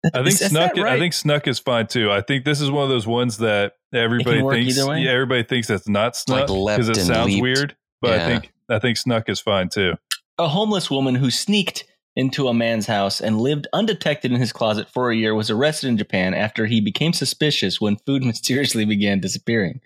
I 0.05 0.09
think 0.18 0.28
Is- 0.28 0.41
is 0.41 0.49
snuck. 0.49 0.76
that 0.76 0.82
right? 0.82 0.93
I 0.93 0.99
think 0.99 1.14
snuck 1.14 1.47
is 1.47 1.59
fine 1.59 1.88
too. 1.88 2.09
I 2.11 2.22
think 2.22 2.45
this 2.45 2.61
is 2.61 2.72
one 2.72 2.84
of 2.84 2.89
those 2.89 3.05
ones 3.07 3.38
that 3.39 3.74
everybody 3.93 4.41
thinks. 4.41 4.78
Yeah, 4.78 5.11
everybody 5.11 5.43
thinks 5.43 5.68
that's 5.68 5.88
not 5.89 6.16
snuck 6.16 6.47
because 6.47 6.89
it 6.89 6.95
sounds 6.95 7.28
leaped. 7.28 7.41
weird. 7.41 7.76
But 8.01 8.11
Yeah. 8.20 8.26
I 8.26 8.30
think 8.30 8.53
I 8.70 8.80
think 8.80 8.97
snuck 8.97 9.28
is 9.30 9.39
fine 9.41 9.70
too. 9.70 9.95
A 10.38 10.47
homeless 10.47 10.89
woman 10.89 11.16
who 11.16 11.30
sneaked 11.32 11.84
into 12.16 12.47
a 12.47 12.53
man's 12.53 12.86
house 12.88 13.20
and 13.20 13.41
lived 13.41 13.68
undetected 13.74 14.32
in 14.32 14.39
his 14.39 14.53
closet 14.53 14.88
for 14.88 15.09
a 15.11 15.16
year 15.16 15.34
was 15.36 15.49
arrested 15.49 15.88
in 15.88 15.97
Japan 15.97 16.34
after 16.34 16.66
he 16.66 16.80
became 16.80 17.11
suspicious 17.14 17.82
when 17.82 17.97
food 18.05 18.24
mysteriously 18.26 18.86
began 18.86 19.20
disappearing. 19.20 19.82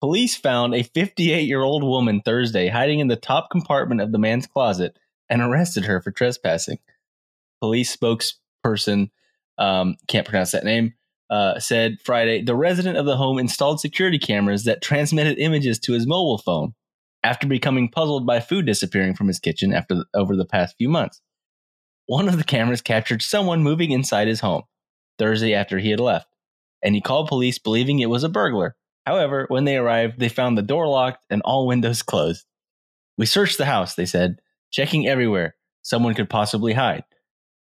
Police 0.00 0.34
found 0.34 0.74
a 0.74 0.82
58 0.82 1.42
year 1.42 1.62
old 1.62 1.84
woman 1.84 2.22
Thursday 2.24 2.68
hiding 2.68 3.00
in 3.00 3.08
the 3.08 3.16
top 3.16 3.50
compartment 3.50 4.00
of 4.00 4.12
the 4.12 4.18
man's 4.18 4.46
closet 4.46 4.98
and 5.28 5.42
arrested 5.42 5.84
her 5.84 6.00
for 6.00 6.10
trespassing. 6.10 6.78
Police 7.60 7.94
spokesperson, 7.94 9.10
um, 9.58 9.96
can't 10.08 10.26
pronounce 10.26 10.52
that 10.52 10.64
name, 10.64 10.94
uh, 11.28 11.58
said 11.58 11.98
Friday 12.02 12.42
the 12.42 12.56
resident 12.56 12.96
of 12.96 13.04
the 13.04 13.18
home 13.18 13.38
installed 13.38 13.78
security 13.78 14.18
cameras 14.18 14.64
that 14.64 14.80
transmitted 14.80 15.38
images 15.38 15.78
to 15.80 15.92
his 15.92 16.06
mobile 16.06 16.38
phone 16.38 16.74
after 17.22 17.46
becoming 17.46 17.90
puzzled 17.90 18.26
by 18.26 18.40
food 18.40 18.64
disappearing 18.64 19.14
from 19.14 19.28
his 19.28 19.38
kitchen 19.38 19.74
after 19.74 19.94
the, 19.94 20.04
over 20.14 20.34
the 20.34 20.46
past 20.46 20.76
few 20.78 20.88
months. 20.88 21.20
One 22.06 22.26
of 22.26 22.38
the 22.38 22.44
cameras 22.44 22.80
captured 22.80 23.20
someone 23.20 23.62
moving 23.62 23.90
inside 23.90 24.28
his 24.28 24.40
home 24.40 24.62
Thursday 25.18 25.52
after 25.52 25.78
he 25.78 25.90
had 25.90 26.00
left, 26.00 26.34
and 26.82 26.94
he 26.94 27.02
called 27.02 27.28
police 27.28 27.58
believing 27.58 27.98
it 28.00 28.08
was 28.08 28.24
a 28.24 28.28
burglar. 28.30 28.76
However, 29.10 29.46
when 29.48 29.64
they 29.64 29.76
arrived, 29.76 30.20
they 30.20 30.28
found 30.28 30.56
the 30.56 30.62
door 30.62 30.86
locked 30.86 31.24
and 31.30 31.42
all 31.42 31.66
windows 31.66 32.00
closed. 32.00 32.46
We 33.18 33.26
searched 33.26 33.58
the 33.58 33.64
house, 33.64 33.96
they 33.96 34.06
said, 34.06 34.40
checking 34.70 35.08
everywhere 35.08 35.56
someone 35.82 36.14
could 36.14 36.30
possibly 36.30 36.74
hide. 36.74 37.02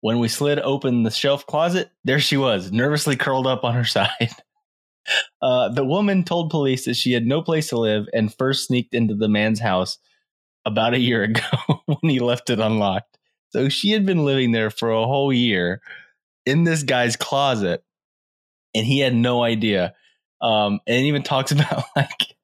When 0.02 0.20
we 0.20 0.28
slid 0.28 0.60
open 0.60 1.02
the 1.02 1.10
shelf 1.10 1.48
closet, 1.48 1.90
there 2.04 2.20
she 2.20 2.38
was, 2.38 2.72
nervously 2.72 3.16
curled 3.16 3.48
up 3.48 3.64
on 3.64 3.74
her 3.74 3.84
side. 3.98 4.30
Uh, 5.42 5.70
the 5.70 5.84
woman 5.84 6.24
told 6.24 6.52
police 6.52 6.86
that 6.86 6.98
she 6.98 7.14
had 7.14 7.26
no 7.26 7.42
place 7.42 7.70
to 7.70 7.80
live 7.80 8.06
and 8.14 8.32
first 8.32 8.68
sneaked 8.68 8.94
into 8.94 9.16
the 9.16 9.28
man's 9.28 9.60
house 9.60 9.98
about 10.66 10.94
a 10.94 11.00
year 11.00 11.24
ago 11.32 11.82
when 11.88 12.12
he 12.12 12.20
left 12.20 12.52
it 12.52 12.60
unlocked. 12.60 13.18
So 13.50 13.70
she 13.70 13.90
had 13.90 14.06
been 14.06 14.24
living 14.24 14.52
there 14.52 14.70
for 14.70 14.92
a 14.92 15.08
whole 15.08 15.34
year 15.34 15.82
in 16.46 16.64
this 16.64 16.84
guy's 16.84 17.16
closet, 17.16 17.84
and 18.76 18.86
he 18.86 19.00
had 19.00 19.16
no 19.16 19.42
idea. 19.42 19.96
Um, 20.44 20.80
and 20.86 20.98
it 20.98 21.08
even 21.08 21.24
talks 21.24 21.52
about 21.54 21.84
like 21.96 22.36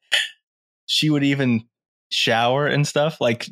she 0.87 1.09
would 1.09 1.23
even 1.23 1.65
shower 2.11 2.65
and 2.65 2.87
stuff. 2.87 3.19
Like 3.21 3.47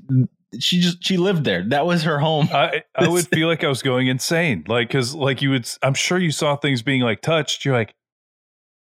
she 0.59 0.79
just 0.79 1.03
she 1.03 1.17
lived 1.17 1.43
there. 1.43 1.63
That 1.69 1.85
was 1.85 2.03
her 2.03 2.17
home. 2.19 2.47
I 2.51 2.83
I 2.95 3.07
would 3.09 3.27
feel 3.27 3.47
like 3.47 3.63
I 3.63 3.67
was 3.67 3.83
going 3.83 4.07
insane. 4.07 4.63
Like 4.67 4.87
because 4.87 5.13
like 5.13 5.41
you 5.41 5.49
would. 5.51 5.69
I'm 5.83 5.93
sure 5.93 6.17
you 6.17 6.31
saw 6.31 6.55
things 6.55 6.81
being 6.81 7.01
like 7.01 7.21
touched. 7.21 7.65
You're 7.65 7.75
like, 7.75 7.93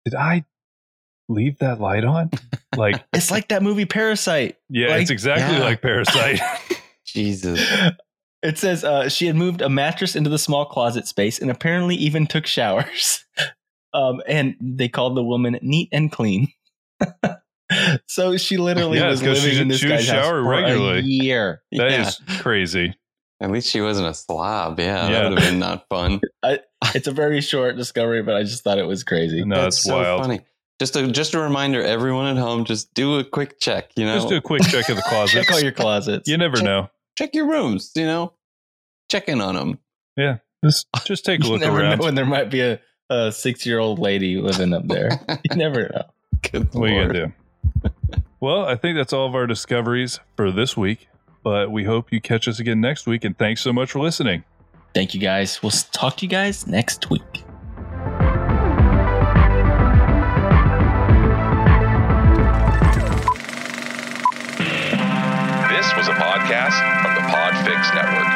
did 0.05 0.15
I 0.15 0.45
leave 1.27 1.57
that 1.57 1.81
light 1.81 2.03
on? 2.05 2.29
Like 2.77 3.03
It's 3.13 3.31
like 3.31 3.47
that 3.47 3.63
movie 3.63 3.85
Parasite. 3.85 4.57
yeah, 4.69 4.89
Like- 4.89 5.01
it's 5.01 5.09
exactly 5.11 5.57
Yeah. 5.57 5.63
like 5.63 5.81
Parasite. 5.81 6.39
Jesus. 7.05 7.59
It 8.43 8.59
says 8.59 8.83
uh, 8.83 9.09
she 9.09 9.25
had 9.25 9.35
moved 9.35 9.63
a 9.63 9.69
mattress 9.69 10.15
into 10.15 10.29
the 10.29 10.37
small 10.37 10.65
closet 10.65 11.07
space 11.07 11.39
and 11.39 11.49
apparently 11.49 11.95
even 11.95 12.27
took 12.27 12.45
showers. 12.45 13.25
Um, 13.95 14.21
and 14.27 14.55
they 14.59 14.89
called 14.89 15.15
the 15.15 15.23
woman 15.23 15.57
neat 15.61 15.89
and 15.93 16.11
clean. 16.11 16.49
so 18.07 18.37
she 18.37 18.57
literally 18.57 18.99
Yeah, 18.99 19.09
was 19.09 19.21
it's 19.21 19.27
'cause 19.27 19.39
she 19.39 19.45
living 19.47 19.61
in 19.63 19.67
this 19.69 19.79
she 19.79 19.87
would 19.87 19.93
guy's 19.97 20.07
house 20.09 20.25
shower 20.25 20.43
for 20.43 20.49
regularly. 20.49 20.99
a 20.99 21.01
year. 21.01 21.61
That 21.71 21.91
Yeah. 21.91 22.07
is 22.07 22.19
crazy. 22.41 22.93
At 23.41 23.51
least 23.51 23.69
she 23.69 23.81
wasn't 23.81 24.07
a 24.07 24.13
slob. 24.13 24.79
Yeah, 24.79 25.07
Yeah. 25.07 25.11
that 25.23 25.29
would 25.29 25.39
have 25.39 25.49
been 25.51 25.59
not 25.59 25.85
fun. 25.89 26.21
it's 26.93 27.07
a 27.07 27.11
very 27.11 27.41
short 27.41 27.75
discovery, 27.75 28.21
but 28.21 28.35
I 28.35 28.43
just 28.43 28.63
thought 28.63 28.77
it 28.77 28.87
was 28.87 29.03
crazy. 29.03 29.43
No, 29.43 29.65
it's 29.65 29.87
wild. 29.87 30.21
funny. 30.21 30.41
Just 30.79 30.95
a 30.97 31.07
just 31.09 31.33
a 31.33 31.39
reminder, 31.39 31.81
everyone 31.81 32.27
at 32.27 32.37
home, 32.37 32.65
just 32.65 32.93
do 32.93 33.17
a 33.17 33.23
quick 33.23 33.59
check. 33.61 33.91
You 33.95 34.05
know, 34.05 34.15
Just 34.15 34.27
do 34.29 34.35
a 34.35 34.41
quick 34.41 34.61
check 34.63 34.89
of 34.89 34.97
the 34.97 35.01
closet. 35.07 35.31
Check 35.43 35.51
all 35.53 35.61
your 35.61 35.71
closets. 35.71 36.27
You 36.29 36.37
never 36.37 36.61
know. 36.61 36.89
check 37.17 37.33
your 37.33 37.47
rooms. 37.47 37.91
You 37.95 38.05
know, 38.05 38.33
check 39.09 39.29
in 39.29 39.39
on 39.41 39.55
them. 39.55 39.79
Yeah, 40.17 40.37
just 40.65 40.85
just 41.05 41.23
take 41.25 41.41
a 41.41 41.45
You 41.45 41.51
look 41.53 41.61
never 41.61 41.79
around. 41.79 41.99
know 41.99 42.05
when 42.05 42.15
there 42.15 42.25
might 42.25 42.49
be 42.49 42.59
a, 42.61 42.79
a 43.09 43.31
six 43.31 43.65
year 43.65 43.79
old 43.79 43.99
lady 43.99 44.37
living 44.37 44.73
up 44.73 44.87
there. 44.87 45.09
you 45.29 45.55
never 45.55 45.89
know. 45.93 46.03
Good 46.51 46.73
What 46.73 46.89
are 46.89 46.93
you 46.93 47.07
gonna 47.07 47.27
do? 47.83 47.89
well, 48.39 48.65
I 48.65 48.75
think 48.75 48.97
that's 48.97 49.13
all 49.13 49.27
of 49.27 49.35
our 49.35 49.47
discoveries 49.47 50.19
for 50.35 50.51
this 50.51 50.75
week. 50.77 51.07
But 51.43 51.71
we 51.71 51.83
hope 51.83 52.11
you 52.11 52.19
catch 52.19 52.47
us 52.47 52.59
again 52.59 52.81
next 52.81 53.05
week, 53.05 53.23
and 53.23 53.37
thanks 53.37 53.61
so 53.61 53.71
much 53.71 53.91
for 53.91 53.99
listening. 53.99 54.43
Thank 54.95 55.13
you 55.13 55.19
guys. 55.19 55.61
We'll 55.61 55.71
talk 55.71 56.17
to 56.17 56.25
you 56.25 56.29
guys 56.29 56.65
next 56.65 57.09
week. 57.11 57.21
This 65.75 65.87
was 65.97 66.07
a 66.07 66.13
podcast 66.15 66.75
from 67.03 67.15
the 67.15 67.21
Podfix 67.29 67.93
Network. 67.93 68.34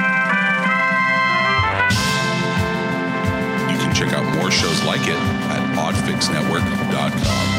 More 4.49 4.57
shows 4.57 4.83
like 4.83 5.01
it 5.01 5.09
at 5.09 5.75
podfixnetwork.com. 5.75 7.59